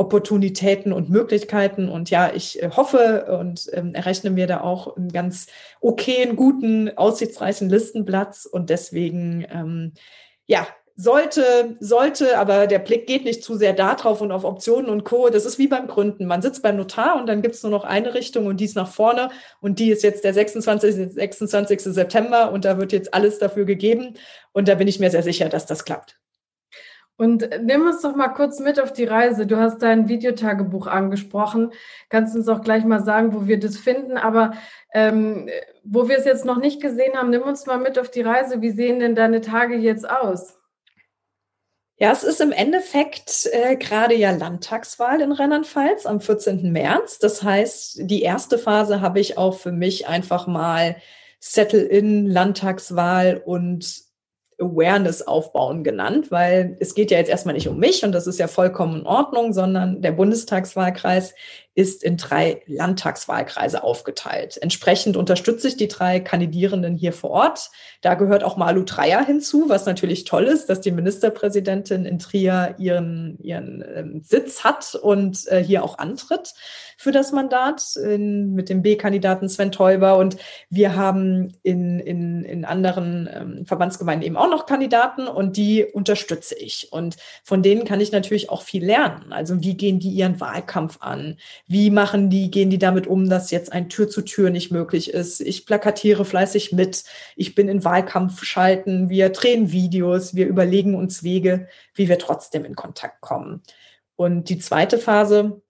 Opportunitäten 0.00 0.94
und 0.94 1.10
Möglichkeiten. 1.10 1.90
Und 1.90 2.08
ja, 2.08 2.32
ich 2.34 2.62
äh, 2.62 2.70
hoffe 2.70 3.26
und 3.38 3.68
ähm, 3.74 3.94
errechne 3.94 4.30
mir 4.30 4.46
da 4.46 4.62
auch 4.62 4.96
einen 4.96 5.12
ganz 5.12 5.46
okayen, 5.82 6.36
guten, 6.36 6.96
aussichtsreichen 6.96 7.68
Listenplatz. 7.68 8.46
Und 8.46 8.70
deswegen, 8.70 9.46
ähm, 9.52 9.92
ja, 10.46 10.66
sollte, 10.96 11.76
sollte, 11.80 12.38
aber 12.38 12.66
der 12.66 12.78
Blick 12.78 13.06
geht 13.06 13.24
nicht 13.24 13.44
zu 13.44 13.56
sehr 13.56 13.74
darauf 13.74 14.22
und 14.22 14.32
auf 14.32 14.44
Optionen 14.44 14.90
und 14.90 15.04
Co. 15.04 15.28
Das 15.28 15.44
ist 15.44 15.58
wie 15.58 15.68
beim 15.68 15.86
Gründen. 15.86 16.24
Man 16.24 16.40
sitzt 16.40 16.62
beim 16.62 16.78
Notar 16.78 17.20
und 17.20 17.26
dann 17.26 17.42
gibt 17.42 17.54
es 17.56 17.62
nur 17.62 17.72
noch 17.72 17.84
eine 17.84 18.14
Richtung 18.14 18.46
und 18.46 18.58
die 18.58 18.64
ist 18.64 18.76
nach 18.76 18.90
vorne 18.90 19.28
und 19.60 19.78
die 19.78 19.90
ist 19.90 20.02
jetzt 20.02 20.24
der 20.24 20.32
26. 20.32 21.12
26. 21.12 21.80
September 21.82 22.52
und 22.52 22.64
da 22.64 22.78
wird 22.78 22.92
jetzt 22.92 23.12
alles 23.12 23.38
dafür 23.38 23.66
gegeben 23.66 24.14
und 24.52 24.66
da 24.66 24.76
bin 24.76 24.88
ich 24.88 24.98
mir 24.98 25.10
sehr 25.10 25.22
sicher, 25.22 25.50
dass 25.50 25.66
das 25.66 25.84
klappt. 25.84 26.19
Und 27.20 27.50
nimm 27.60 27.86
uns 27.86 28.00
doch 28.00 28.16
mal 28.16 28.28
kurz 28.28 28.60
mit 28.60 28.80
auf 28.80 28.94
die 28.94 29.04
Reise. 29.04 29.46
Du 29.46 29.58
hast 29.58 29.82
dein 29.82 30.08
Videotagebuch 30.08 30.86
angesprochen. 30.86 31.70
Kannst 32.08 32.34
uns 32.34 32.48
auch 32.48 32.62
gleich 32.62 32.82
mal 32.86 33.04
sagen, 33.04 33.34
wo 33.34 33.46
wir 33.46 33.60
das 33.60 33.76
finden. 33.76 34.16
Aber 34.16 34.52
ähm, 34.94 35.50
wo 35.84 36.08
wir 36.08 36.16
es 36.16 36.24
jetzt 36.24 36.46
noch 36.46 36.56
nicht 36.56 36.80
gesehen 36.80 37.18
haben, 37.18 37.28
nimm 37.28 37.42
uns 37.42 37.66
mal 37.66 37.76
mit 37.76 37.98
auf 37.98 38.10
die 38.10 38.22
Reise. 38.22 38.62
Wie 38.62 38.70
sehen 38.70 39.00
denn 39.00 39.14
deine 39.14 39.42
Tage 39.42 39.76
jetzt 39.76 40.08
aus? 40.08 40.58
Ja, 41.98 42.10
es 42.10 42.24
ist 42.24 42.40
im 42.40 42.52
Endeffekt 42.52 43.50
äh, 43.52 43.76
gerade 43.76 44.14
ja 44.14 44.30
Landtagswahl 44.30 45.20
in 45.20 45.32
Rheinland-Pfalz 45.32 46.06
am 46.06 46.22
14. 46.22 46.72
März. 46.72 47.18
Das 47.18 47.42
heißt, 47.42 47.98
die 48.00 48.22
erste 48.22 48.56
Phase 48.56 49.02
habe 49.02 49.20
ich 49.20 49.36
auch 49.36 49.58
für 49.58 49.72
mich 49.72 50.08
einfach 50.08 50.46
mal 50.46 50.96
Settle-in, 51.38 52.26
Landtagswahl 52.28 53.42
und 53.44 54.08
Awareness 54.60 55.22
aufbauen 55.22 55.84
genannt, 55.84 56.30
weil 56.30 56.76
es 56.80 56.94
geht 56.94 57.10
ja 57.10 57.18
jetzt 57.18 57.30
erstmal 57.30 57.54
nicht 57.54 57.68
um 57.68 57.78
mich 57.78 58.04
und 58.04 58.12
das 58.12 58.26
ist 58.26 58.38
ja 58.38 58.48
vollkommen 58.48 59.00
in 59.00 59.06
Ordnung, 59.06 59.52
sondern 59.52 60.02
der 60.02 60.12
Bundestagswahlkreis 60.12 61.34
ist 61.74 62.02
in 62.02 62.16
drei 62.16 62.62
Landtagswahlkreise 62.66 63.82
aufgeteilt. 63.84 64.58
Entsprechend 64.60 65.16
unterstütze 65.16 65.68
ich 65.68 65.76
die 65.76 65.88
drei 65.88 66.18
Kandidierenden 66.18 66.96
hier 66.96 67.12
vor 67.12 67.30
Ort. 67.30 67.70
Da 68.00 68.14
gehört 68.14 68.42
auch 68.42 68.56
Malu 68.56 68.82
Dreyer 68.82 69.24
hinzu, 69.24 69.68
was 69.68 69.86
natürlich 69.86 70.24
toll 70.24 70.44
ist, 70.44 70.66
dass 70.66 70.80
die 70.80 70.90
Ministerpräsidentin 70.90 72.04
in 72.04 72.18
Trier 72.18 72.74
ihren, 72.78 73.38
ihren 73.40 73.84
ähm, 73.94 74.22
Sitz 74.24 74.64
hat 74.64 74.94
und 74.94 75.46
äh, 75.48 75.62
hier 75.62 75.84
auch 75.84 75.98
antritt 75.98 76.54
für 77.00 77.12
das 77.12 77.32
Mandat 77.32 77.96
in, 77.96 78.52
mit 78.52 78.68
dem 78.68 78.82
B-Kandidaten 78.82 79.48
Sven 79.48 79.72
Teuber. 79.72 80.18
Und 80.18 80.36
wir 80.68 80.96
haben 80.96 81.52
in, 81.62 81.98
in, 81.98 82.44
in 82.44 82.66
anderen 82.66 83.26
ähm, 83.32 83.64
Verbandsgemeinden 83.64 84.26
eben 84.26 84.36
auch 84.36 84.50
noch 84.50 84.66
Kandidaten 84.66 85.26
und 85.26 85.56
die 85.56 85.86
unterstütze 85.86 86.54
ich. 86.56 86.88
Und 86.90 87.16
von 87.42 87.62
denen 87.62 87.86
kann 87.86 88.02
ich 88.02 88.12
natürlich 88.12 88.50
auch 88.50 88.60
viel 88.60 88.84
lernen. 88.84 89.32
Also 89.32 89.62
wie 89.62 89.78
gehen 89.78 89.98
die 89.98 90.10
ihren 90.10 90.40
Wahlkampf 90.40 90.98
an? 91.00 91.38
Wie 91.70 91.90
machen 91.90 92.30
die, 92.30 92.50
gehen 92.50 92.68
die 92.68 92.78
damit 92.78 93.06
um, 93.06 93.30
dass 93.30 93.52
jetzt 93.52 93.72
ein 93.72 93.88
Tür 93.88 94.08
zu 94.08 94.22
Tür 94.22 94.50
nicht 94.50 94.72
möglich 94.72 95.14
ist? 95.14 95.40
Ich 95.40 95.66
plakatiere 95.66 96.24
fleißig 96.24 96.72
mit. 96.72 97.04
Ich 97.36 97.54
bin 97.54 97.68
in 97.68 97.84
Wahlkampf 97.84 98.42
schalten. 98.42 99.08
Wir 99.08 99.28
drehen 99.28 99.70
Videos. 99.70 100.34
Wir 100.34 100.48
überlegen 100.48 100.96
uns 100.96 101.22
Wege, 101.22 101.68
wie 101.94 102.08
wir 102.08 102.18
trotzdem 102.18 102.64
in 102.64 102.74
Kontakt 102.74 103.20
kommen. 103.20 103.62
Und 104.16 104.48
die 104.48 104.58
zweite 104.58 104.98
Phase, 104.98 105.62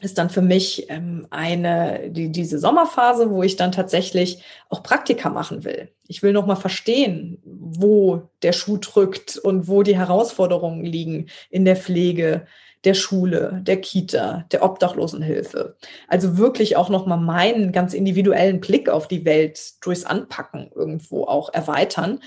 ist 0.00 0.18
dann 0.18 0.30
für 0.30 0.40
mich 0.40 0.88
ähm, 0.88 1.26
eine 1.30 2.10
die, 2.10 2.30
diese 2.30 2.58
Sommerphase, 2.58 3.30
wo 3.30 3.42
ich 3.42 3.56
dann 3.56 3.72
tatsächlich 3.72 4.42
auch 4.68 4.82
Praktika 4.82 5.28
machen 5.30 5.64
will. 5.64 5.90
Ich 6.06 6.22
will 6.22 6.32
noch 6.32 6.46
mal 6.46 6.56
verstehen, 6.56 7.38
wo 7.44 8.30
der 8.42 8.52
Schuh 8.52 8.78
drückt 8.78 9.36
und 9.36 9.68
wo 9.68 9.82
die 9.82 9.98
Herausforderungen 9.98 10.84
liegen 10.84 11.26
in 11.50 11.64
der 11.64 11.76
Pflege, 11.76 12.46
der 12.84 12.94
Schule, 12.94 13.60
der 13.62 13.80
Kita, 13.80 14.46
der 14.52 14.62
Obdachlosenhilfe. 14.62 15.76
Also 16.08 16.38
wirklich 16.38 16.76
auch 16.76 16.88
noch 16.88 17.06
mal 17.06 17.18
meinen 17.18 17.72
ganz 17.72 17.94
individuellen 17.94 18.60
Blick 18.60 18.88
auf 18.88 19.08
die 19.08 19.24
Welt 19.24 19.84
durchs 19.84 20.04
Anpacken 20.04 20.70
irgendwo 20.74 21.24
auch 21.24 21.52
erweitern 21.52 22.20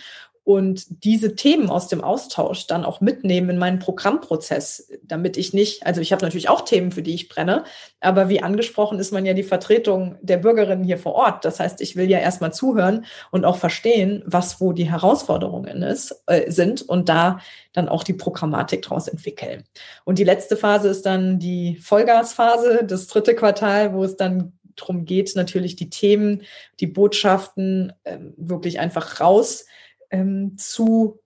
und 0.45 1.05
diese 1.05 1.35
Themen 1.35 1.69
aus 1.69 1.87
dem 1.87 2.03
Austausch 2.03 2.67
dann 2.67 2.83
auch 2.83 2.99
mitnehmen 2.99 3.51
in 3.51 3.57
meinen 3.57 3.79
Programmprozess, 3.79 4.89
damit 5.01 5.37
ich 5.37 5.53
nicht, 5.53 5.85
also 5.85 6.01
ich 6.01 6.11
habe 6.11 6.23
natürlich 6.23 6.49
auch 6.49 6.61
Themen, 6.61 6.91
für 6.91 7.01
die 7.01 7.13
ich 7.13 7.29
brenne, 7.29 7.63
aber 8.01 8.27
wie 8.27 8.41
angesprochen 8.41 8.99
ist 8.99 9.13
man 9.13 9.25
ja 9.25 9.33
die 9.33 9.43
Vertretung 9.43 10.17
der 10.21 10.37
Bürgerinnen 10.37 10.83
hier 10.83 10.97
vor 10.97 11.13
Ort. 11.13 11.45
Das 11.45 11.61
heißt, 11.61 11.79
ich 11.79 11.95
will 11.95 12.09
ja 12.09 12.19
erstmal 12.19 12.53
zuhören 12.53 13.05
und 13.31 13.45
auch 13.45 13.55
verstehen, 13.55 14.21
was 14.25 14.59
wo 14.59 14.73
die 14.73 14.91
Herausforderungen 14.91 15.81
ist, 15.81 16.23
äh, 16.27 16.51
sind 16.51 16.81
und 16.81 17.07
da 17.07 17.39
dann 17.71 17.87
auch 17.87 18.03
die 18.03 18.13
Programmatik 18.13 18.81
daraus 18.81 19.07
entwickeln. 19.07 19.63
Und 20.03 20.19
die 20.19 20.25
letzte 20.25 20.57
Phase 20.57 20.89
ist 20.89 21.05
dann 21.05 21.39
die 21.39 21.77
Vollgasphase, 21.77 22.83
das 22.85 23.07
dritte 23.07 23.33
Quartal, 23.33 23.93
wo 23.93 24.03
es 24.03 24.17
dann 24.17 24.51
darum 24.75 25.05
geht, 25.05 25.35
natürlich 25.35 25.77
die 25.77 25.89
Themen, 25.89 26.41
die 26.81 26.87
Botschaften 26.87 27.93
äh, 28.03 28.17
wirklich 28.35 28.79
einfach 28.79 29.21
raus 29.21 29.67
ähm, 30.13 30.57
zu 30.57 31.19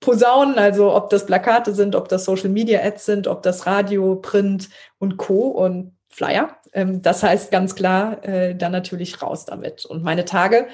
posaunen, 0.00 0.58
also 0.58 0.94
ob 0.94 1.10
das 1.10 1.26
Plakate 1.26 1.74
sind, 1.74 1.96
ob 1.96 2.08
das 2.08 2.24
Social 2.24 2.50
Media 2.50 2.84
Ads 2.84 3.06
sind, 3.06 3.26
ob 3.26 3.42
das 3.42 3.66
Radio, 3.66 4.16
Print 4.16 4.68
und 4.98 5.16
Co. 5.16 5.48
und 5.48 5.96
Flyer. 6.08 6.56
Ähm, 6.72 7.02
das 7.02 7.22
heißt 7.22 7.50
ganz 7.50 7.74
klar, 7.74 8.22
äh, 8.24 8.54
dann 8.54 8.72
natürlich 8.72 9.20
raus 9.22 9.46
damit. 9.46 9.84
Und 9.84 10.04
meine 10.04 10.24
Tage 10.24 10.68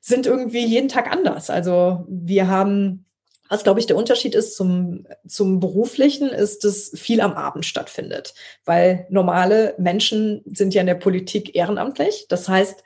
sind 0.00 0.26
irgendwie 0.26 0.64
jeden 0.66 0.88
Tag 0.88 1.12
anders. 1.12 1.50
Also 1.50 2.04
wir 2.08 2.48
haben, 2.48 3.04
was 3.48 3.62
glaube 3.62 3.78
ich 3.78 3.86
der 3.86 3.96
Unterschied 3.96 4.34
ist 4.34 4.56
zum, 4.56 5.06
zum 5.28 5.60
beruflichen, 5.60 6.30
ist, 6.30 6.64
dass 6.64 6.90
viel 6.94 7.20
am 7.20 7.34
Abend 7.34 7.66
stattfindet. 7.66 8.34
Weil 8.64 9.06
normale 9.10 9.74
Menschen 9.78 10.42
sind 10.46 10.74
ja 10.74 10.80
in 10.80 10.86
der 10.86 10.94
Politik 10.94 11.54
ehrenamtlich. 11.54 12.26
Das 12.28 12.48
heißt, 12.48 12.82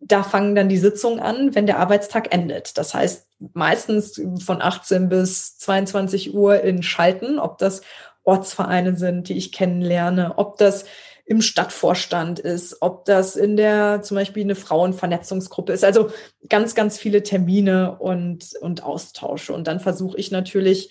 da 0.00 0.22
fangen 0.22 0.54
dann 0.54 0.68
die 0.68 0.78
Sitzungen 0.78 1.18
an, 1.18 1.54
wenn 1.54 1.66
der 1.66 1.78
Arbeitstag 1.78 2.32
endet. 2.32 2.76
Das 2.76 2.94
heißt, 2.94 3.26
meistens 3.52 4.20
von 4.44 4.62
18 4.62 5.08
bis 5.08 5.58
22 5.58 6.34
Uhr 6.34 6.60
in 6.62 6.82
Schalten, 6.82 7.38
ob 7.38 7.58
das 7.58 7.82
Ortsvereine 8.24 8.96
sind, 8.96 9.28
die 9.28 9.36
ich 9.36 9.52
kennenlerne, 9.52 10.38
ob 10.38 10.56
das 10.56 10.84
im 11.26 11.40
Stadtvorstand 11.40 12.38
ist, 12.38 12.78
ob 12.80 13.04
das 13.06 13.36
in 13.36 13.56
der 13.56 14.02
zum 14.02 14.16
Beispiel 14.16 14.42
eine 14.42 14.54
Frauenvernetzungsgruppe 14.54 15.72
ist. 15.72 15.84
Also 15.84 16.10
ganz, 16.48 16.74
ganz 16.74 16.98
viele 16.98 17.22
Termine 17.22 17.96
und, 17.98 18.54
und 18.60 18.82
Austausche. 18.82 19.54
Und 19.54 19.66
dann 19.66 19.80
versuche 19.80 20.18
ich 20.18 20.30
natürlich 20.30 20.90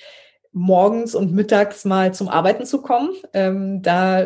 morgens 0.53 1.15
und 1.15 1.33
mittags 1.33 1.83
mal 1.83 2.13
zum 2.13 2.29
Arbeiten 2.29 2.65
zu 2.65 2.81
kommen. 2.81 3.09
Ähm, 3.33 3.81
da 3.81 4.23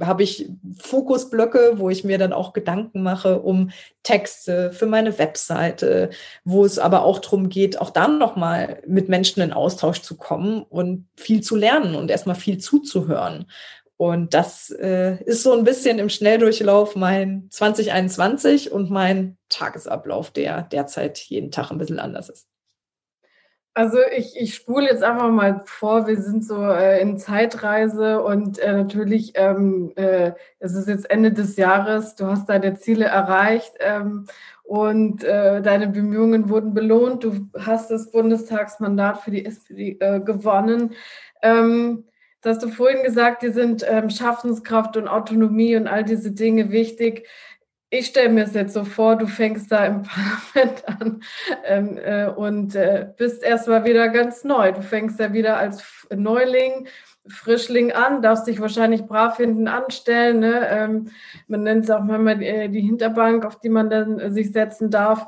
habe 0.00 0.22
ich 0.22 0.50
Fokusblöcke, 0.78 1.74
wo 1.76 1.88
ich 1.88 2.04
mir 2.04 2.18
dann 2.18 2.34
auch 2.34 2.52
Gedanken 2.52 3.02
mache 3.02 3.40
um 3.40 3.70
Texte 4.02 4.72
für 4.72 4.86
meine 4.86 5.18
Webseite, 5.18 6.10
wo 6.44 6.64
es 6.64 6.78
aber 6.78 7.02
auch 7.02 7.18
darum 7.18 7.48
geht, 7.48 7.80
auch 7.80 7.90
dann 7.90 8.18
nochmal 8.18 8.82
mit 8.86 9.08
Menschen 9.08 9.42
in 9.42 9.52
Austausch 9.52 10.02
zu 10.02 10.16
kommen 10.16 10.62
und 10.62 11.08
viel 11.16 11.42
zu 11.42 11.56
lernen 11.56 11.94
und 11.94 12.10
erstmal 12.10 12.36
viel 12.36 12.58
zuzuhören. 12.58 13.46
Und 13.96 14.32
das 14.32 14.70
äh, 14.70 15.22
ist 15.24 15.42
so 15.42 15.52
ein 15.52 15.64
bisschen 15.64 15.98
im 15.98 16.08
Schnelldurchlauf 16.08 16.96
mein 16.96 17.48
2021 17.50 18.72
und 18.72 18.90
mein 18.90 19.36
Tagesablauf, 19.50 20.30
der 20.30 20.62
derzeit 20.62 21.18
jeden 21.18 21.50
Tag 21.50 21.70
ein 21.70 21.76
bisschen 21.76 21.98
anders 21.98 22.30
ist. 22.30 22.50
Also 23.72 23.98
ich, 24.16 24.36
ich 24.36 24.54
spule 24.54 24.86
jetzt 24.86 25.04
einfach 25.04 25.30
mal 25.30 25.62
vor, 25.64 26.08
wir 26.08 26.20
sind 26.20 26.44
so 26.44 26.60
äh, 26.60 27.00
in 27.00 27.18
Zeitreise 27.18 28.20
und 28.20 28.58
äh, 28.58 28.72
natürlich, 28.72 29.32
ähm, 29.36 29.92
äh, 29.94 30.32
es 30.58 30.74
ist 30.74 30.88
jetzt 30.88 31.08
Ende 31.08 31.32
des 31.32 31.56
Jahres, 31.56 32.16
du 32.16 32.26
hast 32.26 32.48
deine 32.48 32.74
Ziele 32.74 33.04
erreicht 33.04 33.74
ähm, 33.78 34.26
und 34.64 35.22
äh, 35.22 35.62
deine 35.62 35.86
Bemühungen 35.86 36.48
wurden 36.48 36.74
belohnt, 36.74 37.22
du 37.22 37.48
hast 37.56 37.92
das 37.92 38.10
Bundestagsmandat 38.10 39.20
für 39.22 39.30
die 39.30 39.46
SPD 39.46 39.96
äh, 40.00 40.18
gewonnen. 40.18 40.94
Ähm, 41.40 42.04
das 42.42 42.56
hast 42.56 42.64
du 42.64 42.68
vorhin 42.70 43.04
gesagt, 43.04 43.42
dir 43.42 43.52
sind 43.52 43.84
ähm, 43.86 44.10
Schaffenskraft 44.10 44.96
und 44.96 45.06
Autonomie 45.06 45.76
und 45.76 45.86
all 45.86 46.04
diese 46.04 46.32
Dinge 46.32 46.70
wichtig 46.70 47.28
ich 47.90 48.06
stelle 48.06 48.28
mir 48.28 48.44
es 48.44 48.54
jetzt 48.54 48.72
so 48.72 48.84
vor, 48.84 49.16
du 49.16 49.26
fängst 49.26 49.70
da 49.70 49.84
im 49.84 50.02
Parlament 50.54 50.88
an 50.88 51.22
ähm, 51.64 51.98
äh, 51.98 52.26
und 52.26 52.74
äh, 52.76 53.08
bist 53.16 53.42
erstmal 53.42 53.84
wieder 53.84 54.08
ganz 54.08 54.44
neu. 54.44 54.72
Du 54.72 54.82
fängst 54.82 55.18
ja 55.18 55.32
wieder 55.32 55.56
als 55.56 56.06
Neuling, 56.14 56.86
Frischling 57.26 57.92
an, 57.92 58.22
darfst 58.22 58.46
dich 58.46 58.60
wahrscheinlich 58.60 59.06
brav 59.06 59.36
hinten 59.36 59.66
anstellen. 59.68 60.38
Ne? 60.38 60.68
Ähm, 60.70 61.10
man 61.48 61.64
nennt 61.64 61.84
es 61.84 61.90
auch 61.90 62.02
manchmal 62.02 62.38
die, 62.38 62.46
äh, 62.46 62.68
die 62.68 62.80
Hinterbank, 62.80 63.44
auf 63.44 63.58
die 63.58 63.68
man 63.68 63.90
dann 63.90 64.20
äh, 64.20 64.30
sich 64.30 64.52
setzen 64.52 64.90
darf. 64.90 65.26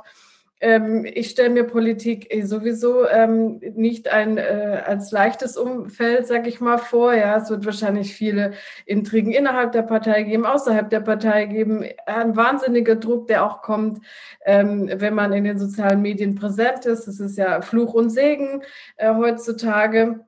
Ähm, 0.62 1.04
ich 1.04 1.30
stelle 1.30 1.50
mir 1.50 1.64
Politik 1.64 2.32
eh 2.32 2.42
sowieso 2.42 3.08
ähm, 3.08 3.58
nicht 3.74 4.06
ein 4.08 4.38
äh, 4.38 4.80
als 4.86 5.10
leichtes 5.10 5.56
Umfeld, 5.56 6.28
sag 6.28 6.46
ich 6.46 6.60
mal, 6.60 6.78
vor. 6.78 7.12
Ja, 7.14 7.36
es 7.36 7.50
wird 7.50 7.66
wahrscheinlich 7.66 8.14
viele 8.14 8.52
Intrigen 8.86 9.32
innerhalb 9.32 9.72
der 9.72 9.82
Partei 9.82 10.22
geben, 10.22 10.46
außerhalb 10.46 10.88
der 10.88 11.00
Partei 11.00 11.46
geben. 11.46 11.84
Ein 12.06 12.36
wahnsinniger 12.36 12.94
Druck, 12.94 13.26
der 13.26 13.44
auch 13.44 13.60
kommt, 13.60 14.06
ähm, 14.44 14.88
wenn 14.94 15.14
man 15.14 15.32
in 15.32 15.42
den 15.42 15.58
sozialen 15.58 16.00
Medien 16.00 16.36
präsent 16.36 16.86
ist. 16.86 17.08
Das 17.08 17.18
ist 17.18 17.36
ja 17.36 17.60
Fluch 17.60 17.92
und 17.94 18.10
Segen 18.10 18.62
äh, 18.98 19.12
heutzutage. 19.12 20.20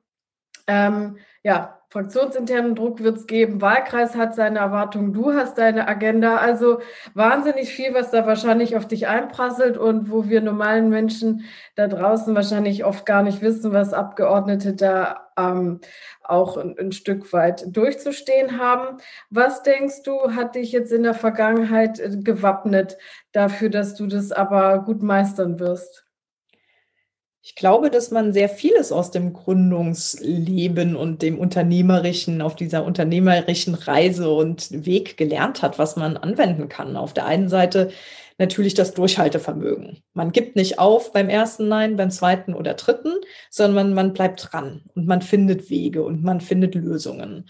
Ähm, 0.67 1.17
ja, 1.43 1.79
fraktionsinternen 1.95 2.75
Druck 2.75 3.01
wird 3.01 3.15
es 3.15 3.25
geben, 3.25 3.61
Wahlkreis 3.61 4.17
hat 4.17 4.35
seine 4.35 4.59
Erwartungen, 4.59 5.13
du 5.13 5.33
hast 5.33 5.57
deine 5.57 5.87
Agenda. 5.87 6.35
Also 6.35 6.79
wahnsinnig 7.13 7.69
viel, 7.69 7.93
was 7.93 8.11
da 8.11 8.27
wahrscheinlich 8.27 8.75
auf 8.75 8.85
dich 8.85 9.07
einprasselt 9.07 9.77
und 9.77 10.11
wo 10.11 10.27
wir 10.27 10.41
normalen 10.41 10.89
Menschen 10.89 11.45
da 11.75 11.87
draußen 11.87 12.35
wahrscheinlich 12.35 12.83
oft 12.83 13.05
gar 13.05 13.23
nicht 13.23 13.41
wissen, 13.41 13.71
was 13.71 13.93
Abgeordnete 13.93 14.73
da 14.73 15.29
ähm, 15.37 15.79
auch 16.21 16.57
ein, 16.57 16.75
ein, 16.77 16.91
Stück 16.91 17.31
weit 17.31 17.63
durchzustehen 17.73 18.59
haben. 18.59 18.97
Was 19.29 19.63
denkst 19.63 20.03
du, 20.03 20.35
hat 20.35 20.55
dich 20.55 20.73
jetzt 20.73 20.91
in 20.91 21.03
der 21.03 21.13
Vergangenheit 21.13 22.01
äh, 22.01 22.17
gewappnet 22.17 22.97
dafür, 23.31 23.69
dass 23.69 23.95
du 23.95 24.07
das 24.07 24.33
aber 24.33 24.79
gut 24.83 25.01
meistern 25.01 25.61
wirst? 25.61 26.04
Ich 27.47 27.53
glaube, 27.53 27.91
dass 27.91 28.09
man 28.09 28.33
sehr 28.33 28.49
vieles 28.49 28.91
aus 28.91 29.11
dem 29.11 29.31
Gründungsleben 29.31 30.95
und 30.95 31.21
dem 31.21 31.37
unternehmerischen, 31.37 32.41
auf 32.41 32.55
dieser 32.55 32.83
unternehmerischen 32.83 33.75
Reise 33.75 34.31
und 34.31 34.83
Weg 34.87 35.15
gelernt 35.15 35.61
hat, 35.61 35.77
was 35.77 35.95
man 35.95 36.17
anwenden 36.17 36.69
kann. 36.69 36.97
Auf 36.97 37.13
der 37.13 37.27
einen 37.27 37.47
Seite 37.47 37.91
natürlich 38.39 38.73
das 38.73 38.95
Durchhaltevermögen. 38.95 40.01
Man 40.15 40.31
gibt 40.31 40.55
nicht 40.55 40.79
auf 40.79 41.11
beim 41.11 41.29
ersten 41.29 41.67
Nein, 41.67 41.97
beim 41.97 42.09
zweiten 42.09 42.55
oder 42.55 42.73
dritten, 42.73 43.13
sondern 43.51 43.93
man, 43.93 44.13
bleibt 44.13 44.49
dran 44.51 44.81
und 44.95 45.05
man 45.05 45.21
findet 45.21 45.69
Wege 45.69 46.01
und 46.01 46.23
man 46.23 46.41
findet 46.41 46.73
Lösungen. 46.73 47.47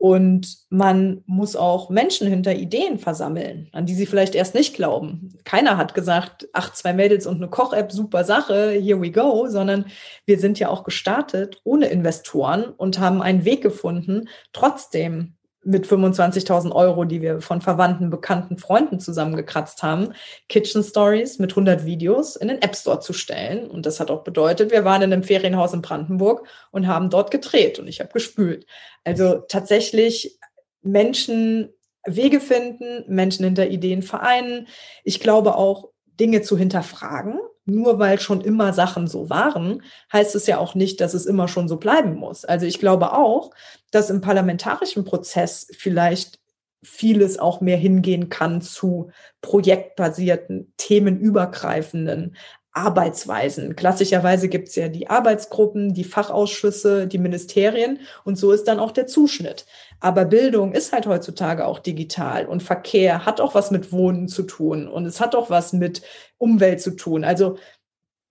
Und 0.00 0.56
man 0.70 1.22
muss 1.26 1.56
auch 1.56 1.90
Menschen 1.90 2.26
hinter 2.26 2.54
Ideen 2.54 2.98
versammeln, 2.98 3.68
an 3.72 3.84
die 3.84 3.92
sie 3.92 4.06
vielleicht 4.06 4.34
erst 4.34 4.54
nicht 4.54 4.74
glauben. 4.74 5.34
Keiner 5.44 5.76
hat 5.76 5.92
gesagt, 5.92 6.48
ach, 6.54 6.72
zwei 6.72 6.94
Mädels 6.94 7.26
und 7.26 7.36
eine 7.36 7.50
Koch-App, 7.50 7.92
super 7.92 8.24
Sache, 8.24 8.70
here 8.70 8.98
we 8.98 9.10
go, 9.10 9.46
sondern 9.46 9.84
wir 10.24 10.38
sind 10.38 10.58
ja 10.58 10.70
auch 10.70 10.84
gestartet 10.84 11.60
ohne 11.64 11.88
Investoren 11.88 12.64
und 12.64 12.98
haben 12.98 13.20
einen 13.20 13.44
Weg 13.44 13.62
gefunden, 13.62 14.30
trotzdem 14.54 15.34
mit 15.62 15.86
25.000 15.86 16.72
Euro, 16.72 17.04
die 17.04 17.20
wir 17.20 17.40
von 17.40 17.60
Verwandten, 17.60 18.08
Bekannten, 18.08 18.56
Freunden 18.56 18.98
zusammengekratzt 18.98 19.82
haben, 19.82 20.14
Kitchen 20.48 20.82
Stories 20.82 21.38
mit 21.38 21.52
100 21.52 21.84
Videos 21.84 22.36
in 22.36 22.48
den 22.48 22.62
App 22.62 22.74
Store 22.74 23.00
zu 23.00 23.12
stellen. 23.12 23.70
Und 23.70 23.84
das 23.84 24.00
hat 24.00 24.10
auch 24.10 24.24
bedeutet, 24.24 24.70
wir 24.70 24.84
waren 24.84 25.02
in 25.02 25.12
einem 25.12 25.22
Ferienhaus 25.22 25.74
in 25.74 25.82
Brandenburg 25.82 26.46
und 26.70 26.86
haben 26.86 27.10
dort 27.10 27.30
gedreht 27.30 27.78
und 27.78 27.88
ich 27.88 28.00
habe 28.00 28.12
gespült. 28.12 28.64
Also 29.04 29.40
tatsächlich 29.48 30.38
Menschen 30.82 31.72
Wege 32.06 32.40
finden, 32.40 33.04
Menschen 33.08 33.44
hinter 33.44 33.68
Ideen 33.68 34.02
vereinen. 34.02 34.68
Ich 35.04 35.20
glaube 35.20 35.56
auch, 35.56 35.90
Dinge 36.06 36.40
zu 36.42 36.56
hinterfragen 36.56 37.38
nur 37.70 37.98
weil 37.98 38.20
schon 38.20 38.40
immer 38.40 38.72
Sachen 38.72 39.06
so 39.06 39.30
waren, 39.30 39.82
heißt 40.12 40.34
es 40.34 40.46
ja 40.46 40.58
auch 40.58 40.74
nicht, 40.74 41.00
dass 41.00 41.14
es 41.14 41.26
immer 41.26 41.48
schon 41.48 41.68
so 41.68 41.76
bleiben 41.76 42.14
muss. 42.14 42.44
Also 42.44 42.66
ich 42.66 42.78
glaube 42.78 43.12
auch, 43.12 43.50
dass 43.90 44.10
im 44.10 44.20
parlamentarischen 44.20 45.04
Prozess 45.04 45.66
vielleicht 45.76 46.38
vieles 46.82 47.38
auch 47.38 47.60
mehr 47.60 47.76
hingehen 47.76 48.28
kann 48.28 48.62
zu 48.62 49.10
projektbasierten, 49.42 50.72
themenübergreifenden 50.76 52.36
Arbeitsweisen. 52.72 53.74
Klassischerweise 53.74 54.48
gibt 54.48 54.68
es 54.68 54.76
ja 54.76 54.88
die 54.88 55.10
Arbeitsgruppen, 55.10 55.92
die 55.92 56.04
Fachausschüsse, 56.04 57.08
die 57.08 57.18
Ministerien 57.18 57.98
und 58.24 58.36
so 58.36 58.52
ist 58.52 58.68
dann 58.68 58.78
auch 58.78 58.92
der 58.92 59.06
Zuschnitt. 59.08 59.66
Aber 60.00 60.24
Bildung 60.24 60.72
ist 60.72 60.92
halt 60.92 61.06
heutzutage 61.06 61.66
auch 61.66 61.78
digital 61.78 62.46
und 62.46 62.62
Verkehr 62.62 63.26
hat 63.26 63.40
auch 63.40 63.54
was 63.54 63.70
mit 63.70 63.92
Wohnen 63.92 64.28
zu 64.28 64.42
tun 64.42 64.88
und 64.88 65.06
es 65.06 65.20
hat 65.20 65.34
auch 65.34 65.50
was 65.50 65.72
mit 65.72 66.02
Umwelt 66.38 66.80
zu 66.80 66.96
tun. 66.96 67.22
Also 67.22 67.58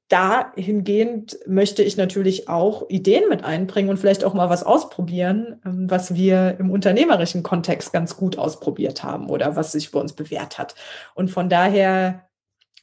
dahingehend 0.10 1.38
möchte 1.46 1.84
ich 1.84 1.96
natürlich 1.96 2.50
auch 2.50 2.90
Ideen 2.90 3.30
mit 3.30 3.44
einbringen 3.44 3.90
und 3.90 3.98
vielleicht 3.98 4.24
auch 4.24 4.34
mal 4.34 4.50
was 4.50 4.64
ausprobieren, 4.64 5.62
ähm, 5.66 5.90
was 5.90 6.16
wir 6.16 6.58
im 6.60 6.72
unternehmerischen 6.72 7.44
Kontext 7.44 7.94
ganz 7.94 8.18
gut 8.18 8.38
ausprobiert 8.38 9.04
haben 9.04 9.30
oder 9.30 9.56
was 9.56 9.72
sich 9.72 9.92
bei 9.92 10.00
uns 10.00 10.14
bewährt 10.14 10.58
hat. 10.58 10.74
Und 11.14 11.30
von 11.30 11.48
daher 11.48 12.29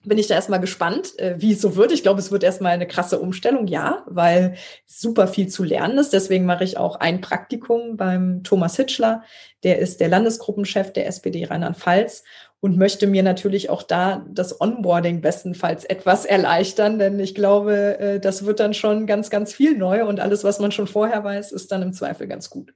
bin 0.06 0.18
ich 0.18 0.26
da 0.26 0.34
erstmal 0.34 0.60
gespannt, 0.60 1.18
äh, 1.18 1.34
wie 1.38 1.52
es 1.52 1.60
so 1.60 1.76
wird. 1.76 1.92
Ich 1.92 2.02
glaube, 2.02 2.20
es 2.20 2.30
wird 2.30 2.44
erstmal 2.44 2.72
eine 2.72 2.86
krasse 2.86 3.18
Umstellung, 3.18 3.66
ja, 3.66 4.04
weil 4.06 4.54
super 4.86 5.28
viel 5.28 5.48
zu 5.48 5.64
lernen 5.64 5.98
ist. 5.98 6.12
Deswegen 6.12 6.46
mache 6.46 6.64
ich 6.64 6.78
auch 6.78 6.96
ein 6.96 7.20
Praktikum 7.20 7.96
beim 7.96 8.42
Thomas 8.42 8.76
Hitschler. 8.76 9.22
Der 9.62 9.78
ist 9.78 10.00
der 10.00 10.08
Landesgruppenchef 10.08 10.92
der 10.92 11.06
SPD 11.06 11.44
Rheinland-Pfalz 11.44 12.24
und 12.60 12.78
möchte 12.78 13.06
mir 13.06 13.22
natürlich 13.22 13.70
auch 13.70 13.82
da 13.82 14.24
das 14.30 14.60
Onboarding 14.60 15.20
bestenfalls 15.20 15.84
etwas 15.84 16.24
erleichtern, 16.24 16.98
denn 16.98 17.20
ich 17.20 17.34
glaube, 17.34 17.98
äh, 17.98 18.20
das 18.20 18.46
wird 18.46 18.60
dann 18.60 18.74
schon 18.74 19.06
ganz, 19.06 19.30
ganz 19.30 19.52
viel 19.52 19.76
neu 19.76 20.04
und 20.04 20.20
alles, 20.20 20.44
was 20.44 20.58
man 20.58 20.72
schon 20.72 20.86
vorher 20.86 21.22
weiß, 21.22 21.52
ist 21.52 21.70
dann 21.70 21.82
im 21.82 21.92
Zweifel 21.92 22.26
ganz 22.26 22.50
gut. 22.50 22.74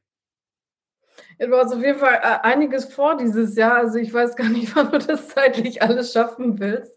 Du 1.40 1.56
hast 1.56 1.72
auf 1.72 1.82
jeden 1.82 1.98
Fall 1.98 2.20
äh, 2.22 2.46
einiges 2.46 2.84
vor 2.84 3.16
dieses 3.16 3.56
Jahr. 3.56 3.76
Also 3.76 3.98
ich 3.98 4.12
weiß 4.12 4.36
gar 4.36 4.50
nicht, 4.50 4.76
wann 4.76 4.90
du 4.92 4.98
das 4.98 5.28
zeitlich 5.28 5.80
alles 5.82 6.12
schaffen 6.12 6.60
willst. 6.60 6.92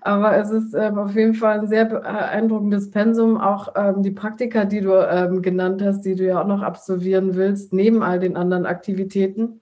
Aber 0.00 0.36
es 0.36 0.50
ist 0.50 0.74
ähm, 0.74 0.98
auf 0.98 1.14
jeden 1.14 1.34
Fall 1.34 1.60
ein 1.60 1.68
sehr 1.68 1.84
beeindruckendes 1.84 2.90
Pensum. 2.90 3.40
Auch 3.40 3.72
ähm, 3.76 4.02
die 4.02 4.10
Praktika, 4.10 4.64
die 4.64 4.80
du 4.80 4.94
ähm, 4.94 5.42
genannt 5.42 5.80
hast, 5.80 6.00
die 6.00 6.16
du 6.16 6.24
ja 6.24 6.42
auch 6.42 6.46
noch 6.46 6.62
absolvieren 6.62 7.36
willst, 7.36 7.72
neben 7.72 8.02
all 8.02 8.18
den 8.18 8.36
anderen 8.36 8.66
Aktivitäten. 8.66 9.60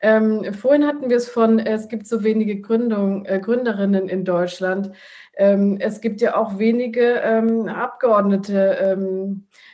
Ähm, 0.00 0.52
vorhin 0.54 0.84
hatten 0.84 1.08
wir 1.08 1.16
es 1.16 1.28
von, 1.28 1.60
es 1.60 1.88
gibt 1.88 2.08
so 2.08 2.24
wenige 2.24 2.60
Gründung, 2.60 3.24
äh, 3.26 3.38
Gründerinnen 3.38 4.08
in 4.08 4.24
Deutschland. 4.24 4.90
Ähm, 5.36 5.76
es 5.78 6.00
gibt 6.00 6.20
ja 6.20 6.36
auch 6.36 6.58
wenige 6.58 7.20
ähm, 7.22 7.68
Abgeordnete 7.68 8.96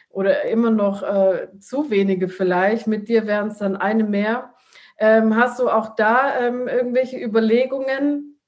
oder 0.09 0.45
immer 0.45 0.71
noch 0.71 1.03
äh, 1.03 1.49
zu 1.61 1.91
wenige 1.91 2.29
vielleicht. 2.29 2.87
Mit 2.87 3.09
dir 3.09 3.27
wären 3.27 3.49
es 3.49 3.59
dann 3.59 3.77
eine 3.77 4.05
mehr. 4.05 4.55
Ähm, 4.99 5.37
hast 5.37 5.61
du 5.61 5.69
auch 5.69 5.95
da 5.95 6.41
ähm, 6.41 6.67
irgendwelche 6.67 7.19
Überlegungen 7.19 8.41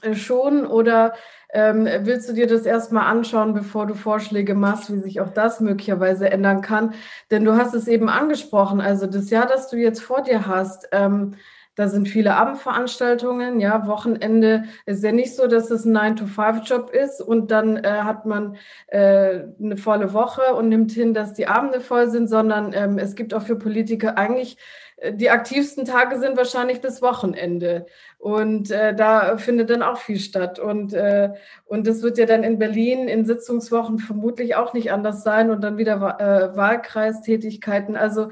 äh, 0.00 0.14
schon 0.14 0.66
oder 0.66 1.14
ähm, 1.54 1.86
willst 2.00 2.28
du 2.28 2.32
dir 2.32 2.46
das 2.46 2.62
erstmal 2.62 3.06
anschauen, 3.06 3.52
bevor 3.52 3.86
du 3.86 3.94
Vorschläge 3.94 4.54
machst, 4.54 4.92
wie 4.92 4.98
sich 4.98 5.20
auch 5.20 5.30
das 5.30 5.60
möglicherweise 5.60 6.30
ändern 6.30 6.62
kann? 6.62 6.94
Denn 7.30 7.44
du 7.44 7.56
hast 7.56 7.74
es 7.74 7.88
eben 7.88 8.08
angesprochen, 8.08 8.80
also 8.80 9.06
das 9.06 9.30
Jahr, 9.30 9.46
das 9.46 9.68
du 9.68 9.76
jetzt 9.76 10.02
vor 10.02 10.22
dir 10.22 10.46
hast, 10.46 10.88
ähm, 10.92 11.34
da 11.74 11.88
sind 11.88 12.08
viele 12.08 12.34
Abendveranstaltungen, 12.34 13.58
ja, 13.58 13.86
Wochenende 13.86 14.64
ist 14.84 15.02
ja 15.02 15.12
nicht 15.12 15.34
so, 15.34 15.46
dass 15.46 15.70
es 15.70 15.86
ein 15.86 15.96
9-to-5-Job 15.96 16.90
ist 16.90 17.20
und 17.20 17.50
dann 17.50 17.78
äh, 17.78 17.88
hat 17.88 18.26
man 18.26 18.56
äh, 18.88 19.44
eine 19.58 19.76
volle 19.78 20.12
Woche 20.12 20.54
und 20.54 20.68
nimmt 20.68 20.92
hin, 20.92 21.14
dass 21.14 21.32
die 21.32 21.46
Abende 21.46 21.80
voll 21.80 22.10
sind, 22.10 22.28
sondern 22.28 22.72
ähm, 22.74 22.98
es 22.98 23.14
gibt 23.14 23.32
auch 23.32 23.42
für 23.42 23.56
Politiker 23.56 24.18
eigentlich 24.18 24.58
äh, 25.02 25.14
die 25.14 25.30
aktivsten 25.30 25.84
Tage 25.84 26.18
sind 26.18 26.36
wahrscheinlich 26.36 26.80
das 26.80 27.02
Wochenende. 27.02 27.86
Und 28.18 28.70
äh, 28.70 28.94
da 28.94 29.36
findet 29.38 29.70
dann 29.70 29.82
auch 29.82 29.98
viel 29.98 30.20
statt. 30.20 30.58
Und, 30.58 30.92
äh, 30.92 31.30
und 31.64 31.86
das 31.86 32.02
wird 32.02 32.18
ja 32.18 32.26
dann 32.26 32.44
in 32.44 32.58
Berlin 32.58 33.08
in 33.08 33.24
Sitzungswochen 33.24 33.98
vermutlich 33.98 34.54
auch 34.56 34.74
nicht 34.74 34.92
anders 34.92 35.22
sein 35.22 35.50
und 35.50 35.62
dann 35.62 35.78
wieder 35.78 35.96
äh, 36.20 36.56
Wahlkreistätigkeiten. 36.56 37.96
Also 37.96 38.28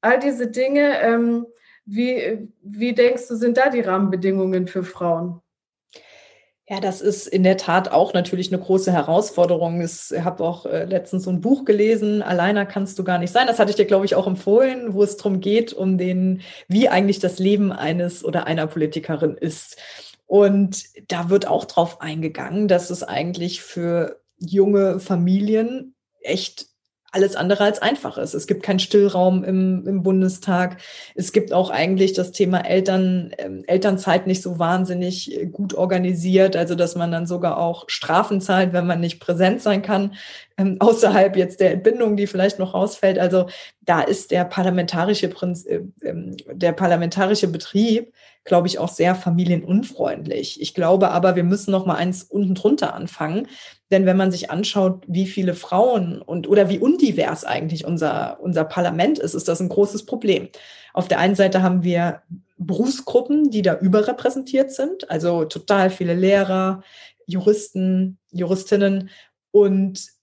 all 0.00 0.18
diese 0.18 0.46
Dinge, 0.48 1.00
ähm, 1.00 1.46
wie, 1.86 2.48
wie 2.62 2.92
denkst 2.92 3.28
du, 3.28 3.36
sind 3.36 3.56
da 3.56 3.70
die 3.70 3.80
Rahmenbedingungen 3.80 4.66
für 4.68 4.84
Frauen? 4.84 5.40
Ja, 6.68 6.80
das 6.80 7.00
ist 7.00 7.28
in 7.28 7.44
der 7.44 7.56
Tat 7.56 7.92
auch 7.92 8.12
natürlich 8.12 8.52
eine 8.52 8.60
große 8.60 8.92
Herausforderung. 8.92 9.80
Ich 9.80 10.10
habe 10.18 10.42
auch 10.42 10.66
äh, 10.66 10.84
letztens 10.84 11.22
so 11.22 11.30
ein 11.30 11.40
Buch 11.40 11.64
gelesen, 11.64 12.22
Alleiner 12.22 12.66
kannst 12.66 12.98
du 12.98 13.04
gar 13.04 13.18
nicht 13.18 13.30
sein. 13.30 13.46
Das 13.46 13.60
hatte 13.60 13.70
ich 13.70 13.76
dir, 13.76 13.84
glaube 13.84 14.04
ich, 14.04 14.16
auch 14.16 14.26
empfohlen, 14.26 14.92
wo 14.92 15.04
es 15.04 15.16
darum 15.16 15.38
geht, 15.38 15.72
um 15.72 15.96
den, 15.96 16.42
wie 16.66 16.88
eigentlich 16.88 17.20
das 17.20 17.38
Leben 17.38 17.70
eines 17.70 18.24
oder 18.24 18.48
einer 18.48 18.66
Politikerin 18.66 19.36
ist. 19.36 19.76
Und 20.26 20.82
da 21.06 21.30
wird 21.30 21.46
auch 21.46 21.66
drauf 21.66 22.00
eingegangen, 22.00 22.66
dass 22.66 22.90
es 22.90 23.04
eigentlich 23.04 23.62
für 23.62 24.20
junge 24.36 24.98
Familien 24.98 25.94
echt 26.20 26.66
alles 27.16 27.34
andere 27.34 27.64
als 27.64 27.80
einfach 27.80 28.18
ist. 28.18 28.34
Es 28.34 28.46
gibt 28.46 28.62
keinen 28.62 28.78
Stillraum 28.78 29.42
im, 29.42 29.86
im 29.86 30.02
Bundestag. 30.02 30.76
Es 31.14 31.32
gibt 31.32 31.52
auch 31.52 31.70
eigentlich 31.70 32.12
das 32.12 32.30
Thema 32.30 32.58
Eltern, 32.58 33.30
äh, 33.38 33.48
Elternzeit 33.66 34.26
nicht 34.26 34.42
so 34.42 34.58
wahnsinnig 34.58 35.34
äh, 35.34 35.46
gut 35.46 35.72
organisiert, 35.72 36.56
also 36.56 36.74
dass 36.74 36.94
man 36.94 37.10
dann 37.10 37.26
sogar 37.26 37.56
auch 37.56 37.84
Strafen 37.88 38.42
zahlt, 38.42 38.74
wenn 38.74 38.86
man 38.86 39.00
nicht 39.00 39.18
präsent 39.18 39.62
sein 39.62 39.80
kann, 39.80 40.12
ähm, 40.58 40.76
außerhalb 40.80 41.36
jetzt 41.36 41.60
der 41.60 41.72
Entbindung, 41.72 42.16
die 42.16 42.26
vielleicht 42.26 42.58
noch 42.58 42.74
rausfällt. 42.74 43.18
Also 43.18 43.46
da 43.80 44.00
ist 44.00 44.30
der 44.30 44.44
parlamentarische 44.44 45.28
Prinz, 45.28 45.64
äh, 45.66 45.82
äh, 46.02 46.36
der 46.52 46.72
parlamentarische 46.72 47.48
Betrieb 47.48 48.12
glaube 48.46 48.68
ich, 48.68 48.78
auch 48.78 48.88
sehr 48.88 49.14
familienunfreundlich. 49.14 50.60
Ich 50.62 50.72
glaube 50.72 51.10
aber, 51.10 51.36
wir 51.36 51.44
müssen 51.44 51.72
noch 51.72 51.84
mal 51.84 51.96
eins 51.96 52.22
unten 52.22 52.54
drunter 52.54 52.94
anfangen. 52.94 53.48
Denn 53.90 54.06
wenn 54.06 54.16
man 54.16 54.32
sich 54.32 54.50
anschaut, 54.50 55.04
wie 55.06 55.26
viele 55.26 55.54
Frauen 55.54 56.22
und 56.22 56.48
oder 56.48 56.68
wie 56.70 56.78
undivers 56.78 57.44
eigentlich 57.44 57.84
unser, 57.84 58.38
unser 58.40 58.64
Parlament 58.64 59.18
ist, 59.18 59.34
ist 59.34 59.48
das 59.48 59.60
ein 59.60 59.68
großes 59.68 60.06
Problem. 60.06 60.48
Auf 60.94 61.08
der 61.08 61.18
einen 61.18 61.34
Seite 61.34 61.62
haben 61.62 61.82
wir 61.82 62.22
Berufsgruppen, 62.56 63.50
die 63.50 63.62
da 63.62 63.78
überrepräsentiert 63.78 64.72
sind, 64.72 65.10
also 65.10 65.44
total 65.44 65.90
viele 65.90 66.14
Lehrer, 66.14 66.82
Juristen, 67.26 68.18
Juristinnen 68.30 69.10
und 69.50 70.15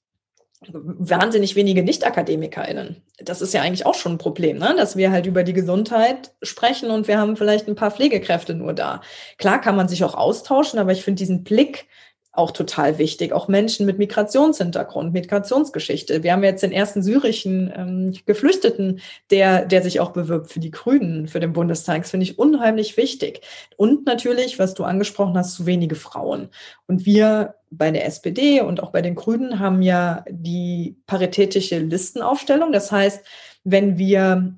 wahnsinnig 0.72 1.56
wenige 1.56 1.84
Nicht-AkademikerInnen. 1.84 3.02
Das 3.20 3.42
ist 3.42 3.54
ja 3.54 3.62
eigentlich 3.62 3.86
auch 3.86 3.96
schon 3.96 4.14
ein 4.14 4.18
Problem, 4.18 4.58
ne? 4.58 4.76
dass 4.78 4.98
wir 4.98 5.12
halt 5.12 5.26
über 5.26 5.44
die 5.44 5.54
Gesundheit 5.54 6.32
sprechen 6.42 6.90
und 6.90 7.08
wir 7.08 7.20
haben 7.20 7.38
vielleicht 7.38 7.68
ein 7.68 7.76
paar 7.76 7.92
Pflegekräfte 7.92 8.54
nur 8.54 8.74
da. 8.74 9.02
Klar 9.38 9.62
kann 9.62 9.76
man 9.76 9.88
sich 9.88 10.04
auch 10.04 10.16
austauschen, 10.16 10.80
aber 10.80 10.92
ich 10.92 11.04
finde 11.04 11.20
diesen 11.20 11.44
Blick 11.44 11.88
auch 12.34 12.50
total 12.50 12.98
wichtig. 12.98 13.32
Auch 13.32 13.48
Menschen 13.48 13.86
mit 13.86 14.00
Migrationshintergrund, 14.00 15.14
Migrationsgeschichte. 15.14 16.24
Wir 16.24 16.34
haben 16.34 16.44
jetzt 16.44 16.64
den 16.64 16.72
ersten 16.72 17.04
syrischen 17.04 17.72
ähm, 17.76 18.14
Geflüchteten, 18.26 19.02
der, 19.30 19.66
der 19.66 19.84
sich 19.84 20.00
auch 20.00 20.12
bewirbt 20.12 20.52
für 20.52 20.60
die 20.60 20.72
Grünen, 20.72 21.28
für 21.28 21.40
den 21.40 21.54
Bundestag. 21.54 22.02
Das 22.02 22.12
finde 22.12 22.24
ich 22.26 22.40
unheimlich 22.40 22.98
wichtig. 22.98 23.42
Und 23.78 24.08
natürlich, 24.08 24.58
was 24.58 24.74
du 24.74 24.84
angesprochen 24.84 25.38
hast, 25.38 25.54
zu 25.54 25.68
wenige 25.68 25.96
Frauen. 25.96 26.50
Und 26.88 27.06
wir 27.06 27.54
bei 27.70 27.92
der 27.92 28.08
SPD 28.08 28.62
und 28.62 28.82
auch 28.82 28.92
bei 28.92 29.04
den 29.04 29.14
Grünen 29.14 29.60
haben 29.60 29.84
ja 29.84 30.26
die 30.28 30.96
paritätische 31.06 31.78
Listenaufstellung. 31.80 32.72
Das 32.72 32.92
heißt, 32.92 33.24
wenn 33.64 34.00
wir 34.00 34.56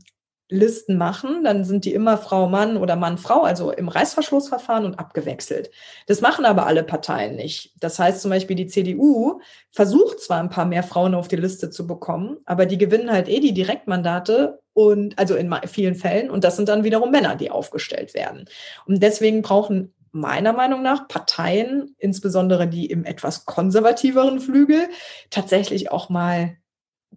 Listen 0.48 0.98
machen, 0.98 1.44
dann 1.44 1.64
sind 1.64 1.86
die 1.86 1.94
immer 1.94 2.18
Frau, 2.18 2.48
Mann 2.48 2.78
oder 2.78 2.96
Mann, 2.96 3.18
Frau, 3.18 3.42
also 3.44 3.72
im 3.72 3.88
Reißverschlussverfahren 3.88 4.86
und 4.86 5.00
abgewechselt. 5.00 5.72
Das 6.06 6.22
machen 6.22 6.46
aber 6.46 6.68
alle 6.68 6.84
Parteien 6.84 7.36
nicht. 7.36 7.74
Das 7.80 7.98
heißt 7.98 8.22
zum 8.22 8.30
Beispiel, 8.30 8.56
die 8.56 8.68
CDU 8.68 9.42
versucht 9.72 10.20
zwar 10.20 10.40
ein 10.40 10.50
paar 10.50 10.66
mehr 10.66 10.84
Frauen 10.84 11.16
auf 11.16 11.28
die 11.28 11.36
Liste 11.36 11.72
zu 11.72 11.88
bekommen, 11.88 12.38
aber 12.46 12.68
die 12.68 12.78
gewinnen 12.78 13.12
halt 13.12 13.28
eh 13.28 13.40
die 13.40 13.54
Direktmandate 13.54 14.62
und 14.74 15.18
also 15.18 15.36
in 15.36 15.54
vielen 15.66 15.96
Fällen 15.96 16.30
und 16.30 16.44
das 16.44 16.58
sind 16.58 16.70
dann 16.70 16.84
wiederum 16.84 17.10
Männer, 17.10 17.36
die 17.36 17.50
aufgestellt 17.50 18.14
werden. 18.14 18.46
Und 18.86 19.02
deswegen 19.02 19.42
brauchen 19.42 19.94
meiner 20.12 20.54
Meinung 20.54 20.82
nach 20.82 21.08
Parteien, 21.08 21.96
insbesondere 21.98 22.68
die 22.68 22.86
im 22.86 23.04
etwas 23.04 23.46
konservativeren 23.46 24.40
Flügel, 24.40 24.88
tatsächlich 25.30 25.92
auch 25.92 26.10
mal 26.10 26.56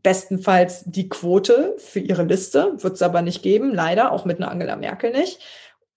bestenfalls 0.03 0.85
die 0.85 1.09
Quote 1.09 1.75
für 1.79 2.01
ihre 2.01 2.25
Liste, 2.25 2.75
wird 2.77 2.95
es 2.95 3.03
aber 3.03 3.23
nicht 3.23 3.43
geben, 3.43 3.75
leider, 3.75 4.13
auch 4.13 4.25
mit 4.25 4.39
einer 4.39 4.51
Angela 4.51 4.77
Merkel 4.77 5.13
nicht. 5.13 5.41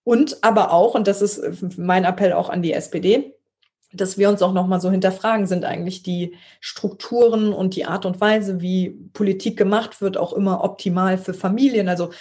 Und 0.04 0.44
aber 0.44 0.72
auch, 0.72 0.96
und 0.96 1.08
das 1.08 1.22
ist 1.22 1.78
mein 1.78 2.06
Appell 2.06 2.34
auch 2.34 2.50
an 2.50 2.62
die 2.62 2.74
SPD, 2.74 3.36
dass 3.94 4.18
wir 4.18 4.30
uns 4.30 4.42
auch 4.42 4.54
nochmal 4.54 4.80
so 4.80 4.90
hinterfragen, 4.90 5.48
sind 5.48 5.66
eigentlich 5.66 6.02
die 6.02 6.36
Strukturen 6.62 7.54
und 7.54 7.76
die 7.76 7.86
Art 7.86 8.06
und 8.06 8.22
Weise, 8.22 8.62
wie 8.62 8.90
Politik 9.14 9.58
gemacht 9.58 10.02
wird, 10.02 10.18
auch 10.18 10.34
immer 10.34 10.64
optimal 10.64 11.18
für 11.18 11.34
Familien. 11.34 11.90
Also 11.90 12.12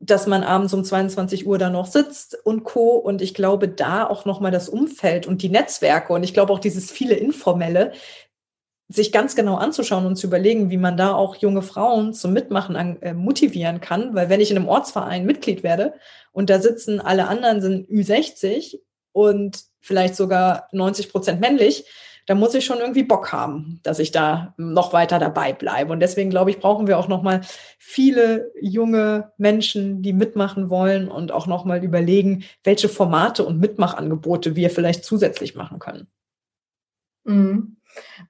dass 0.00 0.26
man 0.26 0.42
abends 0.42 0.74
um 0.74 0.84
22 0.84 1.46
Uhr 1.46 1.56
da 1.56 1.70
noch 1.70 1.86
sitzt 1.86 2.36
und 2.44 2.64
Co. 2.64 2.96
Und 2.96 3.22
ich 3.22 3.32
glaube, 3.32 3.68
da 3.68 4.06
auch 4.06 4.24
nochmal 4.24 4.50
das 4.50 4.68
Umfeld 4.68 5.26
und 5.26 5.40
die 5.40 5.48
Netzwerke 5.48 6.12
und 6.12 6.22
ich 6.22 6.34
glaube 6.34 6.52
auch 6.52 6.58
dieses 6.58 6.90
viele 6.90 7.14
Informelle, 7.14 7.92
sich 8.88 9.12
ganz 9.12 9.34
genau 9.34 9.56
anzuschauen 9.56 10.06
und 10.06 10.16
zu 10.16 10.26
überlegen, 10.26 10.70
wie 10.70 10.76
man 10.76 10.96
da 10.96 11.14
auch 11.14 11.36
junge 11.36 11.62
Frauen 11.62 12.12
zum 12.12 12.32
Mitmachen 12.32 12.76
an, 12.76 13.00
äh, 13.00 13.14
motivieren 13.14 13.80
kann. 13.80 14.14
Weil 14.14 14.28
wenn 14.28 14.40
ich 14.40 14.50
in 14.50 14.58
einem 14.58 14.68
Ortsverein 14.68 15.24
Mitglied 15.24 15.62
werde 15.62 15.94
und 16.32 16.50
da 16.50 16.60
sitzen 16.60 17.00
alle 17.00 17.28
anderen 17.28 17.62
sind 17.62 17.88
Ü60 17.88 18.80
und 19.12 19.64
vielleicht 19.80 20.16
sogar 20.16 20.68
90 20.72 21.10
Prozent 21.10 21.40
männlich, 21.40 21.86
dann 22.26 22.38
muss 22.38 22.54
ich 22.54 22.64
schon 22.64 22.78
irgendwie 22.78 23.02
Bock 23.02 23.32
haben, 23.32 23.80
dass 23.82 23.98
ich 23.98 24.10
da 24.10 24.54
noch 24.56 24.92
weiter 24.92 25.18
dabei 25.18 25.52
bleibe. 25.52 25.92
Und 25.92 26.00
deswegen 26.00 26.30
glaube 26.30 26.50
ich, 26.50 26.58
brauchen 26.58 26.86
wir 26.86 26.98
auch 26.98 27.08
noch 27.08 27.22
mal 27.22 27.42
viele 27.78 28.50
junge 28.60 29.32
Menschen, 29.36 30.02
die 30.02 30.14
mitmachen 30.14 30.70
wollen 30.70 31.08
und 31.08 31.32
auch 31.32 31.46
noch 31.46 31.64
mal 31.64 31.84
überlegen, 31.84 32.44
welche 32.62 32.88
Formate 32.88 33.44
und 33.44 33.60
Mitmachangebote 33.60 34.56
wir 34.56 34.70
vielleicht 34.70 35.04
zusätzlich 35.04 35.54
machen 35.54 35.78
können. 35.78 36.06
Mhm. 37.24 37.76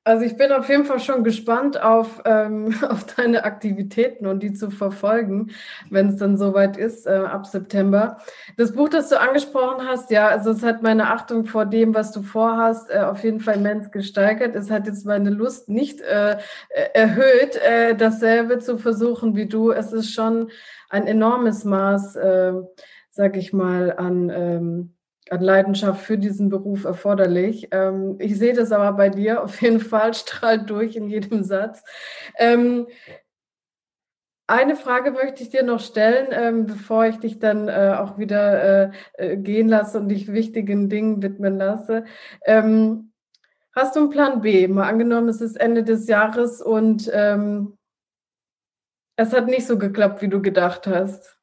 Also 0.02 0.24
ich 0.24 0.36
bin 0.36 0.52
auf 0.52 0.68
jeden 0.68 0.84
Fall 0.84 1.00
schon 1.00 1.24
gespannt 1.24 1.80
auf, 1.80 2.22
ähm, 2.24 2.74
auf 2.88 3.04
deine 3.04 3.44
Aktivitäten 3.44 4.26
und 4.26 4.42
die 4.42 4.52
zu 4.52 4.70
verfolgen, 4.70 5.50
wenn 5.90 6.08
es 6.08 6.16
dann 6.16 6.36
soweit 6.36 6.76
ist, 6.76 7.06
äh, 7.06 7.10
ab 7.10 7.46
September. 7.46 8.18
Das 8.56 8.72
Buch, 8.72 8.88
das 8.88 9.08
du 9.08 9.20
angesprochen 9.20 9.86
hast, 9.86 10.10
ja, 10.10 10.28
also 10.28 10.50
es 10.50 10.62
hat 10.62 10.82
meine 10.82 11.10
Achtung 11.10 11.46
vor 11.46 11.66
dem, 11.66 11.94
was 11.94 12.12
du 12.12 12.22
vorhast, 12.22 12.90
äh, 12.90 13.00
auf 13.00 13.24
jeden 13.24 13.40
Fall 13.40 13.56
immens 13.56 13.90
gesteigert. 13.90 14.54
Es 14.54 14.70
hat 14.70 14.86
jetzt 14.86 15.06
meine 15.06 15.30
Lust 15.30 15.68
nicht 15.68 16.00
äh, 16.00 16.32
äh 16.70 16.88
erhöht, 16.94 17.56
äh, 17.56 17.94
dasselbe 17.94 18.58
zu 18.58 18.78
versuchen 18.78 19.36
wie 19.36 19.46
du. 19.46 19.70
Es 19.70 19.92
ist 19.92 20.12
schon 20.12 20.50
ein 20.90 21.06
enormes 21.06 21.64
Maß, 21.64 22.16
äh, 22.16 22.52
sag 23.10 23.36
ich 23.36 23.52
mal, 23.52 23.94
an... 23.96 24.30
Ähm, 24.30 24.93
an 25.30 25.40
Leidenschaft 25.40 26.04
für 26.04 26.18
diesen 26.18 26.48
Beruf 26.48 26.84
erforderlich. 26.84 27.68
Ähm, 27.70 28.16
ich 28.18 28.38
sehe 28.38 28.54
das 28.54 28.72
aber 28.72 28.96
bei 28.96 29.08
dir 29.08 29.42
auf 29.44 29.60
jeden 29.62 29.80
Fall, 29.80 30.14
strahlt 30.14 30.68
durch 30.70 30.96
in 30.96 31.08
jedem 31.08 31.42
Satz. 31.42 31.82
Ähm, 32.38 32.86
eine 34.46 34.76
Frage 34.76 35.10
möchte 35.10 35.42
ich 35.42 35.48
dir 35.48 35.62
noch 35.62 35.80
stellen, 35.80 36.28
ähm, 36.30 36.66
bevor 36.66 37.06
ich 37.06 37.18
dich 37.18 37.38
dann 37.38 37.68
äh, 37.68 37.96
auch 37.98 38.18
wieder 38.18 38.90
äh, 38.90 38.90
äh 39.16 39.36
gehen 39.38 39.68
lasse 39.68 39.98
und 39.98 40.08
dich 40.08 40.30
wichtigen 40.30 40.90
Dingen 40.90 41.22
widmen 41.22 41.56
lasse. 41.56 42.04
Ähm, 42.44 43.12
hast 43.72 43.96
du 43.96 44.00
einen 44.00 44.10
Plan 44.10 44.42
B? 44.42 44.68
Mal 44.68 44.86
angenommen, 44.86 45.28
es 45.30 45.40
ist 45.40 45.56
Ende 45.56 45.82
des 45.82 46.08
Jahres 46.08 46.60
und 46.60 47.10
ähm, 47.14 47.78
es 49.16 49.32
hat 49.32 49.46
nicht 49.46 49.66
so 49.66 49.78
geklappt, 49.78 50.20
wie 50.20 50.28
du 50.28 50.42
gedacht 50.42 50.86
hast. 50.86 51.38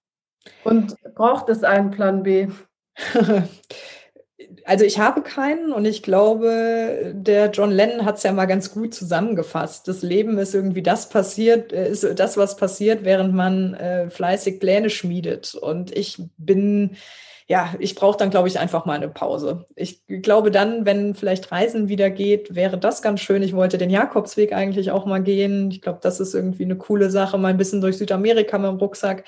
Und 0.63 0.95
braucht 1.15 1.49
es 1.49 1.63
einen 1.63 1.89
Plan 1.89 2.21
B? 2.21 2.49
Also 4.66 4.86
ich 4.86 4.99
habe 4.99 5.22
keinen 5.22 5.72
und 5.72 5.86
ich 5.86 6.04
glaube, 6.04 7.14
der 7.16 7.52
John 7.52 7.72
Lennon 7.72 8.06
hat 8.06 8.18
es 8.18 8.24
ja 8.24 8.32
mal 8.32 8.45
ganz 8.45 8.72
gut 8.72 8.93
zusammengefasst. 8.93 9.88
Das 9.88 10.02
Leben 10.02 10.38
ist 10.38 10.54
irgendwie 10.54 10.84
das 10.84 11.10
passiert, 11.10 11.74
äh, 11.74 11.89
ist 11.89 12.08
das, 12.20 12.38
was 12.38 12.56
passiert, 12.58 13.04
während 13.04 13.34
man 13.34 13.74
äh, 13.74 14.10
fleißig 14.10 14.60
Pläne 14.60 14.89
schmiedet. 14.89 15.56
Und 15.56 15.95
ich 15.95 16.22
bin, 16.38 16.95
ja, 17.47 17.74
ich 17.80 17.95
brauche 17.95 18.18
dann, 18.18 18.30
glaube 18.30 18.47
ich, 18.47 18.60
einfach 18.60 18.86
mal 18.86 18.95
eine 18.95 19.10
Pause. 19.10 19.66
Ich 19.76 20.04
glaube 20.08 20.52
dann, 20.52 20.86
wenn 20.86 21.16
vielleicht 21.16 21.52
Reisen 21.52 21.88
wieder 21.88 22.10
geht, 22.10 22.54
wäre 22.56 22.78
das 22.78 23.02
ganz 23.02 23.22
schön. 23.22 23.43
Ich 23.43 23.56
wollte 23.56 23.78
den 23.78 23.89
Jakobsweg 23.89 24.54
eigentlich 24.54 24.91
auch 24.91 25.06
mal 25.06 25.22
gehen. 25.24 25.72
Ich 25.72 25.82
glaube, 25.82 25.99
das 26.02 26.20
ist 26.20 26.34
irgendwie 26.36 26.66
eine 26.66 26.78
coole 26.78 27.10
Sache, 27.10 27.38
mal 27.38 27.49
ein 27.49 27.58
bisschen 27.58 27.82
durch 27.82 27.97
Südamerika 27.97 28.58
mit 28.58 28.70
dem 28.70 28.78
Rucksack. 28.78 29.24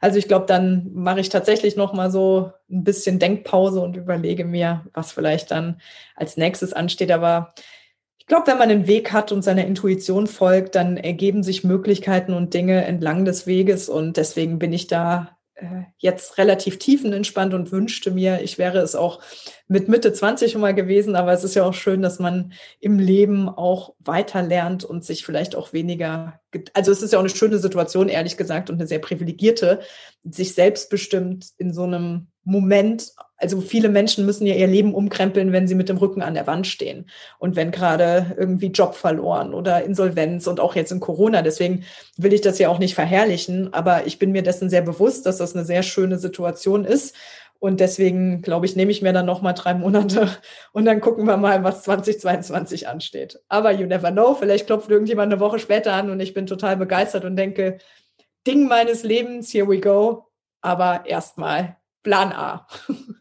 Also 0.00 0.18
ich 0.18 0.28
glaube, 0.28 0.46
dann 0.46 0.90
mache 0.92 1.20
ich 1.20 1.28
tatsächlich 1.28 1.76
noch 1.76 1.92
mal 1.92 2.10
so 2.10 2.52
ein 2.70 2.84
bisschen 2.84 3.18
Denkpause 3.18 3.80
und 3.80 3.96
überlege 3.96 4.44
mir, 4.44 4.86
was 4.94 5.12
vielleicht 5.12 5.50
dann 5.50 5.80
als 6.14 6.36
nächstes 6.36 6.72
ansteht. 6.72 7.10
Aber 7.10 7.54
ich 8.18 8.26
glaube, 8.26 8.46
wenn 8.46 8.58
man 8.58 8.70
einen 8.70 8.86
Weg 8.86 9.12
hat 9.12 9.32
und 9.32 9.42
seiner 9.42 9.64
Intuition 9.64 10.26
folgt, 10.26 10.74
dann 10.74 10.96
ergeben 10.96 11.42
sich 11.42 11.64
Möglichkeiten 11.64 12.34
und 12.34 12.54
Dinge 12.54 12.84
entlang 12.84 13.24
des 13.24 13.46
Weges. 13.46 13.88
Und 13.88 14.16
deswegen 14.16 14.58
bin 14.58 14.72
ich 14.72 14.86
da 14.86 15.37
jetzt 15.98 16.38
relativ 16.38 16.78
tiefenentspannt 16.78 17.54
und 17.54 17.72
wünschte 17.72 18.10
mir, 18.10 18.40
ich 18.42 18.58
wäre 18.58 18.78
es 18.78 18.94
auch 18.94 19.20
mit 19.66 19.88
Mitte 19.88 20.12
20 20.12 20.52
schon 20.52 20.60
mal 20.60 20.74
gewesen, 20.74 21.16
aber 21.16 21.32
es 21.32 21.44
ist 21.44 21.54
ja 21.54 21.64
auch 21.64 21.74
schön, 21.74 22.02
dass 22.02 22.18
man 22.18 22.52
im 22.80 22.98
Leben 22.98 23.48
auch 23.48 23.94
weiter 23.98 24.42
lernt 24.42 24.84
und 24.84 25.04
sich 25.04 25.24
vielleicht 25.24 25.56
auch 25.56 25.72
weniger, 25.72 26.40
also 26.74 26.92
es 26.92 27.02
ist 27.02 27.12
ja 27.12 27.18
auch 27.18 27.24
eine 27.24 27.30
schöne 27.30 27.58
Situation, 27.58 28.08
ehrlich 28.08 28.36
gesagt, 28.36 28.70
und 28.70 28.76
eine 28.76 28.86
sehr 28.86 29.00
privilegierte, 29.00 29.80
sich 30.24 30.54
selbstbestimmt 30.54 31.48
in 31.58 31.72
so 31.72 31.84
einem 31.84 32.28
Moment, 32.44 33.12
also 33.38 33.60
viele 33.60 33.88
Menschen 33.88 34.26
müssen 34.26 34.46
ja 34.46 34.54
ihr 34.54 34.66
Leben 34.66 34.94
umkrempeln, 34.94 35.52
wenn 35.52 35.68
sie 35.68 35.76
mit 35.76 35.88
dem 35.88 35.96
Rücken 35.96 36.22
an 36.22 36.34
der 36.34 36.48
Wand 36.48 36.66
stehen 36.66 37.08
und 37.38 37.54
wenn 37.54 37.70
gerade 37.70 38.34
irgendwie 38.36 38.66
Job 38.66 38.94
verloren 38.96 39.54
oder 39.54 39.84
Insolvenz 39.84 40.48
und 40.48 40.58
auch 40.58 40.74
jetzt 40.74 40.90
in 40.90 41.00
Corona. 41.00 41.42
Deswegen 41.42 41.84
will 42.16 42.32
ich 42.32 42.40
das 42.40 42.58
ja 42.58 42.68
auch 42.68 42.80
nicht 42.80 42.96
verherrlichen, 42.96 43.72
aber 43.72 44.06
ich 44.06 44.18
bin 44.18 44.32
mir 44.32 44.42
dessen 44.42 44.68
sehr 44.68 44.82
bewusst, 44.82 45.24
dass 45.24 45.38
das 45.38 45.54
eine 45.54 45.64
sehr 45.64 45.84
schöne 45.84 46.18
Situation 46.18 46.84
ist. 46.84 47.14
Und 47.60 47.80
deswegen, 47.80 48.42
glaube 48.42 48.66
ich, 48.66 48.76
nehme 48.76 48.92
ich 48.92 49.02
mir 49.02 49.12
dann 49.12 49.26
noch 49.26 49.42
mal 49.42 49.52
drei 49.52 49.74
Monate 49.74 50.28
und 50.72 50.84
dann 50.84 51.00
gucken 51.00 51.26
wir 51.26 51.36
mal, 51.36 51.62
was 51.64 51.82
2022 51.82 52.88
ansteht. 52.88 53.40
Aber 53.48 53.72
you 53.72 53.86
never 53.86 54.10
know, 54.10 54.34
vielleicht 54.34 54.66
klopft 54.66 54.90
irgendjemand 54.90 55.32
eine 55.32 55.40
Woche 55.40 55.58
später 55.58 55.92
an 55.92 56.10
und 56.10 56.20
ich 56.20 56.34
bin 56.34 56.46
total 56.46 56.76
begeistert 56.76 57.24
und 57.24 57.36
denke, 57.36 57.78
Ding 58.46 58.68
meines 58.68 59.02
Lebens, 59.02 59.52
here 59.52 59.68
we 59.68 59.80
go. 59.80 60.26
Aber 60.60 61.04
erstmal 61.06 61.76
Plan 62.02 62.32
A. 62.32 62.66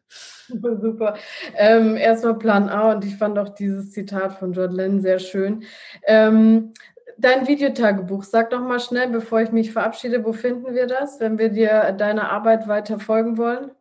Super, 0.47 0.77
super. 0.79 1.17
Ähm, 1.55 1.97
erstmal 1.97 2.37
Plan 2.37 2.69
A 2.69 2.91
und 2.93 3.05
ich 3.05 3.17
fand 3.17 3.37
auch 3.37 3.49
dieses 3.49 3.91
Zitat 3.91 4.33
von 4.39 4.53
Lennon 4.53 5.01
sehr 5.01 5.19
schön. 5.19 5.63
Ähm, 6.05 6.73
dein 7.17 7.47
Videotagebuch, 7.47 8.23
sag 8.23 8.51
doch 8.51 8.61
mal 8.61 8.79
schnell, 8.79 9.09
bevor 9.09 9.41
ich 9.41 9.51
mich 9.51 9.71
verabschiede, 9.71 10.23
wo 10.23 10.33
finden 10.33 10.73
wir 10.73 10.87
das, 10.87 11.19
wenn 11.19 11.37
wir 11.37 11.49
dir 11.49 11.93
deine 11.97 12.29
Arbeit 12.29 12.67
weiter 12.67 12.99
folgen 12.99 13.37
wollen? 13.37 13.71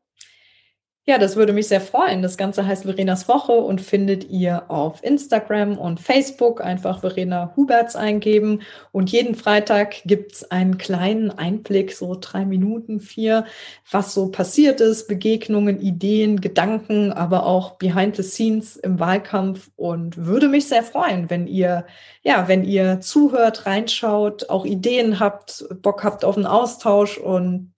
Ja, 1.08 1.18
das 1.18 1.36
würde 1.36 1.52
mich 1.52 1.68
sehr 1.68 1.80
freuen. 1.80 2.20
Das 2.20 2.36
Ganze 2.36 2.66
heißt 2.66 2.82
Verenas 2.82 3.28
Woche 3.28 3.52
und 3.52 3.80
findet 3.80 4.28
ihr 4.28 4.68
auf 4.72 5.04
Instagram 5.04 5.78
und 5.78 6.00
Facebook. 6.00 6.60
Einfach 6.60 6.98
Verena 6.98 7.52
Huberts 7.54 7.94
eingeben. 7.94 8.62
Und 8.90 9.12
jeden 9.12 9.36
Freitag 9.36 10.02
gibt's 10.04 10.50
einen 10.50 10.78
kleinen 10.78 11.30
Einblick, 11.30 11.92
so 11.92 12.16
drei 12.20 12.44
Minuten, 12.44 12.98
vier, 12.98 13.44
was 13.88 14.14
so 14.14 14.32
passiert 14.32 14.80
ist, 14.80 15.06
Begegnungen, 15.06 15.80
Ideen, 15.80 16.40
Gedanken, 16.40 17.12
aber 17.12 17.46
auch 17.46 17.76
Behind 17.76 18.16
the 18.16 18.24
Scenes 18.24 18.74
im 18.74 18.98
Wahlkampf. 18.98 19.70
Und 19.76 20.16
würde 20.16 20.48
mich 20.48 20.66
sehr 20.66 20.82
freuen, 20.82 21.30
wenn 21.30 21.46
ihr, 21.46 21.86
ja, 22.24 22.48
wenn 22.48 22.64
ihr 22.64 23.00
zuhört, 23.00 23.64
reinschaut, 23.64 24.50
auch 24.50 24.64
Ideen 24.64 25.20
habt, 25.20 25.66
Bock 25.82 26.02
habt 26.02 26.24
auf 26.24 26.36
einen 26.36 26.46
Austausch 26.46 27.16
und 27.16 27.70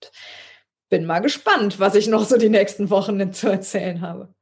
bin 0.89 1.05
mal 1.05 1.19
gespannt, 1.19 1.79
was 1.79 1.95
ich 1.95 2.07
noch 2.07 2.25
so 2.25 2.37
die 2.37 2.49
nächsten 2.49 2.89
Wochen 2.89 3.31
zu 3.33 3.47
erzählen 3.49 4.01
habe. 4.01 4.33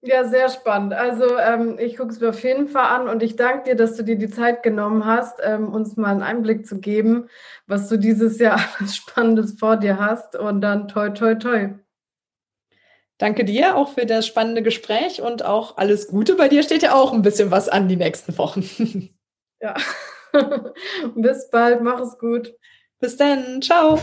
Ja, 0.00 0.24
sehr 0.24 0.48
spannend. 0.48 0.94
Also 0.94 1.38
ähm, 1.38 1.76
ich 1.80 1.96
gucke 1.96 2.12
es 2.12 2.20
mir 2.20 2.28
auf 2.28 2.42
jeden 2.44 2.68
Fall 2.68 2.86
an 2.86 3.08
und 3.08 3.20
ich 3.20 3.34
danke 3.34 3.64
dir, 3.64 3.74
dass 3.74 3.96
du 3.96 4.04
dir 4.04 4.16
die 4.16 4.30
Zeit 4.30 4.62
genommen 4.62 5.04
hast, 5.04 5.40
ähm, 5.42 5.72
uns 5.72 5.96
mal 5.96 6.10
einen 6.10 6.22
Einblick 6.22 6.66
zu 6.66 6.78
geben, 6.78 7.28
was 7.66 7.88
du 7.88 7.96
dieses 7.96 8.38
Jahr 8.38 8.60
alles 8.78 8.94
Spannendes 8.94 9.58
vor 9.58 9.76
dir 9.76 9.98
hast 9.98 10.36
und 10.36 10.60
dann 10.60 10.86
toi, 10.86 11.10
toi, 11.10 11.34
toi. 11.34 11.70
Danke 13.18 13.44
dir 13.44 13.76
auch 13.76 13.94
für 13.94 14.06
das 14.06 14.28
spannende 14.28 14.62
Gespräch 14.62 15.20
und 15.20 15.44
auch 15.44 15.76
alles 15.76 16.06
Gute. 16.06 16.36
Bei 16.36 16.46
dir 16.46 16.62
steht 16.62 16.84
ja 16.84 16.94
auch 16.94 17.12
ein 17.12 17.22
bisschen 17.22 17.50
was 17.50 17.68
an 17.68 17.88
die 17.88 17.96
nächsten 17.96 18.36
Wochen. 18.38 19.10
Ja, 19.60 19.74
bis 21.16 21.50
bald, 21.50 21.82
mach 21.82 21.98
es 21.98 22.16
gut. 22.16 22.54
Bis 23.00 23.16
dann, 23.16 23.60
ciao. 23.60 23.98